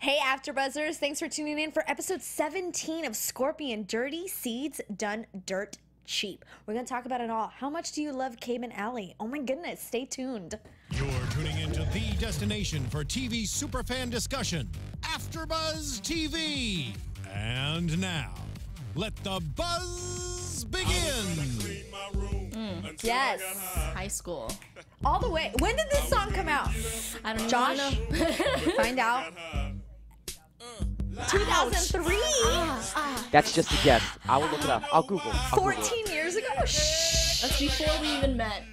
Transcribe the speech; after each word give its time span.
Hey, 0.00 0.18
AfterBuzzers! 0.22 0.96
Thanks 0.96 1.18
for 1.20 1.28
tuning 1.28 1.58
in 1.58 1.72
for 1.72 1.84
episode 1.86 2.22
17 2.22 3.04
of 3.04 3.14
Scorpion 3.14 3.84
Dirty 3.86 4.26
Seeds 4.28 4.80
Done 4.96 5.26
Dirt 5.44 5.76
Cheap. 6.06 6.42
We're 6.66 6.72
gonna 6.72 6.86
talk 6.86 7.04
about 7.04 7.20
it 7.20 7.28
all. 7.28 7.48
How 7.54 7.68
much 7.68 7.92
do 7.92 8.00
you 8.02 8.10
love 8.12 8.38
Cabe 8.40 8.62
and 8.64 8.72
Allie? 8.72 9.14
Oh 9.20 9.26
my 9.26 9.40
goodness! 9.40 9.80
Stay 9.82 10.06
tuned. 10.06 10.58
You're 10.90 11.06
tuning 11.30 11.58
into 11.60 11.84
the 11.92 12.16
destination 12.18 12.82
for 12.88 13.04
TV 13.04 13.42
superfan 13.42 14.08
discussion, 14.10 14.70
AfterBuzz 15.02 16.00
TV. 16.00 16.94
And 17.30 18.00
now, 18.00 18.32
let 18.94 19.14
the 19.16 19.38
buzz 19.54 20.64
begin. 20.64 20.88
Mm. 22.50 23.02
Yes, 23.04 23.40
High 23.94 24.08
school. 24.08 24.50
all 25.04 25.20
the 25.20 25.28
way. 25.30 25.52
When 25.58 25.76
did 25.76 25.86
this 25.90 26.08
song 26.08 26.32
come 26.32 26.48
out? 26.48 26.70
I 27.24 27.34
don't 27.34 27.48
Josh? 27.48 27.76
know. 27.76 27.90
Find 28.76 28.98
out. 28.98 29.32
2003. 31.28 32.16
Ah. 32.44 33.28
That's 33.30 33.52
just 33.52 33.70
a 33.72 33.84
guess. 33.84 34.02
I 34.28 34.36
will 34.38 34.48
look 34.48 34.64
it 34.64 34.70
up. 34.70 34.84
I'll 34.92 35.02
Google. 35.02 35.30
I'll 35.32 35.50
Google 35.50 35.70
it. 35.70 35.76
14 35.76 36.06
years 36.06 36.36
ago. 36.36 36.48
Shh. 36.66 37.42
That's 37.42 37.58
before 37.58 38.00
we 38.00 38.16
even 38.16 38.36
met. 38.36 38.64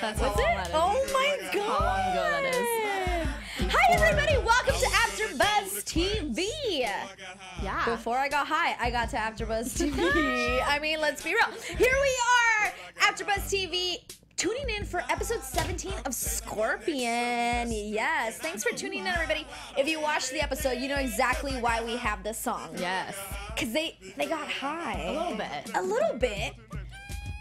That's 0.00 0.20
how 0.20 0.26
long 0.28 0.36
that 0.36 0.68
is. 0.68 0.72
Oh 0.74 1.06
my 1.12 1.50
god. 1.52 1.66
How 1.66 1.84
long 1.84 2.12
ago 2.12 2.22
that 2.30 2.44
is. 2.54 2.88
Hi 3.70 3.92
everybody, 3.92 4.38
welcome 4.38 4.74
to 4.74 4.86
AfterBuzz 4.86 5.84
TV. 5.84 6.46
Yeah. 7.62 7.84
Before 7.84 8.16
I 8.16 8.28
got 8.28 8.46
high, 8.46 8.76
I 8.80 8.90
got 8.90 9.10
to 9.10 9.16
AfterBuzz 9.16 9.76
TV. 9.76 10.62
I 10.66 10.78
mean, 10.80 11.00
let's 11.00 11.22
be 11.22 11.34
real. 11.34 11.60
Here 11.76 11.96
we 12.00 12.18
are, 12.64 12.72
AfterBuzz 13.00 13.50
TV. 13.50 13.96
Tuning 14.38 14.70
in 14.70 14.84
for 14.84 15.02
episode 15.10 15.42
17 15.42 15.92
of 16.06 16.14
Scorpion. 16.14 17.72
Yes, 17.72 18.38
thanks 18.38 18.62
for 18.62 18.70
tuning 18.70 19.00
in, 19.00 19.08
everybody. 19.08 19.44
If 19.76 19.88
you 19.88 20.00
watched 20.00 20.30
the 20.30 20.40
episode, 20.40 20.78
you 20.78 20.86
know 20.86 20.94
exactly 20.94 21.54
why 21.54 21.82
we 21.82 21.96
have 21.96 22.22
this 22.22 22.38
song. 22.38 22.68
Yes. 22.78 23.16
Cause 23.56 23.72
they 23.72 23.98
they 24.16 24.26
got 24.26 24.48
high. 24.48 25.06
A 25.06 25.12
little 25.12 25.36
bit. 25.36 25.70
A 25.74 25.82
little 25.82 26.16
bit. 26.16 26.54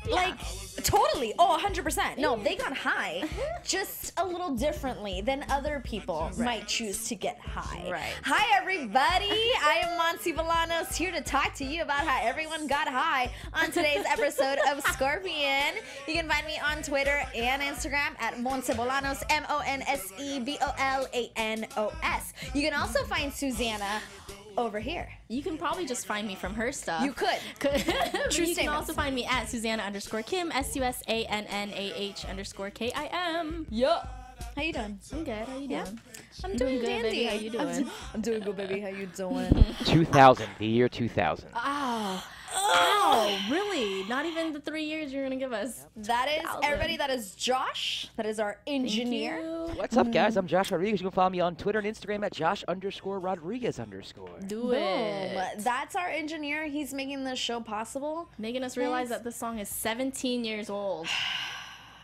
Like 0.09 0.39
totally. 0.83 1.33
Oh, 1.37 1.59
100%. 1.61 2.17
No, 2.17 2.37
they 2.37 2.55
got 2.55 2.75
high 2.75 3.21
uh-huh. 3.23 3.59
just 3.63 4.13
a 4.17 4.25
little 4.25 4.55
differently 4.55 5.21
than 5.21 5.45
other 5.49 5.81
people 5.83 6.31
might 6.37 6.67
choose 6.67 7.07
to 7.09 7.15
get 7.15 7.39
high. 7.39 7.89
Right. 7.89 8.13
Hi 8.23 8.57
everybody. 8.57 9.51
I 9.63 9.81
am 9.83 9.99
Monse 9.99 10.33
Bolanos 10.33 10.95
here 10.95 11.11
to 11.11 11.21
talk 11.21 11.53
to 11.55 11.65
you 11.65 11.81
about 11.81 12.05
how 12.05 12.25
everyone 12.25 12.67
got 12.67 12.87
high 12.87 13.31
on 13.53 13.71
today's 13.71 14.05
episode 14.09 14.59
of 14.69 14.81
Scorpion. 14.83 15.75
You 16.07 16.13
can 16.13 16.29
find 16.29 16.45
me 16.45 16.59
on 16.59 16.81
Twitter 16.83 17.23
and 17.35 17.61
Instagram 17.61 18.19
at 18.19 18.35
Monse 18.35 18.73
Bolanos, 18.75 19.23
M 19.29 19.45
O 19.49 19.61
N 19.65 19.81
S 19.83 20.13
E 20.19 20.39
B 20.39 20.57
O 20.61 20.73
L 20.77 21.07
A 21.13 21.31
N 21.35 21.67
O 21.75 21.91
S. 22.03 22.33
You 22.53 22.61
can 22.61 22.73
also 22.73 23.03
find 23.03 23.33
Susannah 23.33 24.01
over 24.57 24.79
here. 24.79 25.07
You 25.27 25.41
can 25.43 25.57
probably 25.57 25.85
just 25.85 26.05
find 26.05 26.27
me 26.27 26.35
from 26.35 26.53
her 26.55 26.71
stuff. 26.71 27.03
You 27.03 27.13
could. 27.13 27.37
Could. 27.59 27.83
but 28.11 28.31
True 28.31 28.45
you 28.45 28.55
can 28.55 28.69
also 28.69 28.93
find 28.93 29.13
me 29.15 29.25
at 29.25 29.47
Susannah 29.47 29.83
underscore 29.83 30.21
Kim, 30.23 30.51
S 30.51 30.75
U 30.75 30.83
S 30.83 31.01
A 31.07 31.25
N 31.25 31.45
N 31.45 31.69
A 31.69 31.93
H 31.95 32.25
underscore 32.25 32.69
K 32.69 32.91
I 32.95 33.05
M. 33.39 33.65
Yup. 33.69 34.13
How 34.55 34.61
you 34.61 34.73
doing? 34.73 34.99
I'm 35.13 35.23
good. 35.23 35.47
How 35.47 35.57
you 35.57 35.67
doing? 35.67 35.81
I'm 35.81 35.99
I'm 36.51 36.57
doing 36.57 36.57
doing 36.57 36.79
good, 36.81 36.85
dandy. 36.87 37.09
baby. 37.09 37.25
How 37.25 37.33
you 37.33 37.59
I'm, 37.59 37.67
doing? 37.67 37.83
do- 37.83 37.91
I'm 38.13 38.21
doing 38.21 38.39
good, 38.41 38.57
baby. 38.57 38.79
How 38.81 38.87
you 38.89 39.05
doing? 39.15 39.65
2000, 39.85 40.49
the 40.59 40.65
year 40.65 40.89
2000. 40.89 41.49
Oh. 41.49 41.51
Ah. 41.55 42.27
Oh, 42.53 43.39
really? 43.51 44.03
Not 44.07 44.25
even 44.25 44.53
the 44.53 44.59
three 44.59 44.83
years 44.83 45.11
you're 45.11 45.23
gonna 45.23 45.35
give 45.35 45.53
us. 45.53 45.85
that 45.97 46.27
is 46.29 46.43
Thousand. 46.43 46.63
everybody. 46.63 46.97
That 46.97 47.09
is 47.09 47.35
Josh. 47.35 48.07
That 48.15 48.25
is 48.25 48.39
our 48.39 48.59
engineer. 48.67 49.39
What's 49.75 49.97
up, 49.97 50.11
guys? 50.11 50.37
I'm 50.37 50.47
Josh 50.47 50.71
Rodriguez. 50.71 50.99
You 51.01 51.05
can 51.07 51.11
follow 51.11 51.29
me 51.29 51.39
on 51.39 51.55
Twitter 51.55 51.79
and 51.79 51.87
Instagram 51.87 52.25
at 52.25 52.33
Josh 52.33 52.63
underscore 52.67 53.19
Rodriguez 53.19 53.79
underscore. 53.79 54.29
Do 54.47 54.61
Boom. 54.63 54.73
it. 54.73 55.59
That's 55.59 55.95
our 55.95 56.07
engineer. 56.07 56.65
He's 56.67 56.93
making 56.93 57.23
this 57.23 57.39
show 57.39 57.59
possible. 57.59 58.29
Making 58.37 58.63
us 58.63 58.77
realize 58.77 59.09
Thanks. 59.09 59.23
that 59.23 59.23
this 59.23 59.35
song 59.35 59.59
is 59.59 59.69
17 59.69 60.43
years 60.45 60.69
old. 60.69 61.07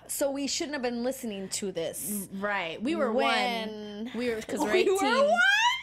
So 0.05 0.29
we 0.29 0.47
shouldn't 0.47 0.73
have 0.73 0.81
been 0.83 1.03
listening 1.03 1.47
to 1.49 1.71
this. 1.71 2.27
Right. 2.33 2.79
We 2.83 2.93
were 2.95 3.11
When- 3.11 4.03
one. 4.03 4.11
We 4.13 4.29
were 4.29 4.35
because 4.35 4.59
we're 4.59 4.73
We 4.73 4.79
18 4.81 4.95
were 5.01 5.21
one? 5.29 5.39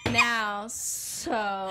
Now. 0.06 0.66
So 0.68 1.70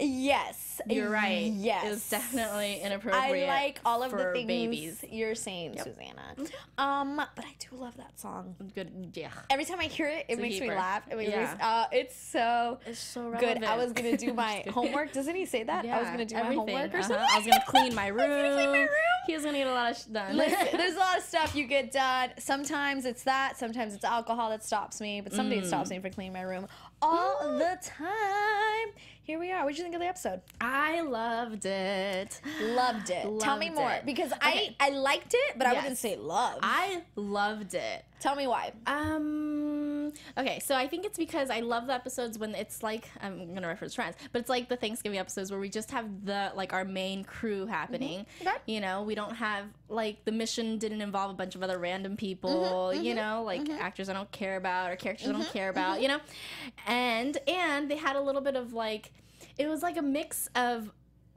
Yes. 0.00 0.80
you're 0.88 1.08
right. 1.08 1.52
Yes. 1.52 1.92
it's 1.94 2.10
definitely 2.10 2.80
I 2.82 2.86
inappropriate. 2.86 3.46
like 3.46 3.80
all 3.84 4.02
of 4.02 4.10
the 4.10 4.32
things 4.32 4.46
babies. 4.46 5.04
you're 5.08 5.36
saying, 5.36 5.78
Susannah. 5.78 6.50
Um, 6.78 7.16
but 7.16 7.44
I 7.44 7.54
do 7.60 7.76
love 7.76 7.96
that 7.98 8.18
song. 8.18 8.56
Good. 8.74 9.12
Yeah. 9.14 9.30
Every 9.50 9.64
time 9.64 9.78
I 9.78 9.84
hear 9.84 10.08
it, 10.08 10.26
it 10.28 10.38
a 10.38 10.42
makes 10.42 10.60
me 10.60 10.68
laugh. 10.68 11.04
It 11.10 11.16
makes 11.16 11.30
me. 11.30 11.46
Uh, 11.60 11.86
it's 11.92 12.16
so 12.16 12.80
It's 12.84 12.98
so 12.98 13.32
good. 13.38 13.62
I 13.62 13.76
was 13.76 13.92
gonna 13.92 14.16
do 14.16 14.32
my 14.34 14.64
homework. 14.72 15.12
Doesn't 15.12 15.36
he 15.36 15.46
say 15.46 15.62
that? 15.62 15.84
Yeah, 15.84 15.98
I 15.98 16.00
was 16.00 16.08
gonna 16.10 16.24
do 16.24 16.34
everything. 16.34 16.66
my 16.66 16.72
homework 16.72 16.94
or 16.94 16.98
uh-huh. 16.98 17.08
something. 17.08 17.26
I 17.30 17.36
was 17.38 17.46
gonna 17.46 17.64
clean 17.68 17.94
my 17.94 18.06
room. 18.08 18.20
I 18.30 18.42
was 18.42 18.42
gonna 18.42 18.54
clean 18.56 18.72
my 18.72 18.80
room. 18.80 18.88
He 19.26 19.34
was 19.34 19.44
gonna 19.44 19.58
get 19.58 19.66
a 19.68 19.72
lot 19.72 19.92
of 19.92 19.96
sh- 19.96 20.04
done. 20.06 20.36
Listen, 20.36 20.66
there's 20.76 20.96
a 20.96 20.98
lot 20.98 21.18
of 21.18 21.22
stuff 21.22 21.54
you 21.54 21.66
get 21.66 21.92
done. 21.92 22.30
Sometimes 22.38 23.04
it's 23.04 23.22
that. 23.22 23.56
Sometimes 23.56 23.94
it's 23.94 24.04
alcohol 24.04 24.50
that 24.50 24.64
stops 24.64 25.00
me. 25.00 25.20
But 25.20 25.32
some 25.32 25.48
days 25.48 25.64
it 25.64 25.68
stops 25.68 25.90
me 25.90 26.00
from 26.00 26.10
cleaning 26.10 26.32
my 26.32 26.42
room 26.42 26.66
all 27.02 27.58
the 27.58 27.76
time. 27.82 28.94
Here 29.24 29.38
we 29.38 29.52
are. 29.52 29.64
What 29.64 29.70
did 29.70 29.78
you 29.78 29.84
think 29.84 29.94
of 29.94 30.00
the 30.00 30.06
episode? 30.06 30.40
I 30.60 31.00
loved 31.02 31.64
it. 31.66 32.40
Loved 32.60 33.10
it. 33.10 33.22
Tell 33.40 33.56
me 33.56 33.66
Loved 33.66 33.78
more 33.78 33.90
it. 33.92 34.06
because 34.06 34.32
Okay. 34.32 34.76
I 34.80 34.86
I 34.86 34.90
liked 34.90 35.34
it, 35.34 35.58
but 35.58 35.66
I 35.66 35.74
wouldn't 35.74 35.98
say 35.98 36.16
love. 36.16 36.58
I 36.62 37.02
loved 37.16 37.74
it. 37.74 38.04
Tell 38.22 38.36
me 38.36 38.46
why. 38.46 38.70
Um. 38.86 40.12
Okay, 40.38 40.60
so 40.60 40.76
I 40.76 40.86
think 40.86 41.04
it's 41.04 41.18
because 41.18 41.50
I 41.50 41.58
love 41.58 41.88
the 41.88 41.92
episodes 41.92 42.38
when 42.38 42.54
it's 42.54 42.80
like 42.80 43.10
I'm 43.20 43.52
gonna 43.52 43.66
reference 43.66 43.96
Friends, 43.96 44.14
but 44.30 44.40
it's 44.40 44.48
like 44.48 44.68
the 44.68 44.76
Thanksgiving 44.76 45.18
episodes 45.18 45.50
where 45.50 45.58
we 45.58 45.68
just 45.68 45.90
have 45.90 46.24
the 46.24 46.52
like 46.54 46.72
our 46.72 46.84
main 46.84 47.24
crew 47.24 47.66
happening. 47.66 48.20
Mm-hmm. 48.20 48.48
Okay. 48.48 48.56
You 48.66 48.80
know, 48.80 49.02
we 49.02 49.16
don't 49.16 49.34
have 49.34 49.64
like 49.88 50.24
the 50.24 50.30
mission 50.30 50.78
didn't 50.78 51.00
involve 51.00 51.32
a 51.32 51.34
bunch 51.34 51.56
of 51.56 51.64
other 51.64 51.78
random 51.78 52.16
people. 52.16 52.92
Mm-hmm, 52.94 53.02
You 53.02 53.14
know, 53.16 53.42
like 53.44 53.68
actors 53.68 54.08
I 54.08 54.12
don't 54.12 54.30
care 54.30 54.56
about 54.56 54.92
or 54.92 54.94
characters 54.94 55.28
I 55.28 55.32
don't 55.32 55.52
care 55.52 55.72
mm-hmm. 55.72 55.80
about. 55.80 56.00
You 56.00 56.06
know, 56.06 56.20
and 56.86 57.36
and 57.48 57.90
they 57.90 57.96
had 57.96 58.14
a 58.14 58.20
little 58.20 58.40
bit 58.40 58.54
of 58.54 58.72
like 58.72 59.10
it 59.58 59.66
was 59.66 59.82
like 59.82 59.96
a 59.96 60.02
mix 60.02 60.48
of 60.54 60.92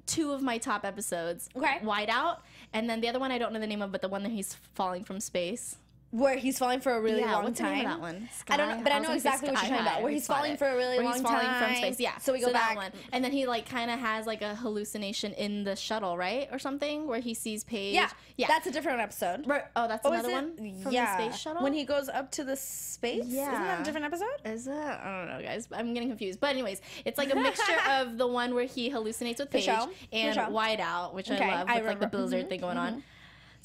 two 0.05 0.33
of 0.33 0.43
my 0.43 0.59
top 0.59 0.85
episodes. 0.85 1.49
Okay. 1.55 1.79
Whiteout, 1.83 2.41
and 2.73 2.87
then 2.87 3.01
the 3.01 3.09
other 3.09 3.19
one 3.19 3.31
I 3.31 3.39
don't 3.39 3.53
know 3.53 3.59
the 3.59 3.65
name 3.65 3.81
of, 3.81 3.91
but 3.91 4.03
the 4.03 4.07
one 4.07 4.21
that 4.21 4.31
he's 4.31 4.53
falling 4.75 5.03
from 5.03 5.19
space. 5.19 5.77
Where 6.15 6.37
he's 6.37 6.57
falling 6.57 6.79
for 6.79 6.93
a 6.93 7.01
really 7.01 7.19
yeah, 7.19 7.33
long 7.33 7.43
what's 7.43 7.59
time. 7.59 7.71
the 7.71 7.75
name 7.75 7.85
of 7.87 7.91
that 7.91 7.99
one? 7.99 8.29
I 8.47 8.55
don't 8.55 8.69
know, 8.69 8.83
but 8.83 8.93
I 8.93 8.99
was 8.99 9.07
know 9.09 9.15
exactly 9.15 9.49
what 9.49 9.57
you're 9.57 9.65
Sky 9.65 9.67
talking 9.69 9.85
about, 9.85 10.01
where 10.01 10.11
he's 10.13 10.25
falling 10.25 10.55
for 10.55 10.65
a 10.65 10.75
really 10.75 10.95
where 10.97 11.03
long 11.05 11.13
he's 11.15 11.21
falling 11.23 11.45
time. 11.45 11.73
from 11.73 11.75
space. 11.75 11.99
Yeah. 11.99 12.17
So 12.19 12.31
we 12.31 12.39
go 12.39 12.53
back. 12.53 12.69
That 12.69 12.75
one. 12.77 12.91
And 13.11 13.21
then 13.21 13.33
he 13.33 13.45
like 13.47 13.67
kind 13.67 13.91
of 13.91 13.99
has 13.99 14.25
like 14.25 14.41
a 14.41 14.55
hallucination 14.55 15.33
in 15.33 15.65
the 15.65 15.75
shuttle, 15.75 16.17
right, 16.17 16.47
or 16.53 16.59
something, 16.59 17.05
where 17.05 17.19
he 17.19 17.33
sees 17.33 17.65
Paige. 17.65 17.95
Yeah, 17.95 18.09
Yeah. 18.37 18.47
That's 18.47 18.65
a 18.65 18.71
different 18.71 19.01
episode. 19.01 19.45
Right- 19.45 19.65
oh, 19.75 19.89
that's 19.89 20.05
Oh, 20.05 20.13
another 20.13 20.31
one 20.31 20.55
from 20.81 20.93
yeah. 20.93 21.17
the 21.17 21.23
space 21.31 21.41
shuttle. 21.41 21.61
When 21.61 21.73
he 21.73 21.83
goes 21.83 22.07
up 22.07 22.31
to 22.31 22.45
the 22.45 22.55
space? 22.55 23.25
Yeah. 23.27 23.51
Isn't 23.51 23.63
that 23.63 23.81
a 23.81 23.83
different 23.83 24.05
episode? 24.05 24.27
Is 24.45 24.67
it? 24.67 24.73
I 24.73 25.25
don't 25.25 25.27
know, 25.37 25.45
guys. 25.45 25.67
I'm 25.73 25.93
getting 25.93 26.07
confused. 26.09 26.39
But 26.39 26.51
anyways, 26.51 26.81
it's 27.03 27.17
like 27.17 27.33
a 27.33 27.35
mixture 27.35 27.75
of 27.89 28.17
the 28.17 28.27
one 28.27 28.55
where 28.55 28.65
he 28.65 28.89
hallucinates 28.89 29.39
with 29.39 29.51
Paige. 29.51 29.65
For 29.65 29.89
and 30.13 30.33
sure. 30.35 30.45
Whiteout, 30.45 31.13
which 31.13 31.29
Okay, 31.29 31.43
I 31.43 31.59
love 31.59 31.69
I 31.69 31.77
with 31.79 31.87
like 31.87 31.99
the 31.99 32.07
blizzard 32.07 32.47
thing 32.47 32.61
going 32.61 32.77
mm-hmm, 32.77 32.85
on. 32.85 32.91
Mm-hmm. 32.93 32.99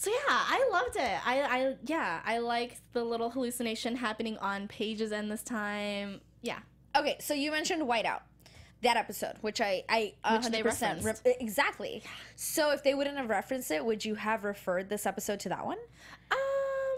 So 0.00 0.11
yeah, 0.11 0.16
I 0.28 0.66
loved 0.72 0.97
it. 0.97 1.27
I, 1.27 1.43
I 1.43 1.75
yeah, 1.84 2.21
I 2.25 2.38
liked 2.38 2.81
the 2.94 3.05
little 3.05 3.28
hallucination 3.28 3.97
happening 3.97 4.38
on 4.38 4.66
Paige's 4.66 5.12
end 5.12 5.31
this 5.31 5.43
time. 5.43 6.22
Yeah. 6.41 6.61
Okay, 6.97 7.19
so 7.21 7.34
you 7.34 7.50
mentioned 7.50 7.83
Whiteout, 7.83 8.21
that 8.81 8.97
episode, 8.97 9.34
which 9.43 9.60
I 9.60 9.84
I 9.91 10.15
Which 10.33 10.47
they 10.47 10.62
100% 10.62 10.65
referenced. 11.05 11.22
exactly. 11.27 12.03
So 12.34 12.71
if 12.71 12.83
they 12.83 12.94
wouldn't 12.94 13.19
have 13.19 13.28
referenced 13.28 13.71
it, 13.71 13.84
would 13.84 14.03
you 14.03 14.15
have 14.15 14.44
referred 14.44 14.89
this 14.89 15.05
episode 15.05 15.39
to 15.41 15.50
that 15.50 15.66
one? 15.66 15.77
Um, 16.33 16.39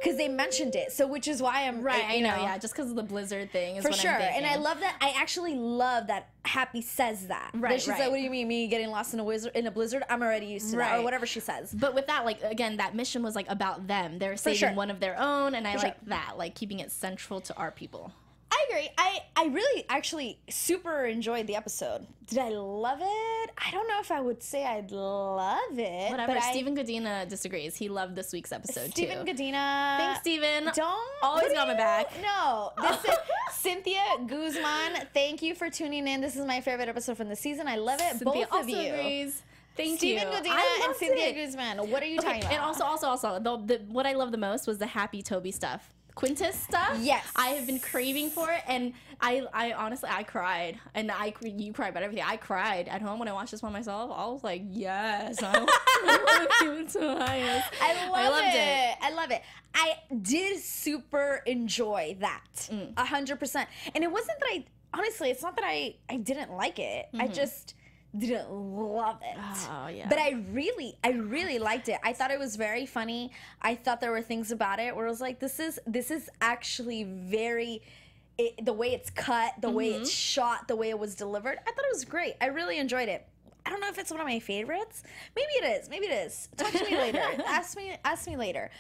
Because 0.03 0.19
they 0.19 0.29
mentioned 0.29 0.75
it, 0.75 0.93
so 0.93 1.07
which 1.07 1.29
is 1.29 1.41
why 1.41 1.67
I'm 1.67 1.83
right, 1.83 2.05
I 2.05 2.15
you 2.15 2.23
know, 2.23 2.37
yeah, 2.37 2.59
just 2.59 2.75
because 2.75 2.91
of 2.91 2.97
the 2.97 3.03
blizzard 3.03 3.53
thing 3.53 3.77
is 3.77 3.85
For 3.85 3.93
sure, 3.93 4.11
and 4.11 4.45
I 4.45 4.57
love 4.57 4.81
that. 4.81 4.97
I 5.01 5.15
actually 5.17 5.55
love 5.55 6.09
that 6.09 6.29
Happy 6.45 6.83
says 6.83 7.29
that. 7.29 7.53
Right, 7.55 7.71
That 7.71 7.81
she's 7.81 7.89
like, 7.89 8.01
right. 8.01 8.11
"What 8.11 8.17
do 8.17 8.23
you 8.23 8.31
mean, 8.31 8.49
me 8.49 8.67
getting 8.67 8.91
lost 8.91 9.15
in 9.15 9.21
a 9.21 9.25
wizard 9.25 9.53
in 9.55 9.67
a 9.67 9.71
blizzard? 9.71 10.03
I'm 10.11 10.23
already 10.23 10.47
used 10.47 10.71
to 10.71 10.77
that, 10.77 10.99
or 10.99 11.03
whatever 11.03 11.25
she 11.25 11.39
says." 11.41 11.73
But 11.73 11.95
with 11.95 12.09
that, 12.09 12.25
like 12.25 12.43
again, 12.43 12.79
that 12.79 12.97
mission 12.97 13.23
was 13.23 13.37
like 13.37 13.49
about 13.49 13.87
them. 13.87 14.19
They're 14.19 14.37
saving 14.37 14.59
sure. 14.59 14.75
one 14.75 14.91
of 14.91 14.99
their 14.99 15.19
own, 15.19 15.55
and 15.55 15.67
I 15.69 15.75
For 15.75 15.79
sure. 15.79 15.89
like 15.91 16.05
that, 16.07 16.35
like 16.37 16.55
keeping 16.55 16.81
it 16.81 16.91
central 16.91 17.41
to 17.43 17.57
our 17.57 17.71
people. 17.71 18.13
I 18.55 18.67
agree. 18.69 18.89
I 18.99 19.21
I 19.35 19.47
really 19.47 19.85
actually 19.89 20.39
super 20.51 21.07
enjoyed 21.07 21.47
the 21.47 21.57
episode. 21.57 22.07
Did 22.27 22.39
I 22.39 22.51
love 22.51 22.99
it? 23.01 23.51
I 23.57 23.71
don't 23.71 23.89
know 23.89 23.99
if 24.01 24.11
I 24.11 24.21
would 24.21 24.43
say 24.43 24.65
I'd 24.65 24.91
love 24.91 25.79
it. 25.79 26.11
Whatever. 26.11 26.35
But 26.35 26.43
I- 26.43 26.51
Stephen 26.51 26.77
Godina 26.77 27.27
disagrees. 27.27 27.75
He 27.77 27.89
loved 27.89 28.15
this 28.15 28.31
week's 28.33 28.53
episode 28.53 28.91
Stephen 28.91 29.25
too. 29.25 29.33
Godina. 29.33 29.97
Thanks, 29.97 30.21
Stephen. 30.21 30.65
Don't 30.75 31.09
Always 31.23 31.53
got 31.53 31.67
my 31.67 31.75
back. 31.75 32.13
No, 32.23 32.73
this 32.83 33.05
is 33.07 33.19
Cynthia 33.53 34.03
Guzman. 34.27 35.07
Thank 35.15 35.41
you 35.41 35.55
for 35.55 35.71
tuning 35.71 36.07
in. 36.07 36.21
This 36.21 36.37
is 36.37 36.45
my 36.45 36.61
favorite 36.61 36.89
episode 36.91 37.17
from 37.17 37.29
the 37.31 37.37
season. 37.37 37.67
I 37.67 37.77
love 37.77 38.01
it. 38.03 38.19
Cynthia 38.19 38.47
Both 38.51 38.61
of 38.63 38.69
you. 38.69 38.93
agrees. 38.93 39.43
Thank 39.77 39.99
Stephen 39.99 40.29
you. 40.31 40.35
Godina 40.39 40.85
and 40.85 40.97
Cynthia 40.97 41.29
it. 41.29 41.35
Guzman. 41.47 41.79
What 41.91 42.03
are 42.03 42.07
you 42.07 42.19
Okay, 42.19 42.27
talking 42.27 42.41
about? 42.43 42.53
and 42.53 42.63
also, 42.63 42.85
also, 42.85 43.07
also, 43.09 43.39
the, 43.39 43.57
the 43.79 43.85
what 43.89 44.07
I 44.07 44.13
love 44.13 44.31
the 44.31 44.37
most 44.39 44.67
was 44.67 44.77
the 44.79 44.87
happy 44.87 45.23
Toby 45.23 45.51
stuff. 45.53 45.95
Quintis 46.15 46.53
stuff. 46.55 46.99
Yes. 47.01 47.25
I 47.37 47.49
have 47.49 47.67
been 47.67 47.81
craving 47.81 48.31
for 48.31 48.51
it, 48.51 48.63
and 48.67 48.93
I, 49.21 49.47
I 49.53 49.73
honestly, 49.73 50.11
I 50.13 50.23
cried, 50.23 50.79
and 50.95 51.11
I, 51.11 51.33
you 51.43 51.73
cried 51.73 51.91
about 51.91 52.03
everything. 52.03 52.25
I 52.27 52.37
cried 52.37 52.89
at 52.89 53.01
home 53.01 53.19
when 53.19 53.29
I 53.29 53.33
watched 53.33 53.51
this 53.53 53.63
one 53.63 53.73
myself. 53.73 54.11
I 54.15 54.27
was 54.27 54.45
like, 54.45 54.63
yes, 54.69 55.43
I 55.43 55.59
want 55.59 56.91
to 56.91 56.99
it. 57.01 57.65
I 57.81 58.09
love 58.09 58.15
I 58.15 58.29
loved 58.29 58.47
it. 58.47 58.57
it. 58.57 58.97
I 59.01 59.11
love 59.13 59.31
it. 59.31 59.43
I 59.75 59.95
did 60.21 60.61
super 60.61 61.43
enjoy 61.47 62.17
that. 62.21 62.69
Mm. 62.71 62.93
A 62.97 63.05
hundred 63.05 63.39
percent. 63.39 63.69
And 63.95 64.05
it 64.05 64.11
wasn't 64.11 64.39
that 64.41 64.47
I 64.51 64.65
honestly, 64.95 65.31
it's 65.31 65.43
not 65.43 65.57
that 65.57 65.65
I 65.67 65.97
I 66.11 66.17
didn't 66.19 66.53
like 66.53 66.79
it. 66.79 67.07
I 67.19 67.27
just 67.29 67.75
didn't 68.17 68.51
love 68.53 69.21
it. 69.23 69.39
Mm-hmm. 69.39 69.75
Oh, 69.75 69.89
yeah. 69.89 70.09
But 70.09 70.19
I 70.19 70.45
really, 70.53 70.97
I 71.03 71.11
really 71.13 71.59
liked 71.59 71.89
it. 71.89 71.99
I 72.05 72.13
thought 72.13 72.31
it 72.31 72.39
was 72.39 72.57
very 72.57 72.85
funny. 72.87 73.33
I 73.61 73.75
thought 73.75 74.01
there 74.01 74.11
were 74.11 74.23
things 74.23 74.51
about 74.53 74.79
it 74.81 74.95
where 74.95 75.07
I 75.07 75.11
was 75.11 75.21
like, 75.21 75.41
this 75.41 75.59
is 75.59 75.81
this 75.87 76.11
is 76.11 76.29
actually 76.41 77.05
very 77.05 77.83
it, 78.39 78.65
the 78.65 78.73
way 78.73 78.89
it's 78.93 79.11
cut, 79.11 79.53
the 79.61 79.71
way 79.71 79.91
Mm-hmm. 79.93 80.03
it's 80.03 80.11
shot, 80.11 80.69
the 80.69 80.77
way 80.77 80.91
it 80.91 80.99
was 80.99 81.15
delivered. 81.15 81.59
I 81.67 81.71
thought 81.73 81.85
it 81.85 81.93
was 81.93 82.05
great. 82.05 82.35
I 82.41 82.47
really 82.47 82.79
enjoyed 82.79 83.09
it. 83.09 83.27
I 83.65 83.71
don't 83.71 83.81
know 83.81 83.89
if 83.89 83.99
it's 83.99 84.11
one 84.11 84.21
of 84.21 84.27
my 84.27 84.41
favorites. 84.41 85.05
Maybe 85.37 85.53
it 85.53 85.81
is. 85.83 85.89
Maybe 85.89 86.07
it 86.07 86.27
is. 86.27 86.49
Talk 86.57 86.73
to 86.73 86.85
me 86.85 86.97
later. 86.97 87.23
ask 87.47 87.77
me. 87.77 87.97
Ask 88.05 88.27
me 88.27 88.37
later. 88.37 88.71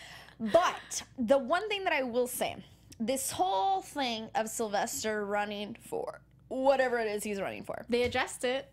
But 0.41 1.03
the 1.19 1.39
one 1.39 1.69
thing 1.69 1.85
that 1.85 1.93
I 1.93 2.03
will 2.03 2.27
say, 2.27 2.57
this 2.99 3.31
whole 3.31 3.81
thing 3.83 4.29
of 4.35 4.49
Sylvester 4.49 5.25
running 5.25 5.77
for 5.89 6.21
whatever 6.49 6.99
it 6.99 7.07
is 7.07 7.23
he's 7.23 7.41
running 7.41 7.63
for, 7.63 7.85
They 7.89 8.03
addressed 8.03 8.45
it. 8.45 8.72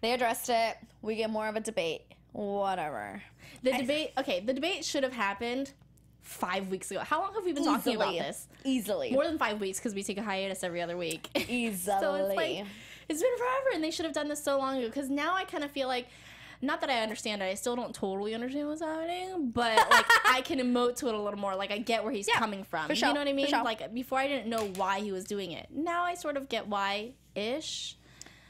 They 0.00 0.12
addressed 0.12 0.48
it. 0.50 0.76
We 1.02 1.16
get 1.16 1.30
more 1.30 1.46
of 1.48 1.56
a 1.56 1.60
debate. 1.60 2.02
Whatever. 2.32 3.22
The 3.62 3.72
debate. 3.72 4.12
Okay, 4.18 4.40
the 4.40 4.52
debate 4.52 4.84
should 4.84 5.02
have 5.04 5.12
happened 5.12 5.72
five 6.22 6.68
weeks 6.68 6.90
ago. 6.90 7.00
How 7.00 7.20
long 7.20 7.34
have 7.34 7.44
we 7.44 7.52
been 7.52 7.64
talking 7.64 7.96
about 7.96 8.12
this? 8.12 8.48
Easily. 8.64 9.10
More 9.12 9.24
than 9.24 9.38
five 9.38 9.60
weeks 9.60 9.78
because 9.78 9.94
we 9.94 10.02
take 10.02 10.18
a 10.18 10.22
hiatus 10.22 10.64
every 10.64 10.82
other 10.82 10.96
week. 10.96 11.28
Easily. 11.48 11.96
so 12.00 12.14
it's 12.14 12.34
like 12.36 12.64
it's 13.08 13.22
been 13.22 13.36
forever, 13.36 13.68
and 13.74 13.84
they 13.84 13.90
should 13.90 14.04
have 14.04 14.14
done 14.14 14.28
this 14.28 14.42
so 14.42 14.58
long 14.58 14.78
ago. 14.78 14.86
Because 14.86 15.10
now 15.10 15.34
I 15.34 15.44
kind 15.44 15.64
of 15.64 15.70
feel 15.70 15.88
like. 15.88 16.06
Not 16.62 16.80
that 16.80 16.88
I 16.88 17.02
understand 17.02 17.42
it, 17.42 17.46
I 17.46 17.54
still 17.54 17.76
don't 17.76 17.94
totally 17.94 18.34
understand 18.34 18.68
what's 18.68 18.80
happening, 18.80 19.50
but 19.50 19.76
like 19.90 20.06
I 20.24 20.40
can 20.40 20.60
emote 20.60 20.96
to 20.98 21.08
it 21.08 21.14
a 21.14 21.20
little 21.20 21.38
more. 21.38 21.54
Like 21.54 21.70
I 21.70 21.76
get 21.78 22.04
where 22.04 22.12
he's 22.12 22.26
Yeah, 22.26 22.38
coming 22.38 22.64
from. 22.64 22.86
for 22.88 22.94
sure, 22.94 23.08
You 23.08 23.14
know 23.14 23.20
what 23.20 23.26
I 23.28 23.32
for 23.32 23.36
mean? 23.36 23.46
sure. 23.48 23.62
Like 23.64 23.92
before 23.92 24.18
I 24.18 24.28
didn't 24.28 24.48
know 24.48 24.68
why 24.76 25.00
he 25.00 25.12
was 25.12 25.24
doing 25.24 25.50
it. 25.52 25.66
Now 25.70 26.04
I 26.04 26.14
sort 26.14 26.38
of 26.38 26.48
get 26.48 26.66
why 26.66 27.10
ish. 27.34 27.98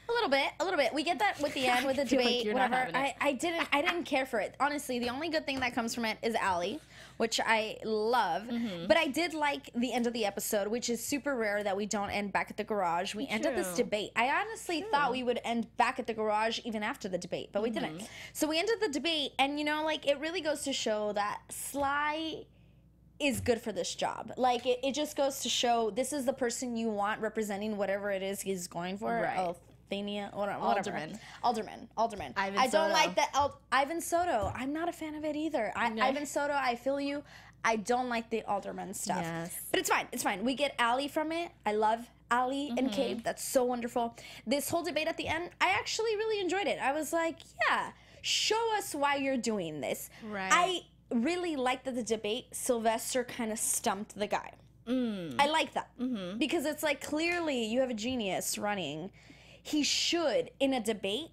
A 0.07 0.11
little 0.11 0.29
bit, 0.29 0.49
a 0.59 0.63
little 0.63 0.77
bit. 0.77 0.93
We 0.93 1.03
get 1.03 1.19
that 1.19 1.39
with 1.41 1.53
the 1.53 1.65
end 1.67 1.85
with 1.85 1.95
the 1.95 2.05
feel 2.05 2.19
like 2.21 2.37
debate, 2.43 2.53
whatever. 2.53 2.89
I, 2.93 3.15
I 3.19 3.33
didn't, 3.33 3.67
I 3.73 3.81
didn't 3.81 4.03
care 4.03 4.25
for 4.25 4.39
it. 4.39 4.55
Honestly, 4.59 4.99
the 4.99 5.09
only 5.09 5.29
good 5.29 5.45
thing 5.45 5.59
that 5.61 5.73
comes 5.73 5.95
from 5.95 6.05
it 6.05 6.17
is 6.21 6.35
Allie, 6.35 6.79
which 7.17 7.39
I 7.43 7.77
love. 7.83 8.43
Mm-hmm. 8.43 8.87
But 8.87 8.97
I 8.97 9.07
did 9.07 9.33
like 9.33 9.71
the 9.73 9.91
end 9.93 10.05
of 10.05 10.13
the 10.13 10.25
episode, 10.25 10.67
which 10.67 10.89
is 10.89 11.03
super 11.03 11.35
rare 11.35 11.63
that 11.63 11.75
we 11.75 11.85
don't 11.87 12.11
end 12.11 12.31
back 12.33 12.51
at 12.51 12.57
the 12.57 12.63
garage. 12.63 13.15
We 13.15 13.27
ended 13.27 13.55
this 13.55 13.73
debate. 13.75 14.11
I 14.15 14.29
honestly 14.29 14.85
thought 14.91 15.11
we 15.11 15.23
would 15.23 15.39
end 15.43 15.75
back 15.77 15.97
at 15.99 16.05
the 16.07 16.13
garage 16.13 16.59
even 16.63 16.83
after 16.83 17.09
the 17.09 17.17
debate, 17.17 17.49
but 17.51 17.61
we 17.63 17.71
Mm-hmm. 17.71 17.79
didn't. 17.97 18.09
So 18.33 18.47
we 18.47 18.59
ended 18.59 18.75
the 18.81 18.89
debate, 18.89 19.31
and 19.39 19.57
you 19.59 19.65
know, 19.65 19.83
like 19.83 20.07
it 20.07 20.19
really 20.19 20.41
goes 20.41 20.61
to 20.63 20.73
show 20.73 21.13
that 21.13 21.39
Sly 21.49 22.43
is 23.19 23.39
good 23.41 23.61
for 23.61 23.71
this 23.71 23.95
job. 23.95 24.33
Like 24.37 24.65
it, 24.65 24.79
it 24.83 24.93
just 24.93 25.15
goes 25.17 25.39
to 25.41 25.49
show 25.49 25.89
this 25.89 26.11
is 26.13 26.25
the 26.25 26.33
person 26.33 26.75
you 26.77 26.89
want 26.89 27.21
representing 27.21 27.77
whatever 27.77 28.11
it 28.11 28.21
is 28.21 28.41
he's 28.41 28.67
going 28.67 28.97
for. 28.97 29.11
Right. 29.11 29.37
Oh, 29.39 29.55
Thania, 29.89 30.31
whatever. 30.33 30.59
whatever. 30.59 30.91
Alderman. 30.91 31.19
Alderman. 31.43 31.89
Alderman. 31.97 32.33
Ivan 32.37 32.57
I 32.59 32.63
don't 32.63 32.89
Soto. 32.89 32.93
like 32.93 33.15
that. 33.15 33.29
Al- 33.33 33.59
Ivan 33.71 34.01
Soto. 34.01 34.51
I'm 34.55 34.73
not 34.73 34.89
a 34.89 34.91
fan 34.91 35.15
of 35.15 35.23
it 35.25 35.35
either. 35.35 35.71
I, 35.75 35.91
Okay. 35.91 36.01
Ivan 36.01 36.25
Soto, 36.25 36.53
I 36.53 36.75
feel 36.75 36.99
you. 36.99 37.23
I 37.63 37.77
don't 37.77 38.09
like 38.09 38.29
the 38.29 38.43
Alderman 38.43 38.93
stuff. 38.93 39.21
Yes. 39.21 39.59
But 39.71 39.79
it's 39.79 39.89
fine. 39.89 40.07
It's 40.11 40.21
fine. 40.23 40.43
We 40.45 40.53
get 40.53 40.75
Allie 40.79 41.07
from 41.07 41.31
it. 41.31 41.51
I 41.65 41.73
love 41.73 41.99
Allie 42.29 42.69
and 42.69 42.87
Mm-hmm. 42.87 42.89
Cabe. 42.89 43.21
That's 43.23 43.43
so 43.43 43.63
wonderful. 43.63 44.15
This 44.45 44.69
whole 44.69 44.83
debate 44.83 45.07
at 45.07 45.17
the 45.17 45.27
end, 45.27 45.49
I 45.61 45.69
actually 45.69 46.15
really 46.15 46.39
enjoyed 46.41 46.67
it. 46.67 46.79
I 46.79 46.91
was 46.91 47.11
like, 47.13 47.37
yeah, 47.67 47.91
show 48.21 48.75
us 48.77 48.93
why 48.93 49.15
you're 49.15 49.37
doing 49.37 49.81
this. 49.81 50.09
Right. 50.23 50.49
I 50.51 50.81
really 51.11 51.55
like 51.55 51.83
that 51.85 51.95
the 51.95 52.03
debate, 52.03 52.47
Sylvester 52.51 53.23
kind 53.23 53.51
of 53.51 53.59
stumped 53.59 54.15
the 54.17 54.27
guy. 54.27 54.51
Mm. 54.87 55.35
I 55.39 55.47
like 55.47 55.73
that 55.73 55.89
Mm-hmm. 55.99 56.37
because 56.37 56.65
it's 56.65 56.83
like 56.83 57.01
clearly 57.01 57.65
you 57.65 57.79
have 57.79 57.89
a 57.89 57.95
genius 57.95 58.57
running. 58.59 59.09
He 59.67 59.81
should, 59.81 60.51
in 60.59 60.75
a 60.75 60.79
debate, 60.79 61.29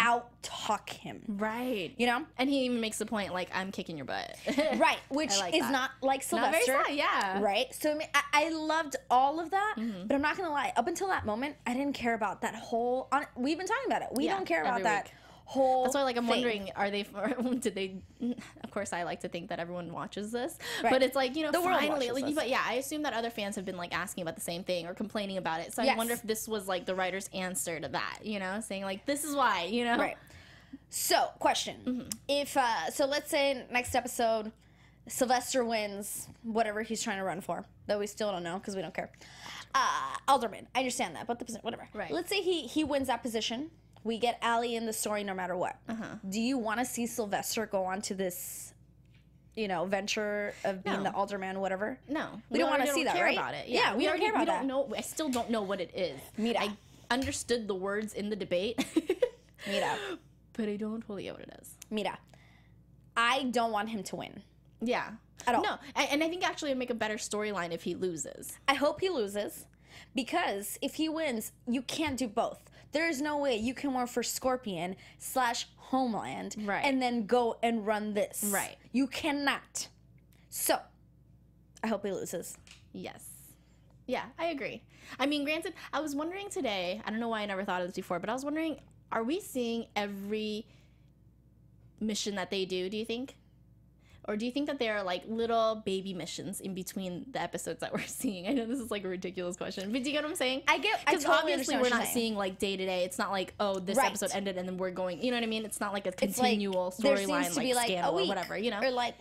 out 0.00 0.30
talk 0.42 0.90
him. 0.90 1.22
Right. 1.28 1.92
You 1.96 2.06
know? 2.08 2.24
And 2.36 2.50
he 2.50 2.64
even 2.64 2.80
makes 2.80 2.98
the 2.98 3.06
point 3.06 3.32
like 3.32 3.50
I'm 3.54 3.70
kicking 3.70 3.96
your 3.96 4.04
butt. 4.04 4.36
Right, 4.78 4.98
which 5.10 5.30
like 5.38 5.54
is 5.54 5.60
that. 5.60 5.70
not 5.70 5.90
like 6.02 6.20
Not 6.32 6.52
Sylvester. 6.52 6.82
sad, 6.86 6.96
yeah. 6.96 7.40
Right. 7.40 7.72
So 7.72 7.92
I, 7.92 7.94
mean, 7.94 8.08
I, 8.14 8.22
I 8.32 8.48
loved 8.50 8.96
all 9.08 9.38
of 9.38 9.50
that, 9.52 9.76
Mm-hmm. 9.78 10.08
but 10.08 10.14
I'm 10.16 10.22
not 10.22 10.36
gonna 10.36 10.50
lie. 10.50 10.72
Up 10.76 10.88
until 10.88 11.06
that 11.08 11.24
moment, 11.24 11.54
I 11.68 11.72
didn't 11.72 11.92
care 11.94 12.14
about 12.14 12.40
that 12.42 12.56
whole. 12.56 13.06
On, 13.12 13.24
we've 13.36 13.56
been 13.58 13.66
talking 13.68 13.86
about 13.86 14.02
it. 14.02 14.08
We 14.12 14.24
Yeah, 14.24 14.34
don't 14.34 14.44
care 14.46 14.62
about 14.62 14.82
that 14.82 15.04
week. 15.04 15.12
Whole. 15.48 15.82
That's 15.84 15.94
why, 15.94 16.02
like, 16.02 16.16
I'm 16.18 16.24
thing. 16.24 16.30
wondering, 16.42 16.70
are 16.76 16.90
they? 16.90 17.02
Did 17.60 17.74
they? 17.74 17.96
Of 18.64 18.70
course, 18.70 18.92
I 18.92 19.02
like 19.04 19.20
to 19.20 19.28
think 19.28 19.48
that 19.48 19.58
everyone 19.58 19.90
watches 19.92 20.30
this, 20.30 20.58
Right. 20.84 20.92
but 20.92 21.02
it's 21.02 21.16
like 21.16 21.34
you 21.36 21.44
know, 21.44 21.50
The 21.52 21.60
finally, 21.60 22.10
like, 22.10 22.34
but 22.34 22.48
yeah, 22.50 22.62
I 22.64 22.74
assume 22.74 23.02
that 23.04 23.14
other 23.14 23.30
fans 23.30 23.56
have 23.56 23.64
been 23.64 23.78
like 23.78 23.94
asking 23.94 24.22
about 24.22 24.34
the 24.34 24.42
same 24.42 24.62
thing 24.62 24.86
or 24.86 24.92
complaining 24.94 25.38
about 25.38 25.60
it. 25.60 25.72
So 25.72 25.82
Yes. 25.82 25.94
I 25.94 25.96
wonder 25.96 26.12
if 26.12 26.22
this 26.22 26.46
was 26.46 26.68
like 26.68 26.84
the 26.84 26.94
writer's 26.94 27.28
answer 27.32 27.80
to 27.80 27.88
that, 27.88 28.18
you 28.22 28.38
know, 28.38 28.60
saying 28.60 28.82
like, 28.84 29.06
this 29.06 29.24
is 29.24 29.34
why, 29.34 29.64
you 29.64 29.84
know, 29.84 29.96
Right. 29.98 30.18
So, 30.90 31.30
question: 31.38 31.76
Mm-hmm. 31.86 32.08
If 32.28 32.56
uh, 32.56 32.90
so, 32.90 33.06
let's 33.06 33.30
say 33.30 33.64
next 33.70 33.94
episode, 33.94 34.52
Sylvester 35.06 35.64
wins 35.64 36.28
whatever 36.42 36.82
he's 36.82 37.02
trying 37.02 37.16
to 37.18 37.24
run 37.24 37.40
for, 37.40 37.64
though 37.86 37.98
we 37.98 38.06
still 38.06 38.30
don't 38.30 38.42
know 38.42 38.58
because 38.58 38.76
we 38.76 38.82
don't 38.82 38.92
care. 38.94 39.10
Uh, 39.74 40.16
Alderman, 40.28 40.66
I 40.74 40.80
understand 40.80 41.16
that, 41.16 41.26
but 41.26 41.38
the 41.38 41.44
posi- 41.46 41.62
whatever. 41.64 41.88
Right. 41.94 42.10
Let's 42.10 42.28
say 42.28 42.42
he 42.42 42.66
he 42.66 42.84
wins 42.84 43.06
that 43.08 43.22
position. 43.22 43.70
We 44.04 44.18
get 44.18 44.38
Allie 44.42 44.74
in 44.76 44.86
the 44.86 44.92
story 44.92 45.24
no 45.24 45.34
matter 45.34 45.56
what. 45.56 45.76
Uh-huh. 45.88 46.04
Do 46.28 46.40
you 46.40 46.56
want 46.58 46.78
to 46.80 46.84
see 46.86 47.06
Sylvester 47.06 47.66
go 47.66 47.84
on 47.84 48.00
to 48.02 48.14
this, 48.14 48.72
you 49.54 49.68
know, 49.68 49.84
venture 49.86 50.54
of 50.64 50.82
being 50.84 50.98
No. 50.98 51.02
the 51.04 51.12
alderman, 51.14 51.60
whatever? 51.60 51.98
No, 52.08 52.40
We 52.50 52.58
don't 52.58 52.70
wanna 52.70 52.84
already 52.84 52.92
see 53.00 53.04
that, 53.04 53.14
care 53.16 53.24
right? 53.24 53.36
About 53.36 53.54
it. 53.54 53.68
Yeah, 53.68 53.94
we 53.96 54.04
don't 54.04 54.10
already- 54.10 54.22
care 54.24 54.30
about 54.30 54.40
we 54.40 54.46
that. 54.46 54.58
don't 54.58 54.66
know. 54.68 54.94
I 54.96 55.00
still 55.00 55.28
don't 55.28 55.50
know 55.50 55.62
what 55.62 55.80
it 55.80 55.90
is. 55.94 56.20
Mira. 56.36 56.60
I 56.60 56.76
understood 57.10 57.66
the 57.68 57.74
words 57.74 58.14
in 58.14 58.30
the 58.30 58.36
debate, 58.36 58.84
Mira, 59.66 59.96
but 60.52 60.68
I 60.68 60.76
don't 60.76 61.00
totally 61.00 61.24
get 61.24 61.32
what 61.34 61.42
it 61.42 61.58
is. 61.60 61.74
Mira. 61.90 62.18
I 63.16 63.44
don't 63.44 63.72
want 63.72 63.88
him 63.88 64.02
to 64.04 64.16
win. 64.16 64.42
Yeah. 64.80 65.10
At 65.46 65.54
all. 65.56 65.62
No, 65.62 65.76
and, 65.96 66.08
and 66.12 66.22
I 66.24 66.28
think 66.28 66.46
actually 66.48 66.70
it'd 66.70 66.78
make 66.78 66.90
a 66.90 66.94
better 66.94 67.14
storyline 67.16 67.72
if 67.72 67.82
he 67.82 67.94
loses. 67.94 68.56
I 68.68 68.74
hope 68.74 69.00
he 69.00 69.08
loses 69.08 69.66
because 70.14 70.78
if 70.82 70.94
he 70.94 71.08
wins, 71.08 71.52
you 71.66 71.82
can't 71.82 72.16
do 72.16 72.28
both. 72.28 72.60
There 72.92 73.08
is 73.08 73.20
no 73.20 73.38
way 73.38 73.56
you 73.56 73.74
can 73.74 73.92
work 73.94 74.08
for 74.08 74.22
Scorpion 74.22 74.96
slash 75.18 75.66
Homeland 75.76 76.56
Right. 76.64 76.84
and 76.84 77.00
then 77.00 77.26
go 77.26 77.58
and 77.62 77.86
run 77.86 78.14
this. 78.14 78.44
Right. 78.52 78.76
You 78.92 79.06
cannot. 79.06 79.88
So, 80.50 80.78
I 81.82 81.86
hope 81.88 82.04
he 82.04 82.12
loses. 82.12 82.56
Yes. 82.92 83.24
Yeah, 84.06 84.24
I 84.38 84.46
agree. 84.46 84.82
I 85.18 85.26
mean, 85.26 85.44
granted, 85.44 85.74
I 85.92 86.00
was 86.00 86.14
wondering 86.14 86.48
today, 86.50 87.00
I 87.04 87.10
don't 87.10 87.20
know 87.20 87.28
why 87.28 87.42
I 87.42 87.46
never 87.46 87.64
thought 87.64 87.82
of 87.82 87.88
this 87.88 87.96
before, 87.96 88.18
but 88.18 88.30
I 88.30 88.32
was 88.32 88.44
wondering, 88.44 88.78
are 89.12 89.22
we 89.22 89.40
seeing 89.40 89.86
every 89.96 90.66
mission 92.00 92.34
that 92.36 92.50
they 92.50 92.64
do, 92.64 92.88
do 92.88 92.96
you 92.96 93.04
think? 93.04 93.36
Or 94.28 94.36
do 94.36 94.44
you 94.44 94.52
think 94.52 94.66
that 94.66 94.78
there 94.78 94.96
are 94.98 95.02
like 95.02 95.22
little 95.26 95.76
baby 95.86 96.12
missions 96.12 96.60
in 96.60 96.74
between 96.74 97.24
the 97.32 97.40
episodes 97.40 97.80
that 97.80 97.92
we're 97.94 98.02
seeing? 98.06 98.46
I 98.46 98.52
know 98.52 98.66
this 98.66 98.78
is 98.78 98.90
like 98.90 99.02
a 99.04 99.08
ridiculous 99.08 99.56
question, 99.56 99.90
but 99.90 100.02
do 100.04 100.10
you 100.10 100.14
get 100.14 100.22
what 100.22 100.28
I'm 100.30 100.36
saying? 100.36 100.62
I 100.68 100.78
get. 100.78 101.00
I 101.06 101.12
Because 101.12 101.24
totally 101.24 101.52
obviously 101.54 101.76
we're 101.78 101.88
not 101.88 102.02
saying. 102.02 102.14
seeing 102.14 102.34
like 102.36 102.58
day 102.58 102.76
to 102.76 102.84
day. 102.84 103.04
It's 103.04 103.18
not 103.18 103.30
like 103.32 103.54
oh 103.58 103.78
this 103.78 103.96
Right. 103.96 104.06
episode 104.06 104.30
ended 104.34 104.58
and 104.58 104.68
then 104.68 104.76
we're 104.76 104.90
going. 104.90 105.22
You 105.22 105.30
know 105.30 105.38
what 105.38 105.44
I 105.44 105.46
mean? 105.48 105.64
It's 105.64 105.80
not 105.80 105.94
like 105.94 106.04
a 106.06 106.10
It's 106.22 106.38
like, 106.38 106.50
continual 106.50 106.92
storyline 106.92 107.56
like, 107.56 107.74
like 107.74 107.86
scandal 107.86 108.12
a 108.12 108.16
week 108.16 108.26
or 108.26 108.28
whatever. 108.28 108.58
You 108.58 108.70
know, 108.70 108.80
or 108.82 108.90
like 108.90 109.14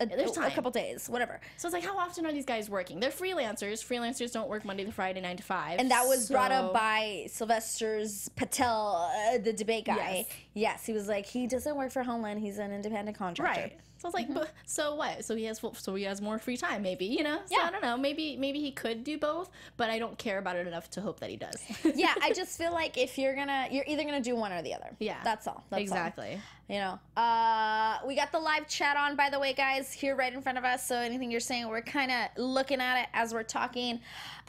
a, 0.00 0.06
There's 0.06 0.36
a 0.36 0.50
couple 0.50 0.70
days, 0.70 1.08
whatever. 1.08 1.40
so 1.56 1.68
it's 1.68 1.72
like 1.74 1.84
how 1.84 1.96
often 1.96 2.26
are 2.26 2.32
these 2.32 2.44
guys 2.46 2.68
working? 2.68 2.98
They're 2.98 3.10
freelancers. 3.10 3.84
Freelancers 3.86 4.32
don't 4.32 4.48
work 4.48 4.64
Monday 4.64 4.84
to 4.84 4.90
Friday, 4.92 5.20
nine 5.20 5.36
to 5.36 5.42
five. 5.42 5.78
And 5.78 5.90
that 5.92 6.06
was 6.06 6.28
brought 6.28 6.50
up 6.52 6.72
by 6.74 7.26
Sylvester's 7.30 8.28
Patel, 8.36 9.10
uh, 9.34 9.38
the 9.38 9.52
debate 9.52 9.84
guy. 9.84 9.94
Yes. 9.94 10.26
Yes. 10.54 10.86
he 10.86 10.92
was 10.92 11.08
like, 11.08 11.24
he 11.26 11.46
doesn't 11.46 11.76
work 11.76 11.92
for 11.92 12.02
Homeland. 12.02 12.40
He's 12.40 12.58
an 12.58 12.72
independent 12.72 13.16
contractor. 13.16 13.60
right. 13.60 13.78
So 14.02 14.08
it's 14.08 14.14
like, 14.14 14.24
Mm-hmm. 14.26 14.34
but, 14.34 14.50
so 14.66 14.94
what? 14.96 15.24
So 15.24 15.36
he 15.36 15.44
has 15.44 15.60
so 15.78 15.94
he 15.94 16.02
has 16.04 16.20
more 16.20 16.38
free 16.38 16.56
time, 16.56 16.82
maybe 16.82 17.04
you 17.06 17.22
know. 17.22 17.38
So 17.46 17.56
Yeah. 17.56 17.66
I 17.66 17.70
don't 17.70 17.82
know. 17.82 17.96
Maybe 17.96 18.36
maybe 18.36 18.60
he 18.60 18.72
could 18.72 19.04
do 19.04 19.16
both, 19.16 19.48
but 19.76 19.90
I 19.90 19.98
don't 20.00 20.18
care 20.18 20.38
about 20.38 20.56
it 20.56 20.66
enough 20.66 20.90
to 20.90 21.00
hope 21.00 21.20
that 21.20 21.30
he 21.30 21.36
does. 21.36 21.56
yeah, 21.94 22.14
I 22.20 22.32
just 22.32 22.58
feel 22.58 22.72
like 22.72 22.98
if 22.98 23.16
you're 23.16 23.34
gonna, 23.34 23.68
you're 23.70 23.84
either 23.86 24.02
gonna 24.04 24.20
do 24.20 24.34
one 24.34 24.52
or 24.52 24.60
the 24.62 24.74
other. 24.74 24.90
Yeah. 24.98 25.18
that's 25.22 25.46
all. 25.46 25.64
That's 25.70 25.78
all. 25.78 25.82
exactly. 25.82 26.40
You 26.68 26.78
know, 26.78 26.98
uh, 27.22 27.98
we 28.06 28.14
got 28.16 28.32
the 28.32 28.38
live 28.38 28.66
chat 28.66 28.96
on, 28.96 29.14
by 29.14 29.28
the 29.28 29.38
way, 29.38 29.52
guys, 29.52 29.92
here 29.92 30.16
right 30.16 30.32
in 30.32 30.40
front 30.40 30.56
of 30.56 30.64
us. 30.64 30.86
So 30.86 30.96
anything 30.96 31.30
you're 31.30 31.40
saying, 31.40 31.68
we're 31.68 31.82
kind 31.82 32.10
of 32.10 32.28
looking 32.42 32.80
at 32.80 33.02
it 33.02 33.08
as 33.12 33.34
we're 33.34 33.42
talking. 33.42 34.00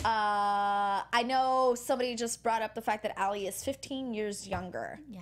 Uh, 0.06 1.02
I 1.12 1.24
know 1.26 1.76
somebody 1.76 2.16
just 2.16 2.42
brought 2.42 2.62
up 2.62 2.76
the 2.76 2.82
fact 2.82 3.04
that 3.04 3.18
Allie 3.20 3.48
is 3.48 3.64
15 3.64 4.14
years 4.14 4.48
younger. 4.48 5.00
Yeah. 5.10 5.22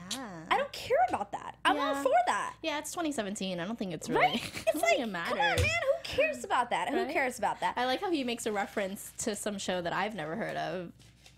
I 0.49 0.57
don't 0.71 0.87
care 0.87 1.05
about 1.09 1.31
that. 1.31 1.55
I'm 1.65 1.79
all 1.79 1.95
for 1.95 2.11
that. 2.27 2.53
Yeah, 2.61 2.79
it's 2.79 2.91
2017. 2.91 3.59
I 3.59 3.65
don't 3.65 3.77
think 3.77 3.93
it's 3.93 4.09
really. 4.09 4.21
Right? 4.21 4.41
It's 4.73 4.81
like, 4.81 4.97
come 4.97 5.15
on, 5.15 5.37
man, 5.37 5.57
who 5.57 6.03
cares 6.03 6.43
about 6.43 6.69
that? 6.69 6.89
Who 6.89 7.05
cares 7.11 7.37
about 7.37 7.59
that? 7.59 7.73
I 7.77 7.85
like 7.85 8.01
how 8.01 8.11
he 8.11 8.23
makes 8.23 8.45
a 8.45 8.51
reference 8.51 9.11
to 9.19 9.35
some 9.35 9.57
show 9.57 9.81
that 9.81 9.93
I've 9.93 10.15
never 10.15 10.35
heard 10.35 10.55
of. 10.55 10.91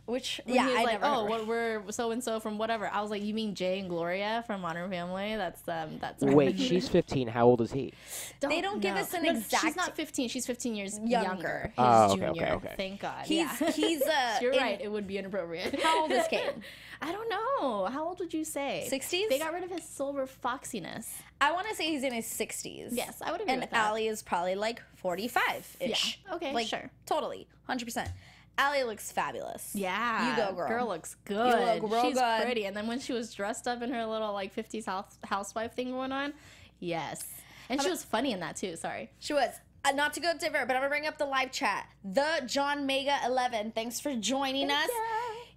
Which 0.05 0.41
When 0.43 0.55
yeah, 0.55 0.63
he 0.67 0.67
was 0.73 0.77
I 0.79 0.83
like, 0.83 1.01
never. 1.01 1.05
oh, 1.15 1.21
heard. 1.21 1.29
what 1.29 1.47
we're 1.47 1.91
so 1.91 2.11
and 2.11 2.21
so 2.21 2.41
from 2.41 2.57
whatever. 2.57 2.87
I 2.91 2.99
was 3.01 3.09
like, 3.09 3.23
you 3.23 3.33
mean 3.33 3.55
Jay 3.55 3.79
and 3.79 3.87
Gloria 3.87 4.43
from 4.45 4.59
Modern 4.59 4.89
Family? 4.89 5.37
That's 5.37 5.61
um, 5.69 5.97
that's 6.01 6.21
Wait, 6.21 6.59
she's 6.59 6.89
15. 6.89 7.29
How 7.29 7.45
old 7.45 7.61
is 7.61 7.71
he? 7.71 7.93
They 8.41 8.59
don't 8.59 8.81
give 8.81 8.97
us 8.97 9.13
an 9.13 9.23
No, 9.23 9.31
exact- 9.31 9.63
She's 9.63 9.75
not 9.77 9.95
15. 9.95 10.27
She's 10.27 10.45
15 10.45 10.75
years 10.75 10.99
Younger. 10.99 11.09
younger. 11.29 11.63
He's 11.67 11.73
Oh, 11.77 12.03
okay, 12.11 12.15
junior. 12.25 12.29
okay, 12.43 12.51
okay. 12.51 12.73
Thank 12.75 12.99
God. 12.99 13.25
He's 13.25 13.37
yeah. 13.61 13.71
he's 13.71 14.01
uh 14.01 14.39
You're 14.41 14.51
in 14.51 14.59
right. 14.59 14.81
It 14.81 14.91
would 14.91 15.07
be 15.07 15.17
inappropriate. 15.17 15.79
How 15.83 16.01
old 16.01 16.11
is 16.11 16.25
Caden? 16.25 16.61
I 17.01 17.11
don't 17.13 17.29
know. 17.29 17.85
How 17.85 18.05
old 18.05 18.19
would 18.19 18.33
you 18.33 18.43
say? 18.43 18.89
60s? 18.91 19.29
They 19.29 19.39
got 19.39 19.53
rid 19.53 19.63
of 19.63 19.69
his 19.71 19.83
silver 19.85 20.27
foxiness. 20.27 21.07
I 21.39 21.53
want 21.53 21.67
to 21.69 21.75
say 21.75 21.85
he's 21.87 22.03
in 22.03 22.11
his 22.11 22.25
60s. 22.25 22.89
Yes, 22.91 23.21
I 23.21 23.31
would 23.31 23.39
agree 23.39 23.53
And 23.53 23.61
with 23.61 23.71
that. 23.71 23.87
Allie 23.87 24.07
is 24.07 24.21
probably 24.21 24.55
like 24.55 24.81
45 24.95 25.77
ish. 25.79 26.19
Yeah, 26.27 26.35
okay, 26.35 26.53
like, 26.53 26.67
sure. 26.67 26.89
Totally. 27.05 27.47
100%. 27.69 28.09
Allie 28.57 28.83
looks 28.83 29.11
fabulous. 29.11 29.71
Yeah, 29.73 30.29
You 30.31 30.35
go, 30.37 30.53
girl. 30.53 30.67
Girl 30.67 30.87
looks 30.87 31.15
good. 31.25 31.81
You 31.81 31.87
look 31.87 32.05
She's 32.05 32.13
good. 32.15 32.43
pretty. 32.43 32.65
And 32.65 32.75
then 32.77 32.87
when 32.87 32.99
she 32.99 33.13
was 33.13 33.33
dressed 33.33 33.67
up 33.67 33.81
in 33.81 33.91
her 33.91 34.05
little 34.05 34.31
like 34.33 34.55
50s 34.55 34.85
house, 34.85 35.17
housewife 35.23 35.73
thing 35.73 35.91
going 35.91 36.11
on, 36.11 36.33
yes. 36.79 37.25
And 37.69 37.81
she 37.81 37.89
was 37.89 38.03
funny 38.03 38.31
in 38.31 38.39
that 38.41 38.55
too. 38.55 38.75
Sorry. 38.75 39.09
She 39.19 39.33
was. 39.33 39.49
Uh, 39.85 39.91
not 39.91 40.13
to 40.13 40.21
go 40.21 40.31
different, 40.37 40.67
but 40.67 40.75
I'm 40.77 40.81
gonna 40.81 40.89
bring 40.89 41.07
up 41.07 41.17
the 41.17 41.25
live 41.25 41.51
chat. 41.51 41.87
The 42.05 42.43
John 42.45 42.85
Mega 42.85 43.17
11. 43.25 43.71
Thanks 43.73 43.99
for 43.99 44.15
joining 44.15 44.71
us. 44.71 44.87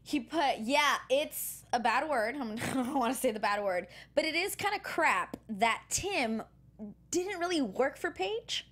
He 0.03 0.19
put, 0.21 0.59
yeah, 0.62 0.97
it's 1.11 1.65
a 1.73 1.79
bad 1.81 2.09
word. 2.09 2.35
I'm, 2.37 2.53
I 2.73 2.75
don't 2.75 2.95
want 2.95 3.15
to 3.15 3.21
say 3.21 3.31
the 3.31 3.38
bad 3.41 3.62
word, 3.62 3.87
but 4.15 4.25
it 4.25 4.35
is 4.35 4.57
kind 4.57 4.75
of 4.75 4.83
crap 4.83 5.37
that 5.49 5.83
Tim 5.91 6.43
didn't 7.11 7.38
really 7.38 7.61
work 7.62 7.97
for 7.99 8.11
Paige, 8.11 8.67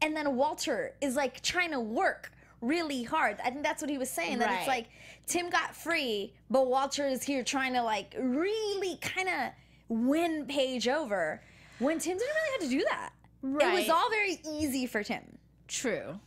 and 0.00 0.16
then 0.16 0.34
Walter 0.36 0.94
is 1.00 1.14
like 1.16 1.42
trying 1.42 1.72
to 1.72 1.80
work 1.80 2.30
really 2.66 3.02
hard. 3.02 3.38
I 3.44 3.50
think 3.50 3.62
that's 3.62 3.80
what 3.82 3.90
he 3.90 3.98
was 3.98 4.10
saying. 4.10 4.38
That 4.38 4.50
it's 4.58 4.68
like 4.68 4.88
Tim 5.26 5.50
got 5.50 5.74
free, 5.76 6.32
but 6.50 6.66
Walter 6.66 7.06
is 7.06 7.22
here 7.22 7.42
trying 7.44 7.72
to 7.74 7.82
like 7.82 8.14
really 8.18 8.96
kind 8.98 9.28
of 9.28 9.52
win 9.88 10.46
Paige 10.46 10.88
over 10.88 11.42
when 11.78 11.98
Tim 11.98 12.18
didn't 12.18 12.34
really 12.34 12.50
have 12.52 12.70
to 12.70 12.76
do 12.78 12.84
that. 12.90 13.10
Right. 13.42 13.74
It 13.74 13.80
was 13.80 13.88
all 13.88 14.10
very 14.10 14.40
easy 14.48 14.86
for 14.86 15.02
Tim. 15.02 15.38
True. 15.68 16.18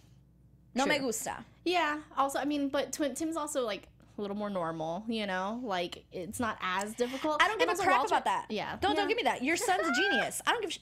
No 0.75 0.85
True. 0.85 0.93
me 0.93 0.99
gusta. 0.99 1.43
Yeah. 1.65 1.99
Also, 2.17 2.39
I 2.39 2.45
mean, 2.45 2.69
but 2.69 2.93
Twin, 2.93 3.15
Tim's 3.15 3.35
also 3.35 3.65
like 3.65 3.87
a 4.17 4.21
little 4.21 4.37
more 4.37 4.49
normal. 4.49 5.03
You 5.07 5.25
know, 5.27 5.59
like 5.63 6.03
it's 6.11 6.39
not 6.39 6.57
as 6.61 6.93
difficult. 6.93 7.41
I 7.41 7.47
don't 7.47 7.59
give 7.59 7.69
And 7.69 7.79
a 7.79 7.83
crap 7.83 7.99
Walter- 7.99 8.13
about 8.15 8.25
that. 8.25 8.45
Yeah. 8.49 8.77
Don't 8.79 8.91
yeah. 8.91 8.97
don't 8.97 9.07
give 9.07 9.17
me 9.17 9.23
that. 9.23 9.43
Your 9.43 9.57
son's 9.57 9.87
a 9.87 9.91
genius. 9.93 10.41
I 10.45 10.51
don't 10.51 10.61
give. 10.61 10.77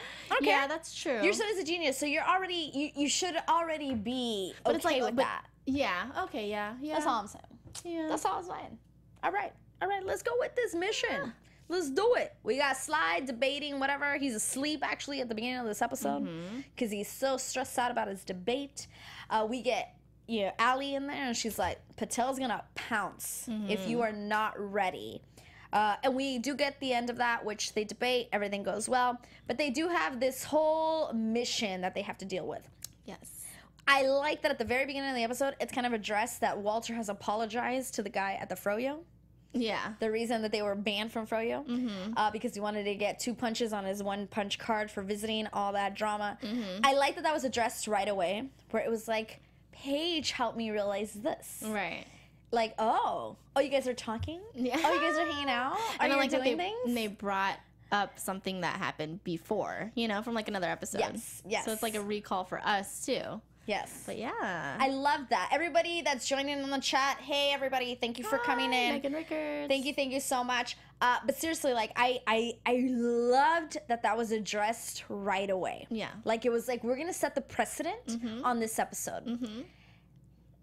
A 0.00 0.02
Sh- 0.02 0.30
I 0.30 0.34
don't 0.34 0.44
Yeah, 0.44 0.66
that's 0.66 0.94
true. 0.94 1.22
Your 1.22 1.32
son 1.32 1.46
is 1.52 1.58
a 1.58 1.64
genius, 1.64 1.98
so 1.98 2.06
you're 2.06 2.24
already 2.26 2.70
you, 2.74 2.90
you 3.02 3.08
should 3.08 3.36
already 3.48 3.94
be 3.94 4.52
okay 4.54 4.60
but 4.64 4.74
it's 4.76 4.84
like 4.84 5.02
with 5.02 5.16
but- 5.16 5.22
that. 5.22 5.44
Yeah. 5.66 6.06
Okay. 6.24 6.48
Yeah. 6.48 6.74
Yeah. 6.80 6.94
That's 6.94 7.06
all 7.06 7.20
I'm 7.20 7.26
saying. 7.28 7.44
Yeah. 7.84 8.06
That's 8.08 8.24
all 8.24 8.38
I'm 8.38 8.44
saying. 8.44 8.78
All 9.22 9.30
right, 9.32 9.52
all 9.82 9.88
right. 9.88 10.04
Let's 10.04 10.22
go 10.22 10.32
with 10.38 10.54
this 10.56 10.74
mission. 10.74 11.32
Let's 11.68 11.90
do 11.90 12.14
it. 12.16 12.34
We 12.42 12.56
got 12.56 12.76
Sly 12.76 13.20
debating 13.24 13.78
whatever. 13.78 14.16
He's 14.18 14.34
asleep 14.34 14.80
actually 14.82 15.20
at 15.20 15.28
the 15.28 15.34
beginning 15.36 15.58
of 15.60 15.66
this 15.66 15.82
episode 15.82 16.22
Mm-hmm. 16.24 16.60
because 16.74 16.90
he's 16.90 17.08
so 17.08 17.36
stressed 17.36 17.78
out 17.78 17.90
about 17.92 18.08
his 18.08 18.24
debate. 18.24 18.88
Uh, 19.28 19.46
we 19.48 19.62
get 19.62 19.94
you 20.26 20.46
know 20.46 20.52
Allie 20.58 20.94
in 20.96 21.06
there 21.06 21.16
and 21.16 21.36
she's 21.36 21.58
like, 21.58 21.78
Patel's 21.96 22.38
gonna 22.40 22.64
pounce 22.74 23.44
if 23.68 23.80
Mm-hmm. 23.80 23.90
you 23.90 24.00
are 24.02 24.12
not 24.12 24.54
ready. 24.58 25.22
Uh, 25.72 25.96
and 26.02 26.14
we 26.14 26.38
do 26.38 26.54
get 26.54 26.78
the 26.80 26.92
end 26.92 27.10
of 27.10 27.16
that, 27.18 27.44
which 27.44 27.74
they 27.74 27.84
debate. 27.84 28.28
Everything 28.32 28.62
goes 28.62 28.88
well, 28.88 29.20
but 29.46 29.56
they 29.58 29.70
do 29.70 29.88
have 29.88 30.18
this 30.20 30.42
whole 30.44 31.12
mission 31.12 31.80
that 31.82 31.94
they 31.94 32.02
have 32.02 32.18
to 32.18 32.24
deal 32.24 32.46
with. 32.46 32.62
yes. 33.04 33.36
I 33.88 34.02
like 34.06 34.42
that 34.42 34.52
at 34.52 34.58
the 34.58 34.64
very 34.64 34.86
beginning 34.86 35.10
of 35.10 35.16
the 35.16 35.24
episode, 35.24 35.56
it's 35.58 35.72
kind 35.72 35.86
of 35.86 35.92
addressed 35.92 36.42
that 36.42 36.56
Walter 36.58 36.94
has 36.94 37.08
apologized 37.08 37.94
to 37.94 38.02
the 38.04 38.10
guy 38.10 38.38
at 38.40 38.48
the 38.48 38.54
Froyo. 38.54 38.98
Yeah. 39.52 39.94
The 39.98 40.08
reason 40.12 40.42
that 40.42 40.52
they 40.52 40.62
were 40.62 40.76
banned 40.76 41.10
from 41.10 41.26
Froyo, 41.26 41.66
Mm-hmm. 41.66 42.12
uh, 42.16 42.30
because 42.30 42.54
he 42.54 42.60
wanted 42.60 42.84
to 42.84 42.94
get 42.94 43.18
two 43.18 43.34
punches 43.34 43.72
on 43.72 43.84
his 43.84 44.00
one 44.00 44.28
punch 44.28 44.60
card 44.60 44.92
for 44.92 45.02
visiting, 45.02 45.48
all 45.52 45.72
that 45.72 45.96
drama. 45.96 46.38
Mm-hmm. 46.40 46.80
I 46.84 46.92
like 46.92 47.16
that 47.16 47.24
that 47.24 47.34
was 47.34 47.42
addressed 47.42 47.88
right 47.88 48.08
away, 48.08 48.48
where 48.70 48.82
it 48.84 48.90
was 48.90 49.08
like, 49.08 49.40
Paige 49.72 50.30
helped 50.32 50.56
me 50.56 50.70
realize 50.70 51.12
this. 51.14 51.64
Right. 51.66 52.04
Like, 52.52 52.74
oh, 52.78 53.36
oh, 53.54 53.60
you 53.60 53.68
guys 53.68 53.86
are 53.86 53.94
talking? 53.94 54.40
Yeah. 54.54 54.76
Oh, 54.84 54.92
you 54.94 55.00
guys 55.00 55.18
are 55.18 55.26
hanging 55.30 55.48
out? 55.48 55.72
Are 55.78 55.78
and 56.00 56.12
I 56.12 56.16
you 56.16 56.20
like 56.20 56.30
doing 56.30 56.56
they, 56.56 56.56
things? 56.56 56.94
they 56.94 57.06
brought 57.06 57.58
up 57.92 58.18
something 58.18 58.60
that 58.62 58.76
happened 58.76 59.22
before, 59.24 59.92
you 59.94 60.08
know, 60.08 60.22
from 60.22 60.34
like 60.34 60.48
another 60.48 60.68
episode. 60.68 60.98
Yes, 61.00 61.42
yes. 61.46 61.64
So 61.64 61.72
it's 61.72 61.82
like 61.82 61.94
a 61.94 62.00
recall 62.00 62.44
for 62.44 62.60
us 62.64 63.04
too. 63.06 63.40
yes. 63.66 64.02
But 64.06 64.18
yeah. 64.18 64.76
I 64.80 64.88
love 64.88 65.22
that. 65.30 65.50
Everybody 65.52 66.02
that's 66.02 66.26
joining 66.26 66.60
on 66.62 66.70
the 66.70 66.78
chat, 66.80 67.18
hey, 67.18 67.52
everybody, 67.52 67.94
thank 68.00 68.18
you 68.18 68.24
for 68.24 68.38
coming 68.38 68.72
in. 68.72 68.94
Megan 68.94 69.12
Rickards. 69.12 69.68
Thank 69.68 69.84
you, 69.86 69.94
thank 69.94 70.12
you 70.12 70.20
so 70.20 70.42
much. 70.42 70.76
Uh, 71.00 71.18
but 71.24 71.36
seriously, 71.36 71.72
like 71.72 71.92
I, 71.96 72.20
I, 72.26 72.52
I 72.66 72.84
loved 72.88 73.78
that 73.88 74.02
that 74.02 74.16
was 74.16 74.32
addressed 74.32 75.04
right 75.08 75.50
away. 75.50 75.86
Yeah. 75.90 76.10
Like 76.24 76.44
it 76.44 76.50
was 76.50 76.68
like 76.68 76.82
we're 76.84 76.96
gonna 76.96 77.12
set 77.12 77.34
the 77.34 77.40
precedent 77.40 78.18
on 78.44 78.58
this 78.60 78.78
episode. 78.78 79.38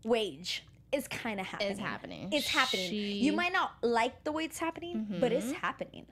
Waige 0.06 0.62
is 0.98 1.08
kind 1.08 1.40
of 1.40 1.46
happening. 1.46 1.72
It's 1.72 1.80
happening. 1.80 2.30
It's 2.34 2.48
happening. 2.50 2.90
She- 2.90 3.14
You 3.26 3.32
might 3.34 3.54
not 3.54 3.72
like 3.82 4.24
the 4.24 4.32
way 4.32 4.44
it's 4.44 4.60
happening, 4.60 5.18
but 5.22 5.32
it's 5.32 5.52
happening. 5.52 6.06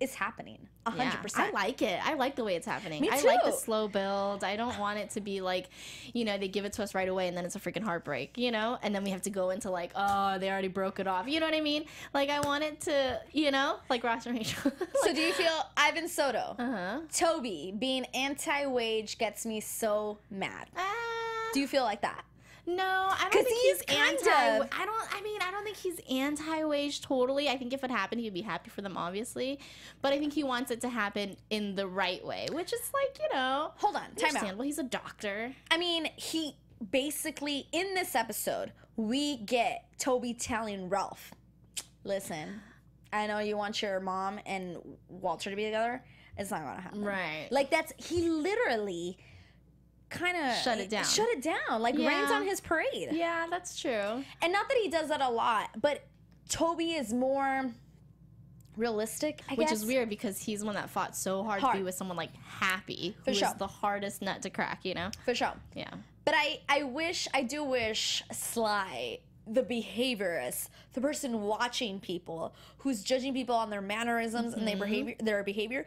It's 0.00 0.14
happening. 0.16 0.58
A 0.86 0.92
Yeah, 0.94 1.04
hundred 1.04 1.32
I 1.36 1.50
like 1.52 1.80
it. 1.80 1.98
I 2.04 2.14
like 2.14 2.34
the 2.34 2.42
way 2.44 2.56
it's 2.56 2.66
happening. 2.66 3.00
Me 3.00 3.08
I 3.10 3.20
like 3.22 3.44
the 3.44 3.52
slow 3.52 3.86
build. 3.86 4.42
I 4.42 4.56
don't 4.56 4.76
want 4.78 4.98
it 4.98 5.10
to 5.10 5.20
be 5.20 5.40
like, 5.40 5.68
you 6.12 6.24
know, 6.24 6.36
they 6.36 6.48
give 6.48 6.64
it 6.64 6.72
to 6.74 6.82
us 6.82 6.94
right 6.96 7.08
away 7.08 7.28
and 7.28 7.36
then 7.36 7.44
it's 7.46 7.54
a 7.54 7.60
freaking 7.60 7.84
heartbreak, 7.84 8.36
you 8.36 8.50
know? 8.50 8.76
And 8.82 8.92
then 8.92 9.04
we 9.04 9.10
have 9.10 9.22
to 9.22 9.30
go 9.30 9.50
into 9.50 9.70
like, 9.70 9.92
oh, 9.94 10.36
they 10.40 10.50
already 10.50 10.68
broke 10.68 10.98
it 10.98 11.06
off. 11.06 11.28
You 11.28 11.38
know 11.40 11.46
what 11.46 11.54
I 11.54 11.60
mean? 11.60 11.84
Like 12.12 12.28
I 12.28 12.40
want 12.40 12.64
it 12.64 12.80
to, 12.82 13.20
you 13.32 13.52
know, 13.52 13.76
like 13.88 14.02
Ross 14.02 14.26
and 14.26 14.36
Rachel. 14.36 14.72
So 15.04 15.14
do 15.14 15.20
you 15.20 15.32
feel 15.32 15.62
Ivan 15.76 16.08
Soto, 16.08 16.56
uh-huh. 16.58 17.00
Toby 17.12 17.72
being 17.78 18.04
anti-Waige 18.14 19.16
gets 19.16 19.46
me 19.46 19.60
so 19.60 20.18
mad? 20.30 20.68
Ah. 20.76 21.50
Do 21.54 21.60
you 21.60 21.68
feel 21.68 21.84
like 21.84 22.02
that? 22.02 22.24
No, 22.66 22.82
I 23.10 23.28
don't 23.30 23.44
think 23.44 23.48
he's 23.48 23.80
he's, 23.82 23.96
anti. 23.98 24.56
of- 24.56 24.68
I 24.72 24.86
don't. 24.86 25.14
I 25.16 25.20
mean, 25.22 25.40
I 25.42 25.50
don't 25.50 25.64
think 25.64 25.76
he's 25.76 26.00
anti-Waige 26.10 27.02
totally. 27.02 27.48
I 27.50 27.58
think 27.58 27.72
if 27.74 27.84
it 27.84 27.90
happened, 27.90 28.22
he'd 28.22 28.32
be 28.32 28.40
happy 28.40 28.70
for 28.70 28.80
them, 28.80 28.96
obviously. 28.96 29.60
But 30.00 30.12
I 30.14 30.18
think 30.18 30.32
he 30.32 30.44
wants 30.44 30.70
it 30.70 30.80
to 30.80 30.88
happen 30.88 31.36
in 31.50 31.74
the 31.74 31.86
right 31.86 32.24
way, 32.24 32.48
which 32.52 32.72
is 32.72 32.80
like 32.94 33.18
you 33.20 33.28
know, 33.36 33.72
Hold 33.76 33.96
on, 33.96 34.02
time 34.02 34.10
out. 34.12 34.24
understandable. 34.28 34.64
He's 34.64 34.78
a 34.78 34.82
doctor. 34.84 35.54
I 35.70 35.76
mean, 35.76 36.08
he 36.16 36.56
basically 36.90 37.66
in 37.72 37.94
this 37.94 38.14
episode 38.14 38.72
we 38.96 39.36
get 39.38 39.84
Toby 39.98 40.32
telling 40.34 40.88
Ralph, 40.88 41.32
"Listen, 42.04 42.60
I 43.12 43.26
know 43.26 43.40
you 43.40 43.56
want 43.56 43.82
your 43.82 44.00
mom 44.00 44.38
and 44.46 44.78
Walter 45.08 45.50
to 45.50 45.56
be 45.56 45.64
together. 45.64 46.02
It's 46.38 46.50
not 46.50 46.62
gonna 46.62 46.80
happen." 46.80 47.04
Right. 47.04 47.48
Like 47.50 47.70
that's 47.70 47.92
he 47.98 48.28
literally 48.30 49.18
kind 50.14 50.36
of 50.36 50.56
Shut 50.56 50.78
it 50.78 50.88
down. 50.88 51.04
Shut 51.04 51.28
it 51.28 51.42
down. 51.42 51.82
Like 51.82 51.96
rains 51.98 52.30
on 52.30 52.44
his 52.44 52.60
parade. 52.60 53.10
Yeah, 53.12 53.46
that's 53.50 53.78
true. 53.78 54.24
And 54.42 54.52
not 54.52 54.68
that 54.68 54.78
he 54.82 54.88
does 54.88 55.08
that 55.08 55.20
a 55.20 55.30
lot, 55.30 55.70
but 55.80 56.06
Toby 56.48 56.92
is 56.92 57.12
more 57.12 57.70
realistic. 58.76 59.42
I 59.48 59.54
Which 59.54 59.68
guess. 59.68 59.78
is 59.78 59.86
weird 59.86 60.08
because 60.08 60.40
he's 60.40 60.60
the 60.60 60.66
one 60.66 60.74
that 60.74 60.90
fought 60.90 61.16
so 61.16 61.42
hard, 61.42 61.60
to 61.60 61.72
be 61.72 61.82
with 61.82 61.94
someone 61.94 62.16
like 62.16 62.30
Happy, 62.36 63.16
For 63.24 63.30
who 63.30 63.30
is 63.32 63.38
sure. 63.38 63.54
the 63.58 63.66
hardest 63.66 64.22
nut 64.22 64.42
to 64.42 64.50
crack. 64.50 64.84
You 64.84 64.94
know? 64.94 65.10
for 65.24 65.34
sure. 65.34 65.52
Yeah. 65.74 65.90
But 66.24 66.34
I, 66.36 66.60
I 66.68 66.82
wish, 66.84 67.28
I 67.34 67.42
do 67.42 67.62
wish 67.64 68.22
Sly, 68.32 69.18
the 69.46 69.62
behaviorist, 69.62 70.70
the 70.94 71.00
person 71.00 71.42
watching 71.42 72.00
people, 72.00 72.54
who's 72.78 73.02
judging 73.02 73.34
people 73.34 73.54
on 73.54 73.68
their 73.68 73.82
mannerisms 73.82 74.54
and 74.54 74.66
their 74.66 74.76
mm-hmm. 74.76 74.84
behavior, 74.84 75.14
their 75.20 75.44
behavior. 75.44 75.86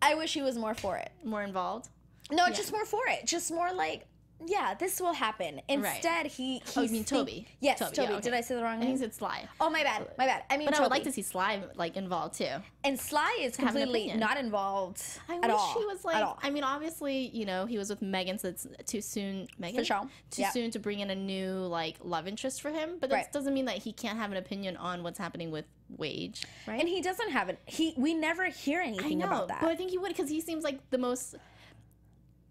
I 0.00 0.14
wish 0.14 0.32
he 0.32 0.40
was 0.40 0.56
more 0.56 0.74
for 0.74 0.96
it. 0.96 1.10
More 1.22 1.42
involved. 1.42 1.90
No, 2.32 2.48
just 2.50 2.72
more 2.72 2.84
for 2.84 3.02
it. 3.08 3.26
Just 3.26 3.50
more 3.50 3.72
like, 3.72 4.06
yeah, 4.46 4.72
this 4.72 5.02
will 5.02 5.12
happen. 5.12 5.60
Instead, 5.68 6.26
he. 6.26 6.62
Oh, 6.74 6.80
you 6.80 6.82
he's 6.82 6.92
mean 6.92 7.04
think- 7.04 7.06
Toby? 7.08 7.46
Yes, 7.60 7.78
Toby, 7.78 7.94
Toby. 7.96 8.08
yeah, 8.08 8.14
okay. 8.16 8.22
Did 8.24 8.32
I 8.34 8.40
say 8.40 8.54
the 8.54 8.62
wrong 8.62 8.76
I 8.78 8.80
name? 8.80 8.96
think 8.96 9.08
it's 9.08 9.18
Sly. 9.18 9.46
Oh, 9.60 9.68
my 9.68 9.82
bad. 9.82 10.08
My 10.16 10.24
bad. 10.24 10.44
I 10.48 10.56
mean, 10.56 10.64
But 10.66 10.78
I 10.78 10.80
would 10.80 10.90
like 10.90 11.02
to 11.04 11.12
see 11.12 11.20
Sly 11.20 11.62
like 11.76 11.94
involved 11.98 12.36
too. 12.38 12.48
And 12.82 12.98
Sly 12.98 13.38
is 13.42 13.54
completely 13.54 14.14
not 14.14 14.38
involved 14.38 15.02
I 15.28 15.34
at 15.34 15.42
wish 15.42 15.50
all. 15.52 15.78
he 15.78 15.84
was 15.84 16.06
like. 16.06 16.26
I 16.42 16.48
mean, 16.48 16.64
obviously, 16.64 17.28
you 17.34 17.44
know, 17.44 17.66
he 17.66 17.76
was 17.76 17.90
with 17.90 18.00
Megan, 18.00 18.38
so 18.38 18.48
it's 18.48 18.66
too 18.86 19.02
soon. 19.02 19.46
Megan, 19.58 19.80
For 19.80 19.84
sure. 19.84 20.08
Too 20.30 20.40
Yeah. 20.42 20.50
soon 20.52 20.70
to 20.70 20.78
bring 20.78 21.00
in 21.00 21.10
a 21.10 21.14
new 21.14 21.52
like 21.66 21.96
love 22.02 22.26
interest 22.26 22.62
for 22.62 22.70
him. 22.70 22.96
But 22.98 23.10
that 23.10 23.16
Right. 23.16 23.32
doesn't 23.32 23.52
mean 23.52 23.66
that 23.66 23.76
he 23.76 23.92
can't 23.92 24.16
have 24.16 24.30
an 24.30 24.38
opinion 24.38 24.78
on 24.78 25.02
what's 25.02 25.18
happening 25.18 25.50
with 25.50 25.66
Waige, 25.98 26.44
right? 26.66 26.80
and 26.80 26.88
he 26.88 27.02
doesn't 27.02 27.30
have 27.32 27.50
it. 27.50 27.58
He 27.66 27.92
we 27.98 28.14
never 28.14 28.46
hear 28.46 28.80
I 28.80 28.86
anything 28.86 29.18
know, 29.18 29.26
about 29.26 29.48
that. 29.48 29.60
but 29.60 29.68
I 29.70 29.76
think 29.76 29.90
he 29.90 29.98
would 29.98 30.08
because 30.08 30.30
he 30.30 30.40
seems 30.40 30.64
like 30.64 30.88
the 30.88 30.98
most 30.98 31.34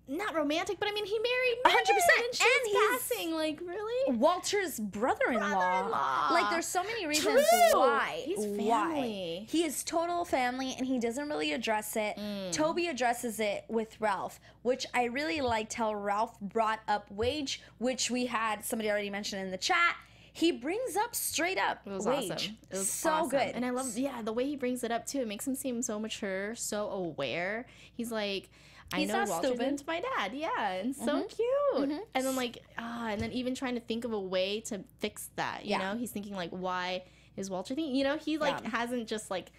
not 0.09 0.35
romantic, 0.35 0.79
but 0.79 0.89
I 0.89 0.91
mean, 0.91 1.05
he 1.05 1.17
married 1.19 1.57
100%, 1.65 1.69
and 1.69 2.33
she's 2.33 2.41
and 2.41 2.67
he's- 2.67 2.91
passing. 3.09 3.33
Like, 3.33 3.59
really? 3.61 4.15
Walter's 4.17 4.79
brother-in-law. 4.79 5.49
Brother-in-law. 5.49 6.27
Like 6.31 6.49
there's 6.49 6.65
so 6.65 6.83
many 6.83 7.05
reasons 7.07 7.45
True. 7.71 7.79
why. 7.79 8.21
He's 8.25 8.39
Why. 8.39 8.79
family. 8.93 9.47
He 9.49 9.63
is 9.63 9.83
total 9.83 10.25
family 10.25 10.73
and 10.77 10.85
he 10.87 10.99
doesn't 10.99 11.27
really 11.29 11.53
address 11.53 11.95
it. 11.95 12.17
Mm. 12.17 12.51
Toby 12.51 12.87
addresses 12.87 13.39
it 13.39 13.65
with 13.67 13.99
Ralph, 14.01 14.39
which 14.63 14.85
I 14.93 15.05
really 15.05 15.41
liked 15.41 15.73
how 15.75 15.93
Ralph 15.93 16.39
brought 16.41 16.79
up 16.87 17.07
Waige, 17.15 17.59
which 17.77 18.09
we 18.11 18.25
had 18.25 18.65
somebody 18.65 18.89
already 18.89 19.09
mentioned 19.09 19.41
in 19.43 19.51
the 19.51 19.57
chat. 19.57 19.95
He 20.31 20.51
brings 20.51 20.95
up 20.95 21.15
straight 21.15 21.57
up 21.57 21.81
It 21.85 21.91
was 21.91 22.05
Waige. 22.05 22.31
awesome. 22.33 22.57
It 22.71 22.77
was 22.77 22.89
so 22.89 23.09
awesome. 23.11 23.29
good. 23.29 23.55
And 23.55 23.65
I 23.65 23.71
love, 23.71 23.97
yeah, 23.97 24.21
the 24.21 24.31
way 24.33 24.45
he 24.45 24.55
brings 24.55 24.83
it 24.83 24.91
up 24.91 25.05
too. 25.05 25.19
It 25.21 25.27
makes 25.27 25.45
him 25.45 25.55
seem 25.55 25.81
so 25.81 25.99
mature, 25.99 26.55
so 26.55 26.87
aware. 26.89 27.65
He's 27.93 28.11
like, 28.11 28.49
I 28.91 28.99
He's 29.01 29.09
know 29.09 29.23
not 29.23 29.43
stupid. 29.43 29.61
into 29.67 29.83
my 29.85 30.01
dad. 30.01 30.33
Yeah, 30.33 30.71
and 30.71 30.95
so 30.95 31.03
mm-hmm. 31.03 31.27
cute. 31.27 31.89
Mm-hmm. 31.89 32.03
And 32.15 32.25
then 32.25 32.35
like, 32.35 32.63
ah, 32.77 33.09
and 33.09 33.21
then 33.21 33.31
even 33.31 33.53
trying 33.53 33.75
to 33.75 33.81
think 33.81 34.03
of 34.03 34.13
a 34.13 34.19
way 34.19 34.61
to 34.61 34.83
fix 34.99 35.29
that. 35.35 35.65
You 35.65 35.71
Yeah. 35.71 35.77
know, 35.93 35.97
he's 35.97 36.11
thinking 36.11 36.35
like, 36.35 36.49
why 36.49 37.03
is 37.37 37.49
Walter 37.49 37.75
thinking? 37.75 37.95
You 37.95 38.03
know, 38.03 38.17
he 38.17 38.37
like 38.37 38.63
Yeah. 38.63 38.69
hasn't 38.71 39.07
just 39.07 39.29
like 39.29 39.51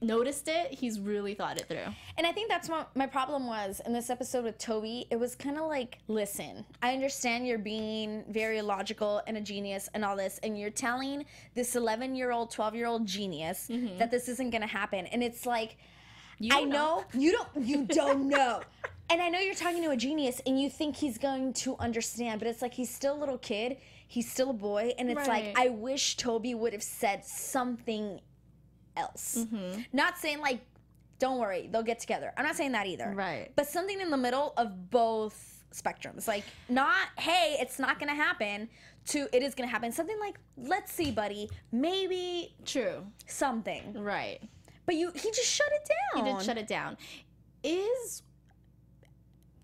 noticed 0.00 0.48
it. 0.48 0.72
He's 0.72 1.00
really 1.00 1.34
thought 1.34 1.58
it 1.58 1.66
through. 1.66 1.92
And 2.16 2.26
I 2.26 2.32
think 2.32 2.48
that's 2.48 2.68
what 2.68 2.94
my 2.94 3.06
problem 3.06 3.46
was 3.46 3.80
in 3.84 3.92
this 3.92 4.10
episode 4.10 4.44
with 4.44 4.58
Toby. 4.58 5.06
It 5.10 5.18
was 5.18 5.34
kind 5.34 5.56
of 5.58 5.66
like, 5.66 5.98
listen, 6.08 6.64
I 6.82 6.92
understand 6.92 7.46
you're 7.46 7.58
being 7.58 8.24
very 8.28 8.60
logical 8.62 9.22
and 9.26 9.36
a 9.36 9.40
genius 9.40 9.88
and 9.94 10.04
all 10.04 10.16
this, 10.16 10.38
and 10.42 10.58
you're 10.58 10.70
telling 10.70 11.24
this 11.54 11.74
11 11.74 12.14
year 12.14 12.30
old, 12.30 12.50
12 12.50 12.74
year 12.74 12.86
old 12.86 13.06
genius 13.06 13.68
mm-hmm. 13.68 13.98
that 13.98 14.10
this 14.10 14.28
isn't 14.28 14.50
going 14.50 14.62
to 14.62 14.68
happen. 14.68 15.06
And 15.06 15.22
it's 15.22 15.46
like, 15.46 15.78
You 16.38 16.54
I 16.54 16.60
don't 16.60 16.68
know 16.70 17.04
you 17.14 17.32
don't, 17.32 17.48
you 17.66 17.84
don't 17.84 18.28
know. 18.28 18.60
And 19.10 19.20
I 19.20 19.28
know 19.28 19.38
you're 19.38 19.54
talking 19.54 19.82
to 19.82 19.90
a 19.90 19.96
genius 19.98 20.40
and 20.46 20.58
you 20.58 20.70
think 20.70 20.96
he's 20.96 21.18
going 21.18 21.52
to 21.52 21.76
understand, 21.78 22.40
but 22.40 22.48
it's 22.48 22.62
like 22.62 22.72
he's 22.72 22.88
still 22.92 23.14
a 23.14 23.20
little 23.20 23.36
kid. 23.36 23.76
He's 24.08 24.32
still 24.32 24.48
a 24.48 24.54
boy. 24.54 24.94
And 24.98 25.10
it's 25.10 25.28
Right. 25.28 25.54
like, 25.54 25.58
I 25.58 25.68
wish 25.68 26.16
Toby 26.16 26.54
would 26.54 26.72
have 26.72 26.82
said 26.82 27.22
something 27.22 28.18
else. 28.96 29.36
Mm-hmm. 29.40 29.82
Not 29.92 30.16
saying 30.16 30.40
like, 30.40 30.60
don't 31.18 31.38
worry, 31.38 31.68
they'll 31.70 31.82
get 31.82 32.00
together. 32.00 32.32
I'm 32.38 32.44
not 32.46 32.56
saying 32.56 32.72
that 32.72 32.86
either. 32.86 33.12
Right. 33.14 33.52
But 33.54 33.68
something 33.68 34.00
in 34.00 34.10
the 34.10 34.16
middle 34.16 34.54
of 34.56 34.90
both 34.90 35.64
spectrums. 35.72 36.26
Like, 36.26 36.44
not, 36.70 37.08
hey, 37.18 37.56
it's 37.60 37.78
not 37.78 38.00
gonna 38.00 38.14
happen, 38.14 38.68
to 39.08 39.28
it 39.34 39.42
is 39.42 39.54
gonna 39.54 39.68
happen. 39.68 39.92
Something 39.92 40.18
like, 40.18 40.36
let's 40.56 40.92
see, 40.92 41.10
buddy, 41.10 41.50
maybe 41.72 42.54
True. 42.64 43.04
something. 43.26 43.92
Right. 43.94 44.40
But 44.86 44.96
you 44.96 45.10
he 45.14 45.30
just 45.30 45.46
shut 45.46 45.68
it 45.72 45.88
down. 46.14 46.26
He 46.26 46.32
did 46.32 46.42
shut 46.42 46.58
it 46.58 46.66
down. 46.68 46.96
Is 47.62 48.22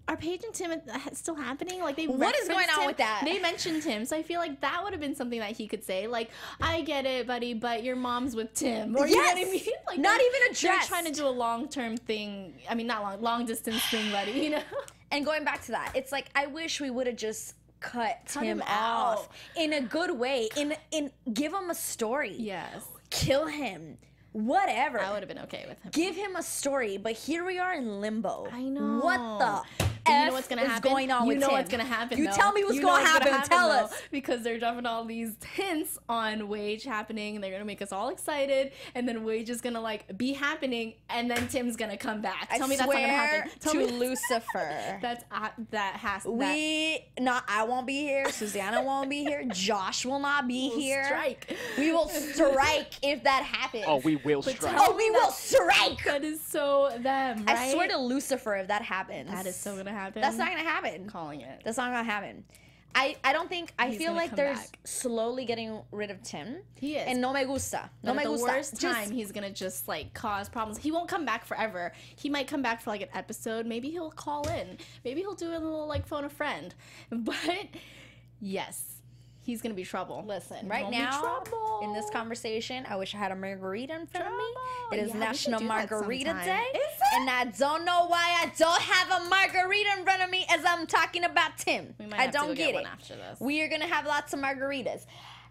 are 0.09 0.17
Paige 0.17 0.43
and 0.43 0.53
Tim 0.53 0.73
still 1.13 1.37
happening? 1.37 1.81
Like 1.81 1.95
they 1.97 2.09
What 2.09 2.35
is 2.37 2.49
going 2.49 2.69
on 2.69 2.81
him. 2.81 2.87
with 2.89 2.97
that? 2.97 3.23
They 3.25 3.39
mentioned 3.39 3.83
Tim, 3.85 4.05
so 4.05 4.17
I 4.17 4.25
feel 4.25 4.41
like 4.41 4.61
that 4.61 4.83
would 4.83 4.93
have 4.93 5.01
been 5.01 5.15
something 5.15 5.39
that 5.39 5.53
he 5.53 5.69
could 5.69 5.85
say. 5.85 6.09
Like, 6.09 6.31
I 6.61 6.81
get 6.81 7.07
it, 7.07 7.29
buddy, 7.29 7.55
but 7.55 7.85
your 7.85 7.95
mom's 7.95 8.35
with 8.35 8.53
Tim, 8.53 8.97
or 8.97 9.07
you 9.07 9.15
know 9.17 9.23
what 9.23 9.37
I 9.37 9.41
Yes! 9.41 9.53
mean? 9.67 9.75
Like, 9.87 9.99
Not 9.99 10.21
even 10.21 10.53
They're 10.61 10.79
trying 10.81 11.05
to 11.05 11.13
do 11.13 11.27
a 11.27 11.31
long 11.31 11.69
term 11.69 11.97
thing. 11.97 12.55
I 12.69 12.75
mean, 12.75 12.89
not 12.89 13.03
long, 13.03 13.21
long 13.23 13.47
distance 13.47 13.85
thing, 13.85 14.11
buddy. 14.11 14.33
You 14.33 14.51
know? 14.51 14.63
And 15.13 15.25
going 15.25 15.43
back 15.45 15.63
to 15.63 15.73
that, 15.73 15.91
it's 15.97 16.13
like 16.13 16.27
I 16.37 16.47
wish 16.47 16.81
we 16.81 16.89
would 16.89 17.09
have 17.09 17.17
just 17.17 17.55
cut, 17.81 18.19
Cut 18.33 18.45
him, 18.45 18.59
him 18.61 18.63
off 18.69 19.29
out. 19.29 19.29
in 19.57 19.73
a 19.73 19.81
good 19.81 20.13
way. 20.17 20.49
In 20.57 20.75
in 20.93 21.11
give 21.35 21.53
him 21.53 21.69
a 21.71 21.75
story. 21.75 22.35
Yes, 22.39 22.85
Kill 23.11 23.47
him. 23.47 23.99
Whatever. 24.33 25.01
I 25.01 25.11
would 25.13 25.21
have 25.23 25.29
been 25.29 25.41
okay 25.45 25.65
with 25.69 25.83
him. 25.83 25.91
give 25.93 26.15
him 26.17 26.37
a 26.37 26.43
story, 26.43 26.97
but 26.97 27.13
here 27.13 27.45
we 27.45 27.59
are 27.59 27.75
in 27.75 28.01
limbo. 28.01 28.47
I 28.53 28.63
know. 28.63 29.01
What 29.01 29.19
the 29.39 29.63
But 29.79 29.87
F 30.07 30.21
you 30.23 30.27
know 30.29 30.33
what's 30.33 30.49
gonna 30.49 30.63
is 30.63 30.69
happen? 30.69 30.91
going 30.91 31.11
on 31.11 31.23
you 31.25 31.29
with 31.29 31.39
know 31.41 31.49
Tim? 31.49 31.57
what's 31.57 31.71
gonna 31.71 31.85
happen. 31.85 32.17
You 32.19 32.25
though. 32.27 32.33
tell 32.33 32.53
me 32.53 32.63
what's 32.65 32.77
You 32.77 32.83
know 32.83 32.89
going 32.89 33.05
to 33.05 33.13
what's 33.13 33.25
happen. 33.29 33.49
Tell 33.49 33.69
though, 33.69 33.85
us. 33.87 34.03
because 34.11 34.43
they're 34.43 34.59
dropping 34.59 34.87
all 34.87 35.05
these 35.05 35.35
hints 35.53 35.99
on 36.09 36.41
Waige 36.43 36.85
happening, 36.85 37.35
and 37.35 37.45
they're 37.45 37.51
gonna 37.53 37.65
make 37.67 37.83
us 37.83 37.93
all 37.93 38.09
excited. 38.09 38.73
And 38.95 39.07
then 39.09 39.25
Waige 39.25 39.51
is 39.51 39.61
gonna 39.61 39.81
like 39.81 40.17
be 40.17 40.33
happening, 40.33 40.95
and 41.11 41.31
then 41.31 41.49
Tim's 41.49 41.77
gonna 41.77 41.97
come 41.99 42.23
back. 42.23 42.49
Tell 42.51 42.65
I 42.65 42.69
me 42.69 42.77
that's 42.77 42.87
not 42.89 42.95
gonna 42.95 43.09
happen. 43.09 43.51
Tell 43.61 43.73
to 43.73 43.79
me 43.79 43.87
Lucifer. 43.89 44.99
that's 45.03 45.25
uh, 45.31 45.49
that 45.71 45.97
has 45.97 46.23
that 46.23 46.31
we 46.31 47.05
not 47.19 47.45
I 47.49 47.65
won't 47.65 47.87
be 47.87 48.01
here. 48.01 48.31
Susannah 48.31 48.83
won't 48.83 49.11
be 49.11 49.23
here. 49.25 49.45
Josh 49.53 50.07
will 50.07 50.21
not 50.21 50.49
be 50.49 50.71
will 50.71 50.79
here. 50.81 51.05
strike. 51.05 51.57
We 51.77 51.93
will 51.93 52.09
strike 52.33 52.95
if 53.03 53.25
that 53.25 53.43
happens. 53.43 53.85
Oh, 53.87 53.97
we 53.99 54.17
will 54.25 54.43
But 54.43 54.55
strike. 54.57 54.75
Oh, 54.79 54.95
we 54.97 55.11
will 55.11 55.21
that- 55.27 55.33
strike. 55.35 56.05
That 56.05 56.25
is 56.25 56.41
so 56.41 56.91
them. 56.99 57.45
Right? 57.47 57.57
I 57.57 57.73
swear 57.73 57.89
to 57.89 57.99
Lucifer 57.99 58.57
if 58.57 58.69
that 58.69 58.83
happens. 58.83 59.31
that 59.31 59.47
is 59.47 59.57
so 59.57 59.77
gonna 59.77 59.93
happen. 59.93 60.23
That's 60.23 60.37
not 60.37 60.49
gonna 60.49 60.63
happen. 60.69 61.09
calling 61.09 61.41
it. 61.41 61.63
That's 61.65 61.77
not 61.79 61.91
gonna 61.93 62.05
happen. 62.05 62.45
I, 62.93 63.17
I 63.23 63.33
don't 63.33 63.49
think 63.49 63.73
I 63.79 63.91
He's 63.91 63.99
feel 63.99 64.15
like 64.15 64.35
they're 64.35 64.55
back. 64.55 64.77
slowly 64.83 65.45
getting 65.45 65.81
rid 65.93 66.11
of 66.11 66.21
Tim. 66.25 66.57
He 66.75 66.97
is. 66.97 67.07
And 67.07 67.21
no 67.21 67.33
me 67.33 67.45
gusta. 67.45 67.89
No 68.03 68.13
But 68.13 68.17
me 68.17 68.19
at 68.19 68.25
the 68.25 68.31
gusta. 68.33 68.47
worst 68.53 68.81
Just- 68.81 68.95
time, 68.97 69.11
he's 69.13 69.31
gonna 69.31 69.51
just 69.53 69.87
like 69.87 70.13
cause 70.13 70.49
problems. 70.49 70.79
He 70.79 70.91
won't 70.91 71.09
come 71.09 71.25
back 71.25 71.45
forever. 71.45 71.93
He 72.17 72.29
might 72.29 72.49
come 72.49 72.63
back 72.63 72.81
for 72.81 72.91
like 72.91 73.03
an 73.03 73.09
episode. 73.15 73.65
Maybe 73.65 73.91
he'll 73.91 74.11
call 74.11 74.49
in. 74.49 74.77
Maybe 75.05 75.21
he'll 75.21 75.35
do 75.37 75.51
a 75.51 75.59
little 75.59 75.87
like 75.87 76.05
phone 76.05 76.25
a 76.25 76.29
friend. 76.29 76.75
But 77.13 77.69
yes, 78.41 79.00
he's 79.43 79.63
gonna 79.63 79.75
be 79.75 79.85
trouble. 79.85 80.25
Listen, 80.27 80.69
right 80.69 80.83
gonna 80.85 80.97
be 80.97 81.03
now 81.03 81.21
trouble. 81.21 81.81
in 81.83 81.93
this 81.93 82.09
conversation, 82.11 82.85
I 82.89 82.97
wish 82.97 83.15
I 83.15 83.19
had 83.19 83.33
a 83.33 83.37
margarita 83.37 83.95
in 83.95 84.07
front 84.07 84.27
of 84.27 84.33
me. 84.33 84.45
It 84.99 85.03
is 85.05 85.09
Yeah, 85.09 85.15
we 85.15 85.21
National 85.21 85.59
do 85.61 85.69
that 85.69 85.91
Margarita 85.91 86.31
sometime. 86.31 86.47
Day, 86.47 86.67
Is 86.75 86.81
it? 86.83 87.21
and 87.21 87.31
I 87.31 87.45
don't 87.59 87.85
know 87.85 88.07
why 88.07 88.37
I 88.43 88.53
don't 88.59 88.81
have 88.83 89.23
a 89.23 89.29
margarita 89.29 89.91
in 89.99 90.05
front 90.05 90.23
of 90.23 90.31
me 90.31 90.47
as 90.51 90.65
I'm 90.67 90.87
talking 90.87 91.25
about 91.25 91.59
Tim. 91.59 91.95
We 91.99 92.07
might 92.07 92.19
I 92.21 92.23
have 92.25 92.33
to 92.33 92.39
don't 92.39 92.49
go 92.49 92.55
get, 92.55 92.67
get 92.67 92.71
it. 92.71 92.75
one 92.83 92.87
after 92.87 93.17
this. 93.17 93.41
We 93.41 93.63
are 93.63 93.69
gonna 93.69 93.87
have 93.87 94.07
lots 94.07 94.33
of 94.33 94.41
margaritas. 94.41 95.07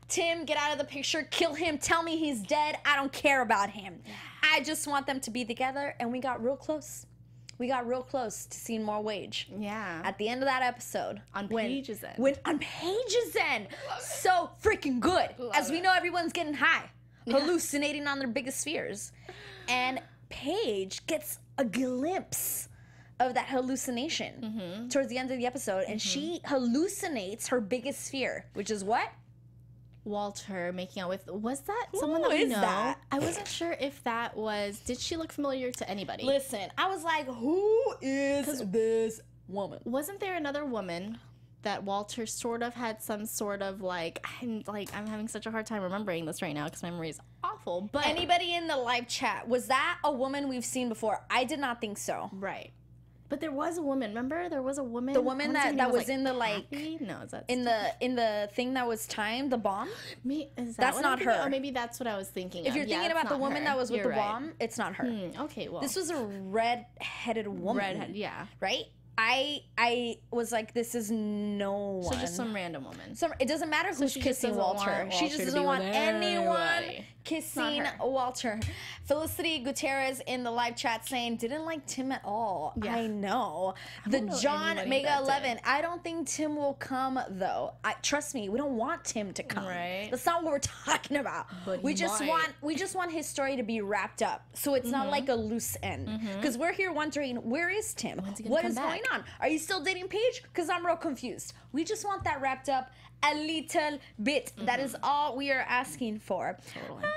Tim, 0.07 0.43
get 0.45 0.57
out 0.57 0.71
of 0.71 0.79
the 0.79 0.85
picture. 0.85 1.21
Kill 1.29 1.53
him. 1.53 1.77
Tell 1.77 2.01
me 2.01 2.17
he's 2.17 2.41
dead. 2.41 2.77
I 2.83 2.95
don't 2.95 3.11
care 3.13 3.41
about 3.43 3.69
him. 3.69 4.01
I 4.41 4.61
just 4.61 4.87
want 4.87 5.05
them 5.05 5.19
to 5.19 5.29
be 5.29 5.45
together, 5.45 5.95
and 5.99 6.11
we 6.11 6.19
got 6.19 6.43
real 6.43 6.55
close. 6.55 7.05
We 7.59 7.67
got 7.67 7.85
real 7.87 8.01
close 8.03 8.45
to 8.45 8.57
seeing 8.57 8.83
more 8.83 9.03
Waige. 9.03 9.45
Yeah. 9.57 10.01
At 10.03 10.17
the 10.17 10.27
end 10.29 10.41
of 10.41 10.47
that 10.47 10.63
episode, 10.63 11.21
On 11.35 11.47
when, 11.49 11.67
Paige's 11.67 12.03
end. 12.03 12.17
when 12.17 12.35
on 12.45 12.57
Paige's 12.59 13.35
end, 13.35 13.67
so 13.99 14.49
freaking 14.63 14.99
good. 14.99 15.29
Love 15.37 15.51
As 15.53 15.69
we 15.69 15.81
know, 15.81 15.93
everyone's 15.93 16.31
getting 16.33 16.53
high, 16.55 16.89
hallucinating 17.29 18.07
on 18.07 18.17
their 18.19 18.27
biggest 18.29 18.63
fears, 18.63 19.11
and 19.67 20.01
Paige 20.29 21.05
gets 21.05 21.39
a 21.57 21.65
glimpse 21.65 22.69
of 23.19 23.33
that 23.33 23.47
hallucination 23.47 24.33
Mm-hmm. 24.41 24.87
towards 24.87 25.09
the 25.09 25.17
end 25.17 25.29
of 25.31 25.37
the 25.37 25.45
episode, 25.45 25.83
and 25.89 26.01
she 26.01 26.39
hallucinates 26.45 27.47
her 27.49 27.59
biggest 27.59 28.09
fear, 28.09 28.45
which 28.53 28.71
is 28.71 28.83
what? 28.83 29.09
Walter 30.09 30.73
making 30.73 31.01
out 31.03 31.09
with 31.09 31.27
was 31.27 31.61
that 31.61 31.87
someone 31.93 32.21
that 32.23 32.31
we 32.31 32.45
know? 32.45 32.59
that? 32.59 32.99
I 33.11 33.19
wasn't 33.19 33.47
sure 33.47 33.75
if 33.79 34.03
that 34.03 34.35
was. 34.35 34.79
Did 34.79 34.99
she 34.99 35.15
look 35.15 35.31
familiar 35.31 35.71
to 35.71 35.89
anybody? 35.89 36.23
Listen, 36.25 36.69
I 36.77 36.87
was 36.89 37.03
like, 37.03 37.27
who 37.27 37.93
is 38.01 38.69
this 38.71 39.21
woman? 39.47 39.79
wasn't 39.85 40.19
there 40.19 40.35
another 40.35 40.65
woman 40.65 41.17
that 41.61 41.83
Walter 41.83 42.25
sort 42.25 42.63
of 42.63 42.73
had 42.73 43.01
some 43.01 43.25
sort 43.25 43.61
of 43.61 43.81
like 43.81 44.25
I'm 44.41 44.63
like 44.67 44.95
I'm 44.95 45.05
having 45.07 45.27
such 45.27 45.45
a 45.45 45.51
hard 45.51 45.65
time 45.65 45.81
remembering 45.81 46.25
this 46.25 46.41
right 46.41 46.53
now 46.53 46.65
because 46.65 46.81
my 46.83 46.89
memory 46.89 47.09
is 47.09 47.19
awful. 47.43 47.89
But 47.91 48.05
Anybody 48.05 48.55
in 48.55 48.67
the 48.67 48.77
live 48.77 49.07
chat, 49.07 49.47
was 49.47 49.67
that 49.67 49.97
a 50.03 50.11
woman 50.11 50.47
we've 50.47 50.65
seen 50.65 50.87
before? 50.89 51.21
I 51.29 51.43
did 51.43 51.59
not 51.59 51.81
think 51.81 51.97
so. 51.97 52.29
right. 52.33 52.71
But 53.29 53.39
there 53.41 53.51
was 53.51 53.77
a 53.77 53.81
woman. 53.81 54.09
Remember, 54.09 54.49
there 54.49 54.63
was 54.63 54.79
a 54.79 54.83
woman. 54.83 55.13
The 55.13 55.21
woman 55.21 55.53
that, 55.53 55.77
that 55.77 55.83
name 55.87 55.91
was 55.91 56.09
in 56.09 56.23
the 56.23 56.33
like? 56.33 56.65
No, 56.71 57.21
is 57.21 57.31
that 57.31 57.45
in 57.47 57.63
the 57.63 57.93
in 58.01 58.15
the 58.15 58.49
thing 58.53 58.73
that 58.73 58.87
was 58.87 59.05
timed, 59.07 59.51
the 59.51 59.57
bomb. 59.57 59.87
Me, 60.23 60.49
is 60.57 60.75
that 60.75 60.81
That's 60.81 60.97
I'm 60.97 61.03
not 61.03 61.19
thinking? 61.19 61.35
her. 61.37 61.43
Oh, 61.45 61.49
maybe 61.49 61.69
that's 61.71 61.99
what 61.99 62.07
I 62.07 62.17
was 62.17 62.27
thinking. 62.29 62.65
If 62.65 62.71
of. 62.71 62.75
you're 62.75 62.85
Yeah, 62.85 63.01
thinking 63.01 63.11
about 63.17 63.29
the 63.29 63.37
woman 63.37 63.59
her. 63.59 63.63
that 63.65 63.77
was 63.77 63.91
with 63.91 63.99
You're 64.01 64.11
the 64.11 64.17
right. 64.17 64.31
bomb, 64.31 64.51
it's 64.59 64.77
not 64.79 64.95
her. 64.95 65.05
Hmm, 65.05 65.41
okay, 65.43 65.69
well, 65.69 65.81
This 65.81 65.95
was 65.95 66.09
a 66.09 66.15
red-headed 66.17 67.47
woman. 67.47 67.77
redhead. 67.83 68.15
Yeah. 68.15 68.47
Right? 68.59 68.85
I 69.21 69.63
I 69.77 70.17
was 70.31 70.51
like, 70.53 70.73
this 70.73 70.95
is 70.95 71.11
no 71.11 71.73
one. 72.03 72.13
So 72.13 72.19
just 72.21 72.35
some 72.37 72.53
random 72.55 72.85
woman. 72.85 73.15
Some, 73.15 73.33
it 73.39 73.49
doesn't 73.49 73.69
matter 73.69 73.89
who's 73.93 74.13
kissing 74.13 74.51
doesn't 74.51 74.55
Walter. 74.57 75.09
She 75.11 75.27
just 75.27 75.39
doesn't 75.43 75.63
want 75.63 75.83
anyone 75.83 76.55
anybody. 76.57 77.05
Kissing. 77.23 77.83
Walter. 77.99 78.59
Felicity 79.05 79.59
Gutierrez 79.59 80.21
in 80.27 80.43
the 80.43 80.51
live 80.51 80.75
chat 80.75 81.07
saying 81.07 81.37
didn't 81.37 81.65
like 81.65 81.85
Tim 81.85 82.11
at 82.11 82.21
all. 82.23 82.73
Yeah. 82.83 82.95
I 82.95 83.07
know. 83.07 83.73
the 84.07 84.21
know 84.21 84.39
John 84.39 84.75
Mega 84.87 85.17
Eleven. 85.19 85.55
did. 85.57 85.61
I 85.65 85.81
don't 85.81 86.03
think 86.03 86.27
Tim 86.27 86.55
will 86.55 86.75
come 86.75 87.19
though. 87.29 87.73
I 87.83 87.93
trust 88.01 88.35
me. 88.35 88.49
We 88.49 88.57
don't 88.57 88.77
want 88.77 89.03
Tim 89.05 89.33
to 89.33 89.43
come. 89.43 89.65
Right. 89.65 90.07
That's 90.11 90.25
not 90.25 90.43
what 90.43 90.51
we're 90.51 90.59
talking 90.85 91.17
about. 91.17 91.47
But 91.65 91.81
we 91.83 91.93
just 91.93 92.19
might. 92.21 92.29
want 92.29 92.49
we 92.61 92.75
just 92.75 92.95
want 92.95 93.11
his 93.11 93.25
story 93.27 93.55
to 93.55 93.63
be 93.63 93.81
wrapped 93.81 94.21
up, 94.21 94.45
so 94.53 94.73
it's 94.75 94.89
Mm-hmm. 94.89 94.97
not 94.97 95.09
like 95.09 95.29
a 95.29 95.35
loose 95.35 95.77
end. 95.83 96.09
Because 96.35 96.57
we're 96.57 96.73
here 96.73 96.91
wondering 96.91 97.37
where 97.37 97.69
is 97.69 97.93
Tim? 97.93 98.17
What 98.17 98.33
is 98.33 98.39
gonna 98.39 98.49
What 98.49 98.61
come 98.63 98.71
is 98.71 98.75
back? 98.75 98.85
going 98.85 99.01
on? 99.13 99.23
Are 99.39 99.47
you 99.47 99.59
still 99.59 99.81
dating 99.83 100.07
Paige? 100.07 100.41
Because 100.43 100.69
I'm 100.69 100.85
real 100.85 100.95
confused. 100.95 101.53
We 101.73 101.83
just 101.83 102.03
want 102.05 102.23
that 102.23 102.41
wrapped 102.41 102.69
up 102.69 102.91
a 103.23 103.35
little 103.35 103.99
bit. 104.21 104.51
That 104.57 104.79
is 104.79 104.95
all 105.03 105.35
we 105.35 105.51
are 105.51 105.65
asking 105.67 106.19
for. 106.19 106.57
Mm-hmm. 106.59 106.79
Totally. 106.79 107.03
Uh, 107.03 107.07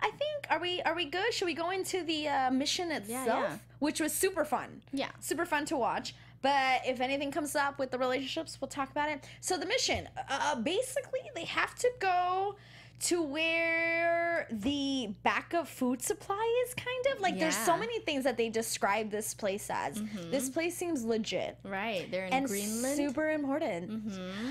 I 0.00 0.10
think 0.10 0.46
are 0.50 0.60
we 0.60 0.80
are 0.82 0.94
we 0.94 1.06
good? 1.06 1.32
Should 1.32 1.46
we 1.46 1.54
go 1.54 1.70
into 1.70 2.02
the 2.04 2.28
uh, 2.28 2.50
mission 2.50 2.90
itself, 2.92 3.44
yeah. 3.50 3.58
which 3.78 4.00
was 4.00 4.12
super 4.12 4.44
fun? 4.44 4.82
Yeah. 4.92 5.10
super 5.20 5.44
fun 5.44 5.64
to 5.66 5.76
watch. 5.76 6.14
But 6.40 6.82
if 6.86 7.00
anything 7.00 7.32
comes 7.32 7.56
up 7.56 7.80
with 7.80 7.90
the 7.90 7.98
relationships, 7.98 8.58
we'll 8.60 8.68
talk 8.68 8.90
about 8.92 9.08
it. 9.08 9.24
So 9.40 9.56
the 9.58 9.66
mission, 9.66 10.08
uh, 10.30 10.54
basically, 10.54 11.20
they 11.34 11.44
have 11.44 11.74
to 11.76 11.90
go 11.98 12.54
to 13.00 13.22
where 13.22 14.46
the 14.50 15.10
backup 15.22 15.66
food 15.68 16.02
supply 16.02 16.64
is 16.66 16.74
kind 16.74 17.06
of 17.14 17.20
like 17.20 17.38
there's 17.38 17.56
so 17.56 17.76
many 17.76 18.00
things 18.00 18.24
that 18.24 18.36
they 18.36 18.48
describe 18.48 19.10
this 19.10 19.34
place 19.34 19.68
as 19.70 20.02
this 20.30 20.50
place 20.50 20.76
seems 20.76 21.04
legit 21.04 21.58
Right. 21.62 22.10
They're 22.10 22.26
in 22.26 22.32
and 22.32 22.46
Greenland. 22.48 22.96
super 22.96 23.30
important 23.30 23.90
hmm 23.90 24.50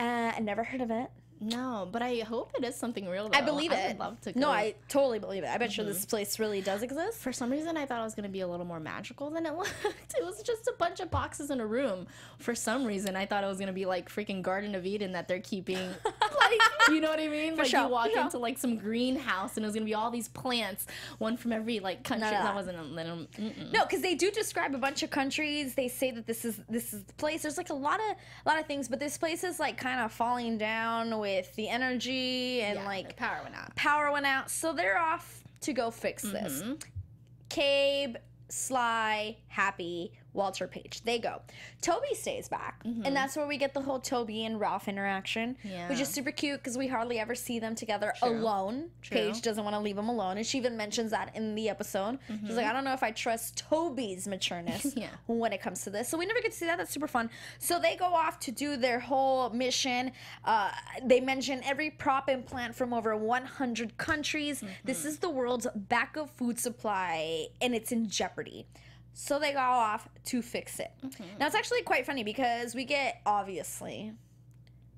uh, 0.00 0.32
i 0.36 0.40
never 0.40 0.64
heard 0.64 0.80
of 0.80 0.90
it 0.90 1.10
No, 1.40 1.88
but 1.90 2.02
I 2.02 2.18
hope 2.18 2.52
it 2.56 2.64
is 2.64 2.74
something 2.74 3.08
real. 3.08 3.28
Though. 3.28 3.38
i 3.38 3.40
believe 3.40 3.72
it 3.72 3.78
I 3.78 3.88
would 3.88 3.98
love 3.98 4.20
to. 4.22 4.32
Go. 4.32 4.40
no 4.40 4.50
i 4.50 4.74
totally 4.88 5.18
believe 5.18 5.42
it 5.42 5.48
i 5.48 5.56
bet 5.56 5.76
you 5.76 5.84
this 5.84 6.00
mm-hmm. 6.00 6.10
place 6.10 6.38
really 6.38 6.60
does 6.60 6.82
exist 6.82 7.18
For 7.18 7.32
some 7.32 7.50
reason, 7.50 7.76
I 7.76 7.86
thought 7.86 8.00
it 8.00 8.04
was 8.04 8.14
going 8.14 8.24
to 8.24 8.30
be 8.30 8.40
a 8.40 8.46
little 8.46 8.66
more 8.66 8.80
magical 8.80 9.30
than 9.30 9.46
it 9.46 9.54
looked. 9.56 9.72
It 10.16 10.24
was 10.24 10.42
just 10.42 10.66
a 10.68 10.74
bunch 10.78 11.00
of 11.00 11.10
boxes 11.10 11.50
in 11.50 11.60
a 11.60 11.66
room. 11.66 12.06
For 12.38 12.54
some 12.54 12.84
reason, 12.84 13.16
I 13.16 13.26
thought 13.26 13.44
it 13.44 13.46
was 13.46 13.58
going 13.58 13.68
to 13.68 13.72
be 13.72 13.86
like 13.86 14.08
freaking 14.10 14.42
Garden 14.42 14.74
of 14.74 14.86
Eden 14.86 15.12
that 15.12 15.28
they're 15.28 15.40
keeping. 15.40 15.78
like, 16.06 16.60
you 16.88 17.00
know 17.00 17.10
what 17.10 17.20
I 17.20 17.28
mean? 17.28 17.56
like 17.56 17.66
sure, 17.66 17.82
you 17.82 17.88
walk 17.88 18.06
for 18.06 18.12
sure. 18.12 18.22
into 18.22 18.38
like 18.38 18.58
some 18.58 18.76
greenhouse 18.76 19.56
and 19.56 19.64
it 19.64 19.68
was 19.68 19.74
going 19.74 19.84
to 19.84 19.90
be 19.90 19.94
all 19.94 20.10
these 20.10 20.28
plants, 20.28 20.86
one 21.18 21.36
from 21.36 21.52
every 21.52 21.80
like 21.80 22.04
country. 22.04 22.28
That. 22.30 22.42
that. 22.42 22.54
wasn't 22.54 22.78
a 22.78 22.82
little. 22.82 23.26
Mm-mm. 23.38 23.72
No, 23.72 23.84
because 23.84 24.02
they 24.02 24.14
do 24.14 24.30
describe 24.30 24.74
a 24.74 24.78
bunch 24.78 25.02
of 25.02 25.10
countries. 25.10 25.74
They 25.74 25.88
say 25.88 26.10
that 26.10 26.26
this 26.26 26.44
is 26.44 26.60
this 26.68 26.92
is 26.92 27.04
the 27.04 27.12
place. 27.14 27.42
There's 27.42 27.58
like 27.58 27.70
a 27.70 27.74
lot 27.74 28.00
of 28.10 28.16
a 28.44 28.48
lot 28.48 28.58
of 28.58 28.66
things, 28.66 28.88
but 28.88 28.98
this 28.98 29.16
place 29.18 29.44
is 29.44 29.60
like 29.60 29.76
kind 29.76 30.00
of 30.00 30.12
falling 30.12 30.58
down 30.58 31.18
with 31.18 31.29
the 31.56 31.68
energy 31.68 32.62
and 32.62 32.78
Yeah, 32.78 32.84
like 32.86 33.16
power 33.16 33.40
went 33.42 33.54
out. 33.56 33.74
power 33.76 34.10
went 34.12 34.26
out. 34.26 34.50
So 34.50 34.72
they're 34.72 34.98
off 34.98 35.42
to 35.62 35.72
go 35.72 35.90
fix 35.90 36.22
this. 36.22 36.62
Mm-hmm. 36.62 36.74
Cabe, 37.48 38.16
Sly, 38.48 39.36
Happy, 39.48 40.12
Walter 40.32 40.66
Paige. 40.66 41.02
They 41.02 41.18
go. 41.18 41.42
Toby 41.80 42.14
stays 42.14 42.48
back. 42.48 42.80
And 42.84 42.96
mm-hmm. 42.96 43.14
that's 43.14 43.36
where 43.36 43.46
we 43.46 43.56
get 43.56 43.74
the 43.74 43.80
whole 43.80 43.98
Toby 43.98 44.44
and 44.44 44.60
Ralph 44.60 44.88
interaction, 44.88 45.56
which 45.88 46.00
is 46.00 46.08
super 46.08 46.30
cute 46.30 46.60
because 46.60 46.78
we 46.78 46.86
hardly 46.86 47.18
ever 47.18 47.34
see 47.34 47.58
them 47.58 47.74
together 47.74 48.12
True. 48.18 48.30
alone. 48.30 48.90
True. 49.02 49.16
Paige 49.16 49.42
doesn't 49.42 49.64
want 49.64 49.74
to 49.74 49.80
leave 49.80 49.98
him 49.98 50.08
alone. 50.08 50.36
And 50.36 50.46
she 50.46 50.58
even 50.58 50.76
mentions 50.76 51.10
that 51.10 51.34
in 51.34 51.54
the 51.54 51.68
episode. 51.68 52.18
She's 52.26 52.36
mm-hmm. 52.36 52.56
like, 52.56 52.66
I 52.66 52.72
don't 52.72 52.84
know 52.84 52.92
if 52.92 53.02
I 53.02 53.10
trust 53.10 53.58
Toby's 53.58 54.26
matureness 54.26 54.92
Yeah. 54.96 55.08
when 55.26 55.52
it 55.52 55.60
comes 55.60 55.82
to 55.84 55.90
this. 55.90 56.08
So 56.08 56.18
we 56.18 56.26
never 56.26 56.40
get 56.40 56.52
to 56.52 56.56
see 56.56 56.66
that. 56.66 56.78
That's 56.78 56.92
super 56.92 57.08
fun. 57.08 57.30
So 57.58 57.78
they 57.78 57.96
go 57.96 58.06
off 58.06 58.38
to 58.40 58.52
do 58.52 58.76
their 58.76 59.00
whole 59.00 59.50
mission. 59.50 60.12
Uh, 60.44 60.70
they 61.04 61.20
mention 61.20 61.62
every 61.64 61.90
prop 61.90 62.28
and 62.28 62.44
plant 62.44 62.74
from 62.74 62.92
over 62.92 63.16
100 63.16 63.96
countries. 63.96 64.58
Mm-hmm. 64.58 64.72
This 64.84 65.04
is 65.04 65.18
the 65.18 65.30
world's 65.30 65.66
backup 65.74 66.30
food 66.30 66.58
supply, 66.58 67.48
and 67.60 67.74
it's 67.74 67.92
in 67.92 68.08
jeopardy. 68.08 68.66
So 69.12 69.38
they 69.38 69.52
go 69.52 69.58
off 69.58 70.08
to 70.26 70.42
fix 70.42 70.80
it. 70.80 70.92
Now 71.38 71.46
it's 71.46 71.54
actually 71.54 71.82
quite 71.82 72.06
funny 72.06 72.24
because 72.24 72.74
we 72.74 72.84
get 72.84 73.20
obviously 73.26 74.12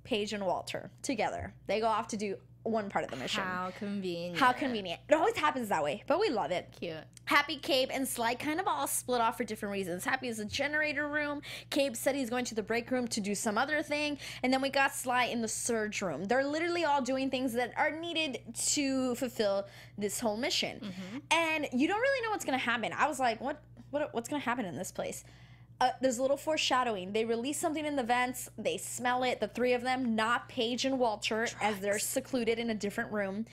Paige 0.05 0.33
and 0.33 0.45
Walter 0.47 0.91
together. 1.03 1.55
They 1.67 1.81
go 1.81 1.87
off 1.87 2.09
to 2.09 2.17
do 2.17 2.37
one 2.65 2.89
part 2.89 3.05
of 3.05 3.11
the 3.11 3.17
mission. 3.17 3.43
How 3.43 3.73
convenient. 3.77 4.39
How 4.39 4.53
convenient. 4.53 5.01
It 5.09 5.15
always 5.15 5.37
happens 5.37 5.69
that 5.69 5.83
way, 5.83 6.05
but 6.07 6.21
we 6.21 6.29
love 6.29 6.51
it. 6.51 6.73
cute. 6.79 6.97
Happy, 7.25 7.57
Cabe, 7.57 7.91
and 7.93 8.07
Sly 8.07 8.35
kind 8.35 8.61
of 8.61 8.67
all 8.67 8.87
split 8.87 9.21
off 9.21 9.37
for 9.37 9.45
different 9.45 9.73
reasons. 9.73 10.05
Happy 10.05 10.29
is 10.29 10.39
a 10.39 10.45
generator 10.45 11.09
room. 11.09 11.41
Cabe 11.71 11.95
said 11.95 12.15
he's 12.15 12.31
going 12.31 12.45
to 12.47 12.55
the 12.55 12.63
break 12.63 12.91
room 12.91 13.07
to 13.09 13.21
do 13.21 13.35
some 13.35 13.57
other 13.57 13.83
thing. 13.83 14.19
And 14.43 14.53
then 14.53 14.61
we 14.61 14.71
got 14.71 14.95
Sly 14.95 15.25
in 15.27 15.41
the 15.41 15.49
surge 15.49 16.03
room. 16.03 16.25
They're 16.25 16.45
literally 16.45 16.85
all 16.85 17.01
doing 17.01 17.31
things 17.31 17.53
that 17.55 17.73
are 17.77 17.91
needed 17.91 18.41
to 18.73 19.15
fulfill 19.15 19.67
this 19.97 20.19
whole 20.21 20.37
mission. 20.37 20.81
Mm-hmm. 20.81 21.19
And 21.31 21.69
you 21.73 21.89
don't 21.89 22.01
really 22.01 22.25
know 22.25 22.31
what's 22.31 22.45
going 22.45 22.59
to 22.59 22.65
happen. 22.65 22.93
I 22.93 23.07
was 23.07 23.21
like, 23.21 23.41
what, 23.41 23.63
what 23.93 24.13
what's 24.13 24.29
going 24.29 24.41
to 24.43 24.45
happen 24.45 24.65
in 24.65 24.77
this 24.77 24.91
place? 24.91 25.23
Uh, 25.81 25.91
there's 26.01 26.19
a 26.19 26.23
little 26.23 26.37
foreshadowing. 26.37 27.13
They 27.13 27.25
release 27.25 27.59
something 27.59 27.85
in 27.85 27.97
the 27.97 28.05
vents. 28.05 28.49
They 28.57 28.77
smell 28.77 29.25
it. 29.25 29.41
The 29.41 29.49
three 29.49 29.73
of 29.73 29.83
them, 29.83 30.15
not 30.15 30.49
Paige 30.49 30.85
and 30.85 30.97
Walter, 30.97 31.49
as 31.61 31.81
they're 31.81 31.99
secluded 31.99 32.61
in 32.61 32.71
a 32.71 32.75
different 32.75 33.11
room. 33.11 33.47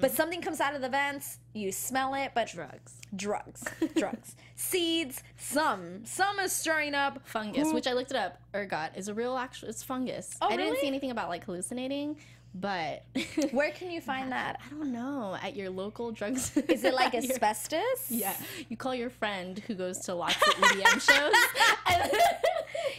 But 0.00 0.12
something 0.12 0.40
comes 0.40 0.60
out 0.60 0.74
of 0.74 0.80
the 0.80 0.88
vents. 0.88 1.40
You 1.52 1.72
smell 1.72 2.14
it, 2.14 2.32
but 2.34 2.48
Drugs. 2.48 2.94
drugs, 3.14 3.64
drugs, 3.96 4.34
seeds. 4.56 5.22
Some, 5.36 6.06
some 6.06 6.38
is 6.38 6.52
stirring 6.52 6.94
up 6.94 7.20
Fungus, 7.26 7.70
which 7.74 7.86
I 7.86 7.92
looked 7.92 8.12
it 8.12 8.16
up. 8.16 8.40
Ergot 8.54 8.92
is 8.96 9.08
a 9.08 9.14
real 9.14 9.36
actual. 9.36 9.68
It's 9.68 9.82
fungus. 9.82 10.38
Oh, 10.40 10.48
I 10.48 10.56
didn't 10.56 10.78
see 10.78 10.86
anything 10.86 11.10
about 11.10 11.28
like 11.28 11.44
hallucinating, 11.44 12.16
but 12.54 13.04
Where 13.50 13.70
can 13.72 13.90
you 13.90 14.00
find 14.00 14.30
that? 14.32 14.60
I 14.64 14.70
don't 14.70 14.92
know. 14.92 15.36
At 15.42 15.56
your 15.56 15.70
local 15.70 16.12
drugs. 16.12 16.56
Is 16.56 16.84
it 16.88 16.94
like 16.94 17.12
Your- 17.12 17.22
asbestos? 17.22 18.10
Yeah, 18.10 18.34
you 18.68 18.76
call 18.76 18.94
your 18.94 19.10
friend 19.10 19.58
who 19.66 19.74
goes 19.74 19.98
to 20.00 20.14
lots 20.14 20.36
of 20.36 20.54
EDM 20.54 21.00
shows. 21.00 21.34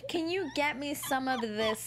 Can 0.09 0.29
you 0.29 0.49
get 0.55 0.77
me 0.77 0.93
some 0.93 1.27
of 1.27 1.41
this 1.41 1.79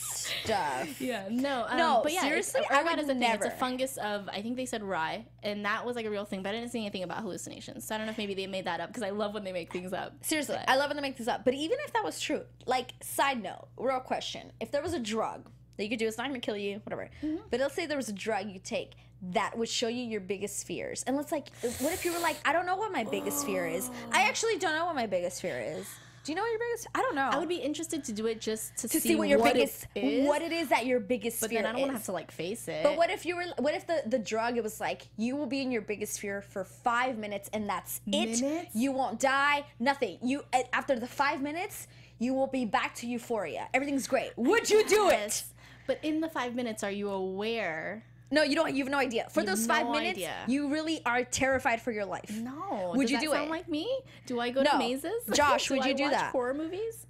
stuff? 0.44 1.00
yeah, 1.00 1.26
no, 1.30 1.66
um, 1.68 1.76
No, 1.76 2.00
but 2.02 2.12
yeah, 2.12 2.22
seriously, 2.22 2.60
it's, 2.60 2.70
I 2.70 2.82
would 2.82 2.98
is 2.98 3.08
a 3.08 3.14
thing. 3.14 3.22
It's 3.22 3.44
a 3.46 3.50
fungus 3.50 3.96
of 3.98 4.28
I 4.28 4.42
think 4.42 4.56
they 4.56 4.66
said 4.66 4.82
rye, 4.82 5.26
and 5.42 5.64
that 5.64 5.84
was 5.86 5.96
like 5.96 6.04
a 6.04 6.10
real 6.10 6.24
thing. 6.24 6.42
But 6.42 6.50
I 6.50 6.52
didn't 6.58 6.70
see 6.72 6.80
anything 6.80 7.02
about 7.02 7.22
hallucinations. 7.22 7.86
So 7.86 7.94
I 7.94 7.98
don't 7.98 8.06
know 8.06 8.12
if 8.12 8.18
maybe 8.18 8.34
they 8.34 8.46
made 8.46 8.66
that 8.66 8.80
up 8.80 8.88
because 8.90 9.02
I 9.02 9.10
love 9.10 9.34
when 9.34 9.44
they 9.44 9.52
make 9.52 9.72
things 9.72 9.92
up. 9.92 10.14
Seriously, 10.22 10.56
But- 10.58 10.68
I 10.70 10.76
love 10.76 10.88
when 10.90 10.96
they 10.96 11.02
make 11.02 11.16
this 11.16 11.28
up. 11.28 11.44
But 11.44 11.54
even 11.54 11.78
if 11.86 11.92
that 11.94 12.04
was 12.04 12.20
true, 12.20 12.42
like, 12.66 12.92
side 13.02 13.42
note, 13.42 13.68
real 13.76 14.00
question: 14.00 14.52
if 14.60 14.70
there 14.70 14.82
was 14.82 14.92
a 14.94 15.00
drug 15.00 15.50
that 15.78 15.84
you 15.84 15.88
could 15.88 15.98
do, 15.98 16.06
it's 16.06 16.18
not 16.18 16.26
gonna 16.26 16.40
kill 16.40 16.56
you, 16.56 16.82
whatever. 16.84 17.08
Mm-hmm. 17.22 17.36
But 17.50 17.60
let's 17.60 17.74
say 17.74 17.86
there 17.86 17.96
was 17.96 18.10
a 18.10 18.12
drug 18.12 18.50
you 18.50 18.60
take 18.62 18.92
that 19.30 19.56
would 19.56 19.68
show 19.68 19.88
you 19.88 20.04
your 20.04 20.20
biggest 20.20 20.66
fears, 20.66 21.02
and 21.06 21.16
let's 21.16 21.32
like, 21.32 21.48
what 21.80 21.94
if 21.94 22.04
you 22.04 22.12
were 22.12 22.20
like, 22.20 22.36
I 22.44 22.52
don't 22.52 22.66
know 22.66 22.76
what 22.76 22.92
my 22.92 23.04
biggest 23.04 23.46
fear 23.46 23.66
is. 23.66 23.90
I 24.12 24.22
actually 24.28 24.58
don't 24.58 24.74
know 24.74 24.84
what 24.84 24.94
my 24.94 25.06
biggest 25.06 25.40
fear 25.40 25.58
is. 25.58 25.88
Do 26.24 26.32
you 26.32 26.36
know 26.36 26.42
what 26.42 26.50
your 26.50 26.58
biggest? 26.58 26.88
I 26.94 27.00
don't 27.00 27.14
know. 27.14 27.30
I 27.32 27.38
would 27.38 27.48
be 27.48 27.56
interested 27.56 28.04
to 28.04 28.12
do 28.12 28.26
it 28.26 28.38
just 28.38 28.76
to, 28.78 28.88
to 28.88 29.00
see, 29.00 29.16
what 29.16 29.28
your 29.28 29.38
it 29.38 29.54
biggest, 29.54 29.86
is. 29.94 30.28
what 30.28 30.42
it 30.42 30.52
is 30.52 30.68
that 30.68 30.84
your 30.84 31.00
biggest 31.00 31.38
fear 31.38 31.46
is. 31.46 31.48
but 31.48 31.50
fear 31.50 31.62
then 31.62 31.66
I 31.66 31.72
don't 31.72 31.80
want 31.80 31.92
to 31.92 31.96
have 31.96 32.04
to 32.06 32.12
like 32.12 32.30
face 32.30 32.68
it. 32.68 32.82
But 32.82 32.98
what 32.98 33.08
if 33.08 33.24
you 33.24 33.36
were? 33.36 33.44
What 33.56 33.74
if 33.74 33.86
the 33.86 34.02
the 34.04 34.18
drug? 34.18 34.58
It 34.58 34.62
was 34.62 34.78
like 34.78 35.08
you 35.16 35.36
will 35.36 35.46
be 35.46 35.62
in 35.62 35.72
your 35.72 35.80
biggest 35.80 36.20
fear 36.20 36.42
for 36.42 36.64
five 36.64 37.16
minutes, 37.16 37.48
and 37.54 37.66
that's 37.66 38.02
it. 38.06 38.42
Minutes? 38.42 38.74
You 38.74 38.92
won't 38.92 39.18
die. 39.20 39.64
Nothing. 39.80 40.18
You 40.22 40.44
after 40.74 40.98
the 40.98 41.06
five 41.06 41.40
minutes, 41.40 41.88
you 42.18 42.34
will 42.34 42.46
be 42.46 42.66
back 42.66 42.94
to 42.96 43.06
euphoria. 43.06 43.68
Everything's 43.72 44.06
great. 44.06 44.32
Would 44.36 44.68
you 44.68 44.86
do 44.86 45.08
it? 45.08 45.44
Yes. 45.88 45.98
But 46.02 46.08
in 46.08 46.20
the 46.20 46.28
five 46.28 46.54
minutes, 46.54 46.84
are 46.84 46.90
you 46.90 47.10
aware? 47.10 48.04
No, 48.30 48.42
you 48.42 48.54
don't. 48.54 48.74
You 48.74 48.84
have 48.84 48.90
no 48.90 48.98
idea. 48.98 49.26
For 49.30 49.42
those 49.42 49.66
five 49.66 49.86
no 49.86 49.92
minutes, 49.92 50.18
idea. 50.18 50.34
you 50.46 50.68
really 50.70 51.00
are 51.06 51.24
terrified 51.24 51.80
for 51.80 51.92
your 51.92 52.04
life. 52.04 52.30
No. 52.30 52.92
Would 52.94 53.02
Does 53.04 53.10
you 53.12 53.16
that 53.16 53.24
do 53.24 53.30
sound 53.32 53.46
it? 53.46 53.50
like 53.50 53.68
me? 53.68 53.88
Do 54.26 54.38
I 54.38 54.50
go 54.50 54.62
No. 54.62 54.72
to 54.72 54.78
mazes? 54.78 55.24
Josh, 55.32 55.68
do 55.68 55.74
would 55.74 55.84
I 55.84 55.88
you 55.88 55.94
do 55.94 56.02
watch 56.04 56.12
that? 56.12 56.32
Horror 56.32 56.54
movies? 56.54 57.06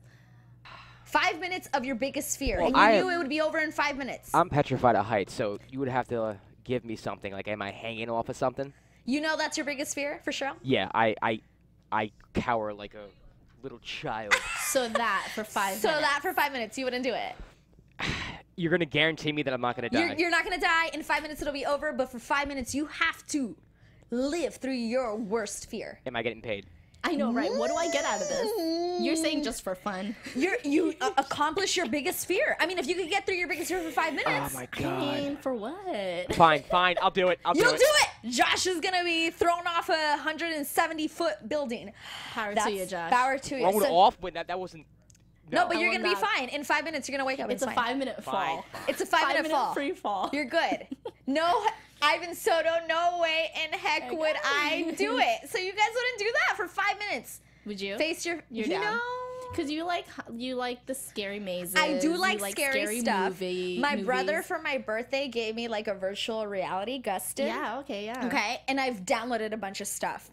Five 1.04 1.40
minutes 1.40 1.68
of 1.72 1.84
your 1.86 1.94
biggest 1.96 2.38
fear, 2.38 2.58
Well, 2.58 2.66
and 2.66 2.76
you 2.76 2.82
I 2.82 3.00
knew 3.00 3.08
it 3.08 3.16
would 3.16 3.30
be 3.30 3.40
over 3.40 3.58
in 3.58 3.72
five 3.72 3.96
minutes. 3.96 4.30
I'm 4.34 4.50
petrified 4.50 4.94
of 4.94 5.06
heights, 5.06 5.32
so 5.32 5.58
you 5.70 5.78
would 5.78 5.88
have 5.88 6.06
to 6.08 6.22
uh, 6.22 6.34
give 6.64 6.84
me 6.84 6.96
something. 6.96 7.32
Like, 7.32 7.48
am 7.48 7.62
I 7.62 7.70
hanging 7.70 8.10
off 8.10 8.28
of 8.28 8.36
something? 8.36 8.72
you 9.06 9.22
know 9.22 9.38
that's 9.38 9.56
your 9.56 9.64
biggest 9.64 9.94
fear 9.94 10.20
for 10.22 10.32
sure. 10.32 10.52
Yeah, 10.62 10.90
I, 10.94 11.14
I, 11.22 11.40
I 11.90 12.10
cower 12.34 12.74
like 12.74 12.92
a 12.94 13.06
little 13.62 13.78
child. 13.80 14.34
So 14.68 14.86
that 14.86 15.28
for 15.34 15.44
five 15.44 15.78
So 15.78 15.88
minutes. 15.88 16.06
that 16.06 16.18
for 16.20 16.34
five 16.34 16.52
minutes, 16.52 16.76
you 16.76 16.84
wouldn't 16.84 17.02
do 17.02 17.14
it. 17.14 17.34
You're 18.58 18.70
gonna 18.72 18.84
guarantee 18.84 19.32
me 19.32 19.42
that 19.42 19.54
I'm 19.54 19.60
not 19.60 19.76
gonna 19.76 19.88
die. 19.88 20.00
You're, 20.00 20.16
you're 20.16 20.30
not 20.30 20.42
gonna 20.44 20.58
die. 20.60 20.90
In 20.92 21.02
five 21.02 21.22
minutes, 21.22 21.40
it'll 21.40 21.54
be 21.54 21.64
over. 21.64 21.92
But 21.92 22.10
for 22.10 22.18
five 22.18 22.48
minutes, 22.48 22.74
you 22.74 22.86
have 22.86 23.24
to 23.28 23.56
live 24.10 24.56
through 24.56 24.72
your 24.72 25.14
worst 25.16 25.70
fear. 25.70 26.00
Am 26.06 26.16
I 26.16 26.22
getting 26.22 26.42
paid? 26.42 26.66
I 27.04 27.14
know, 27.14 27.32
right? 27.32 27.50
What 27.54 27.70
do 27.70 27.76
I 27.76 27.88
get 27.90 28.04
out 28.04 28.20
of 28.20 28.28
this? 28.28 29.00
You're 29.00 29.14
saying 29.14 29.44
just 29.44 29.62
for 29.62 29.76
fun. 29.76 30.16
You're 30.34 30.56
you 30.64 30.94
uh, 31.00 31.12
accomplish 31.16 31.76
your 31.76 31.88
biggest 31.88 32.26
fear. 32.26 32.56
I 32.58 32.66
mean, 32.66 32.78
if 32.78 32.88
you 32.88 32.96
could 32.96 33.08
get 33.08 33.24
through 33.24 33.36
your 33.36 33.46
biggest 33.46 33.68
fear 33.68 33.80
for 33.80 33.90
five 33.90 34.14
minutes, 34.14 34.54
my 34.54 34.66
god. 34.72 34.84
I 34.84 35.20
mean, 35.20 35.36
for 35.36 35.54
what? 35.54 36.34
Fine, 36.34 36.64
fine. 36.64 36.96
I'll 37.00 37.12
do 37.12 37.28
it. 37.28 37.38
I'll 37.44 37.54
do 37.54 37.60
it. 37.60 37.62
you'll 37.62 37.72
do 37.72 37.78
do 37.78 37.84
it. 37.84 38.08
it. 38.24 38.30
Josh 38.30 38.66
is 38.66 38.80
gonna 38.80 39.04
be 39.04 39.30
thrown 39.30 39.66
off 39.68 39.88
a 39.88 40.16
170 40.16 41.06
foot 41.06 41.48
building. 41.48 41.92
Power 42.32 42.54
That's 42.54 42.66
to 42.66 42.72
you, 42.72 42.86
Josh. 42.86 43.10
Power 43.10 43.38
to 43.38 43.54
you. 43.54 43.70
Thrown 43.70 43.82
So- 43.82 43.96
off, 43.96 44.20
but 44.20 44.34
that, 44.34 44.48
that 44.48 44.58
wasn't. 44.58 44.84
No, 45.50 45.66
but 45.68 45.76
I 45.76 45.80
you're 45.80 45.92
gonna 45.92 46.04
be 46.08 46.14
fine. 46.14 46.48
In 46.48 46.64
five 46.64 46.84
minutes, 46.84 47.08
you're 47.08 47.16
gonna 47.16 47.26
wake 47.26 47.40
up. 47.40 47.50
It's 47.50 47.62
a 47.62 47.66
fine. 47.66 47.74
five 47.74 47.96
minute 47.96 48.22
Fine. 48.22 48.34
fall. 48.34 48.64
It's 48.88 49.00
a 49.00 49.06
five, 49.06 49.36
minute, 49.36 49.50
fall. 49.50 49.72
free 49.74 49.92
fall. 49.92 50.30
You're 50.32 50.44
good. 50.44 50.86
No, 51.26 51.64
Ivan 52.02 52.34
Soto. 52.34 52.70
No 52.88 53.18
way 53.20 53.50
in 53.64 53.78
heck 53.78 54.10
would 54.12 54.36
I 54.44 54.94
do 54.96 55.18
it. 55.22 55.48
So 55.50 55.58
you 55.58 55.72
guys 55.72 55.88
wouldn't 55.94 56.18
do 56.18 56.32
that 56.48 56.56
for 56.56 56.68
five 56.68 56.98
minutes. 56.98 57.40
Would 57.66 57.80
you? 57.80 57.98
Face 57.98 58.24
your. 58.24 58.42
You're 58.50 58.66
you 58.66 58.72
down. 58.72 58.94
know. 58.96 59.00
Because 59.50 59.70
you 59.70 59.84
like 59.84 60.06
you 60.34 60.54
like 60.56 60.84
the 60.86 60.94
scary 60.94 61.38
mazes. 61.40 61.74
I 61.74 61.98
do 61.98 62.10
you 62.10 62.16
like, 62.18 62.38
scary, 62.50 63.00
stuff. 63.00 63.30
Movie, 63.30 63.78
My 63.78 63.96
brother 63.96 64.42
for 64.42 64.60
my 64.60 64.76
birthday 64.78 65.28
gave 65.28 65.54
me 65.54 65.68
like 65.68 65.88
a 65.88 65.94
virtual 65.94 66.46
reality 66.46 67.00
Gustin. 67.00 67.46
Yeah. 67.46 67.78
Okay. 67.80 68.04
Yeah. 68.04 68.26
Okay. 68.26 68.60
And 68.68 68.78
I've 68.78 69.06
downloaded 69.06 69.52
a 69.52 69.56
bunch 69.56 69.80
of 69.80 69.86
stuff. 69.86 70.30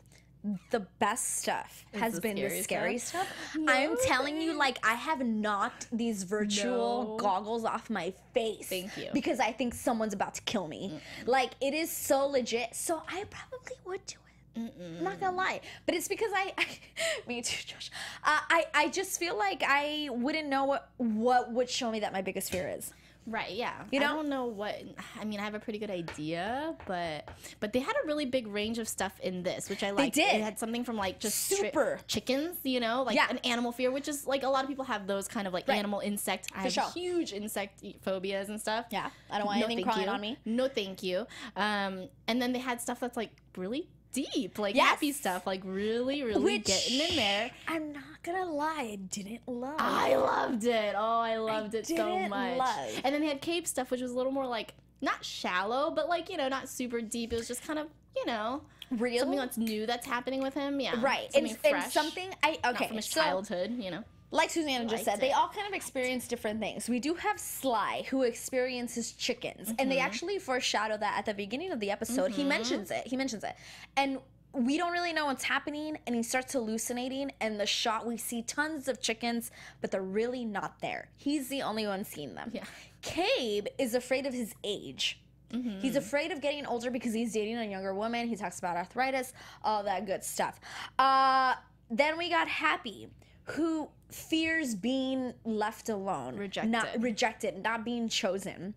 The 0.71 0.81
best 0.99 1.37
stuff 1.39 1.85
has 1.93 2.13
the 2.15 2.21
been 2.21 2.35
the 2.35 2.41
scary 2.43 2.63
scary 2.63 2.97
stuff? 2.97 3.27
stuff. 3.51 3.63
I'm 3.67 3.95
telling 4.05 4.39
you, 4.39 4.53
like 4.53 4.77
I 4.85 4.93
have 4.93 5.19
knocked 5.25 5.87
these 5.91 6.23
virtual 6.23 7.03
No. 7.03 7.17
goggles 7.17 7.65
off 7.65 7.89
my 7.89 8.13
face. 8.33 8.67
Thank 8.67 8.95
you. 8.97 9.09
Because 9.13 9.39
I 9.39 9.51
think 9.51 9.73
someone's 9.73 10.13
about 10.13 10.35
to 10.35 10.41
kill 10.43 10.67
me. 10.67 10.99
Like 11.25 11.51
it 11.61 11.73
is 11.73 11.89
so 11.91 12.27
legit. 12.27 12.75
So 12.75 13.01
I 13.07 13.23
probably 13.29 13.75
would 13.85 14.05
do 14.05 14.15
it. 14.55 14.71
I'm 14.77 15.03
not 15.03 15.19
gonna 15.19 15.35
lie, 15.35 15.59
but 15.85 15.95
it's 15.95 16.07
because 16.07 16.31
I, 16.33 16.53
me 17.27 17.41
too, 17.41 17.65
Josh. 17.67 17.91
Uh, 18.23 18.39
I 18.49 18.65
I 18.73 18.87
just 18.89 19.19
feel 19.19 19.37
like 19.37 19.63
I 19.67 20.07
wouldn't 20.11 20.47
know 20.47 20.63
what 20.65 20.89
what 20.97 21.51
would 21.51 21.69
show 21.69 21.91
me 21.91 21.99
that 22.01 22.13
my 22.13 22.21
biggest 22.21 22.51
fear 22.51 22.69
is. 22.77 22.93
Right, 23.27 23.51
yeah. 23.53 23.73
You 23.91 23.99
know? 23.99 24.05
I 24.05 24.09
don't 24.13 24.29
know 24.29 24.45
what 24.45 24.75
I 25.19 25.25
mean, 25.25 25.39
I 25.39 25.43
have 25.43 25.55
a 25.55 25.59
pretty 25.59 25.79
good 25.79 25.89
idea, 25.89 26.75
but 26.85 27.27
but 27.59 27.73
they 27.73 27.79
had 27.79 27.95
a 28.03 28.05
really 28.05 28.25
big 28.25 28.47
range 28.47 28.77
of 28.77 28.87
stuff 28.87 29.19
in 29.21 29.41
this, 29.43 29.69
which 29.69 29.83
I 29.83 29.91
liked. 29.91 30.15
did. 30.15 30.35
It 30.35 30.43
had 30.43 30.59
something 30.59 30.83
from 30.83 30.95
like 30.95 31.19
just 31.19 31.35
Super. 31.45 31.99
chickens, 32.07 32.57
you 32.63 32.79
know, 32.79 33.03
like 33.03 33.15
Yeah. 33.15 33.27
an 33.29 33.39
animal 33.39 33.71
fear, 33.71 33.89
which 33.91 34.07
is 34.07 34.27
like 34.27 34.43
a 34.43 34.47
lot 34.49 34.63
of 34.63 34.69
people 34.69 34.85
have 34.85 35.07
those 35.07 35.27
kind 35.27 35.47
of 35.47 35.53
like 35.53 35.67
Right. 35.67 35.77
animal 35.79 36.01
insect. 36.01 36.49
I 36.55 36.63
have 36.63 36.73
sure. 36.73 36.89
huge 36.93 37.33
insect 37.33 37.83
phobias 38.01 38.49
and 38.49 38.61
stuff. 38.61 38.85
Yeah, 38.91 39.09
I 39.31 39.37
don't 39.37 39.47
want 39.47 39.57
anything 39.57 39.77
thank 39.77 39.87
crawling 39.87 40.05
you. 40.05 40.13
on 40.13 40.21
me. 40.21 40.37
No, 40.45 40.67
thank 40.67 41.01
you. 41.01 41.25
Um, 41.55 42.09
and 42.27 42.41
then 42.41 42.53
they 42.53 42.59
had 42.59 42.79
stuff 42.79 42.99
that's 42.99 43.17
like 43.17 43.31
really 43.57 43.87
deep, 44.15 44.57
like 44.57 44.75
Yes. 44.75 44.87
happy 44.89 45.11
stuff, 45.11 45.45
like 45.45 45.61
really, 45.63 46.23
really 46.23 46.57
getting 46.59 46.99
in 46.99 47.15
there. 47.15 47.51
I'm 47.67 47.91
not 47.93 48.03
gonna 48.23 48.45
lie, 48.51 48.87
I 48.93 48.95
didn't 48.95 49.41
love. 49.47 49.75
I 49.77 50.15
loved 50.15 50.63
it. 50.65 50.95
Oh, 50.97 51.19
I 51.19 51.37
loved 51.37 51.75
it 51.75 51.85
so 51.87 52.19
much. 52.27 52.57
love. 52.57 53.01
And 53.03 53.13
then 53.13 53.21
they 53.21 53.27
had 53.27 53.41
Cabe 53.41 53.65
stuff, 53.65 53.91
which 53.91 54.01
was 54.01 54.11
a 54.11 54.15
little 54.15 54.31
more 54.31 54.47
like 54.47 54.73
not 55.01 55.23
shallow, 55.23 55.91
but 55.91 56.07
like 56.09 56.29
you 56.29 56.37
know, 56.37 56.47
not 56.47 56.69
super 56.69 57.01
deep. 57.01 57.33
It 57.33 57.37
was 57.37 57.47
just 57.47 57.63
kind 57.67 57.77
of 57.79 57.87
you 58.15 58.25
know 58.25 58.61
Real? 58.91 59.19
something 59.19 59.37
that's 59.37 59.57
new 59.57 59.85
that's 59.85 60.05
happening 60.07 60.41
with 60.41 60.53
him. 60.53 60.79
Yeah, 60.79 60.93
right, 61.01 61.29
and, 61.35 61.47
something 61.47 61.49
and 61.73 61.83
fresh, 61.83 61.93
something 61.93 62.29
I 62.43 62.57
not 62.63 62.75
okay 62.75 62.87
from 62.87 62.95
his 62.97 63.05
so- 63.07 63.21
childhood. 63.21 63.71
You 63.77 63.91
know, 63.91 64.03
like 64.35 64.49
Susannah 64.49 64.85
just 64.85 65.05
said, 65.05 65.19
they 65.19 65.31
all 65.31 65.47
kind 65.47 65.67
of 65.67 65.73
experience 65.73 66.27
different 66.27 66.59
things. 66.59 66.89
We 66.89 66.99
do 66.99 67.13
have 67.15 67.39
Sly, 67.39 68.03
who 68.09 68.23
experiences 68.23 69.13
chickens, 69.13 69.69
and 69.69 69.77
Mm-hmm. 69.79 69.89
they 69.89 69.99
actually 69.99 70.39
foreshadow 70.39 70.97
that 70.97 71.17
at 71.17 71.25
the 71.25 71.33
beginning 71.33 71.71
of 71.71 71.79
the 71.79 71.89
episode. 71.91 72.31
He 72.31 72.43
mentions 72.43 72.91
it. 72.91 73.07
He 73.07 73.15
mentions 73.17 73.43
it, 73.43 73.55
and 73.97 74.19
we 74.53 74.77
don't 74.77 74.93
really 74.93 75.11
know 75.13 75.25
what's 75.25 75.43
happening. 75.43 75.97
And 76.05 76.15
he 76.15 76.23
starts 76.23 76.53
hallucinating, 76.53 77.31
and 77.41 77.59
the 77.59 77.65
shot 77.65 78.05
we 78.05 78.17
see 78.17 78.41
tons 78.43 78.87
of 78.87 79.01
chickens, 79.01 79.51
but 79.81 79.91
they're 79.91 80.01
really 80.01 80.45
not 80.45 80.79
there. 80.81 81.09
He's 81.17 81.47
the 81.49 81.61
only 81.61 81.87
one 81.87 82.03
seeing 82.03 82.35
them. 82.35 82.51
Yeah. 82.53 82.63
Cabe 83.01 83.67
is 83.77 83.95
afraid 83.95 84.25
of 84.25 84.33
his 84.33 84.53
age. 84.63 85.19
Mm-hmm. 85.51 85.79
He's 85.79 85.95
afraid 85.95 86.31
of 86.31 86.41
getting 86.41 86.65
older 86.65 86.89
because 86.89 87.13
he's 87.13 87.31
dating 87.33 87.57
a 87.57 87.65
younger 87.65 87.93
woman. 87.93 88.27
He 88.27 88.35
talks 88.35 88.59
about 88.59 88.75
arthritis, 88.77 89.31
all 89.63 89.83
that 89.83 90.05
good 90.05 90.23
stuff. 90.23 90.59
Uh, 90.97 91.53
then 91.91 92.17
we 92.17 92.29
got 92.29 92.47
Happy, 92.47 93.07
who 93.45 93.89
fears 94.11 94.75
being 94.75 95.33
left 95.43 95.89
alone, 95.89 96.33
not 96.35 96.39
Rejected. 96.39 97.03
rejected, 97.03 97.63
not 97.63 97.83
being 97.85 98.09
chosen. 98.09 98.73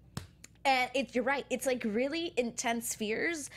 And 0.65 0.91
it's 0.95 1.15
you're 1.15 1.25
right. 1.25 1.47
It's 1.49 1.67
like 1.67 1.83
really 1.85 2.33
intense 2.37 2.95
fears, 2.95 3.49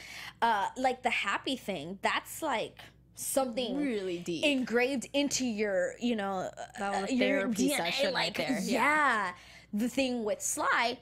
uh, 0.42 0.68
like 0.78 1.02
the 1.04 1.10
happy 1.10 1.58
thing. 1.58 2.00
That's 2.02 2.42
like 2.42 2.78
something 3.16 3.78
really 3.78 4.20
deep. 4.20 4.46
engraved 4.46 5.10
into 5.14 5.46
your, 5.46 5.96
you 6.00 6.16
know, 6.16 6.50
That 6.80 7.02
was 7.02 7.04
uh, 7.04 7.14
a 7.14 7.16
your 7.16 7.28
therapy 7.42 7.70
DNA. 7.70 7.78
session 7.78 8.06
right 8.14 8.14
like, 8.14 8.38
there, 8.38 8.60
yeah. 8.64 8.74
yeah. 8.74 9.32
The 9.74 9.90
thing 9.90 10.24
with 10.24 10.42
Sly, 10.42 11.00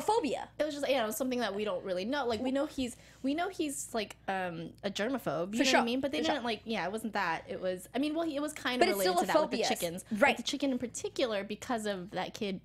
a 0.00 0.12
phobia. 0.12 0.48
it 0.58 0.64
was 0.64 0.74
just 0.74 0.88
you 0.88 0.96
know 0.96 1.10
something 1.10 1.38
that 1.40 1.54
we 1.54 1.64
don't 1.64 1.84
really 1.84 2.04
know. 2.04 2.26
Like 2.26 2.40
we 2.40 2.50
know 2.50 2.66
he's 2.66 2.96
we 3.22 3.34
know 3.34 3.48
he's 3.48 3.88
like 3.92 4.16
um 4.28 4.70
a 4.82 4.90
germaphobe. 4.90 5.52
You 5.52 5.58
know 5.58 5.64
what 5.64 5.66
sure, 5.66 5.80
I 5.80 5.84
mean? 5.84 6.00
But 6.00 6.10
they 6.12 6.18
for 6.18 6.24
didn't 6.24 6.36
sure. 6.38 6.44
like 6.44 6.60
yeah, 6.64 6.84
it 6.86 6.92
wasn't 6.92 7.12
that. 7.14 7.44
It 7.48 7.60
was 7.60 7.88
I 7.94 7.98
mean 7.98 8.14
well 8.14 8.26
he, 8.26 8.36
it 8.36 8.42
was 8.42 8.52
kind 8.52 8.80
of 8.82 8.88
related 8.88 9.10
still 9.12 9.20
to 9.20 9.26
that 9.26 9.40
with 9.42 9.50
the 9.52 9.62
chickens. 9.64 10.04
Right. 10.18 10.36
The 10.36 10.42
chicken 10.42 10.72
in 10.72 10.78
particular 10.78 11.44
because 11.44 11.86
of 11.86 12.10
that 12.12 12.34
kid 12.34 12.60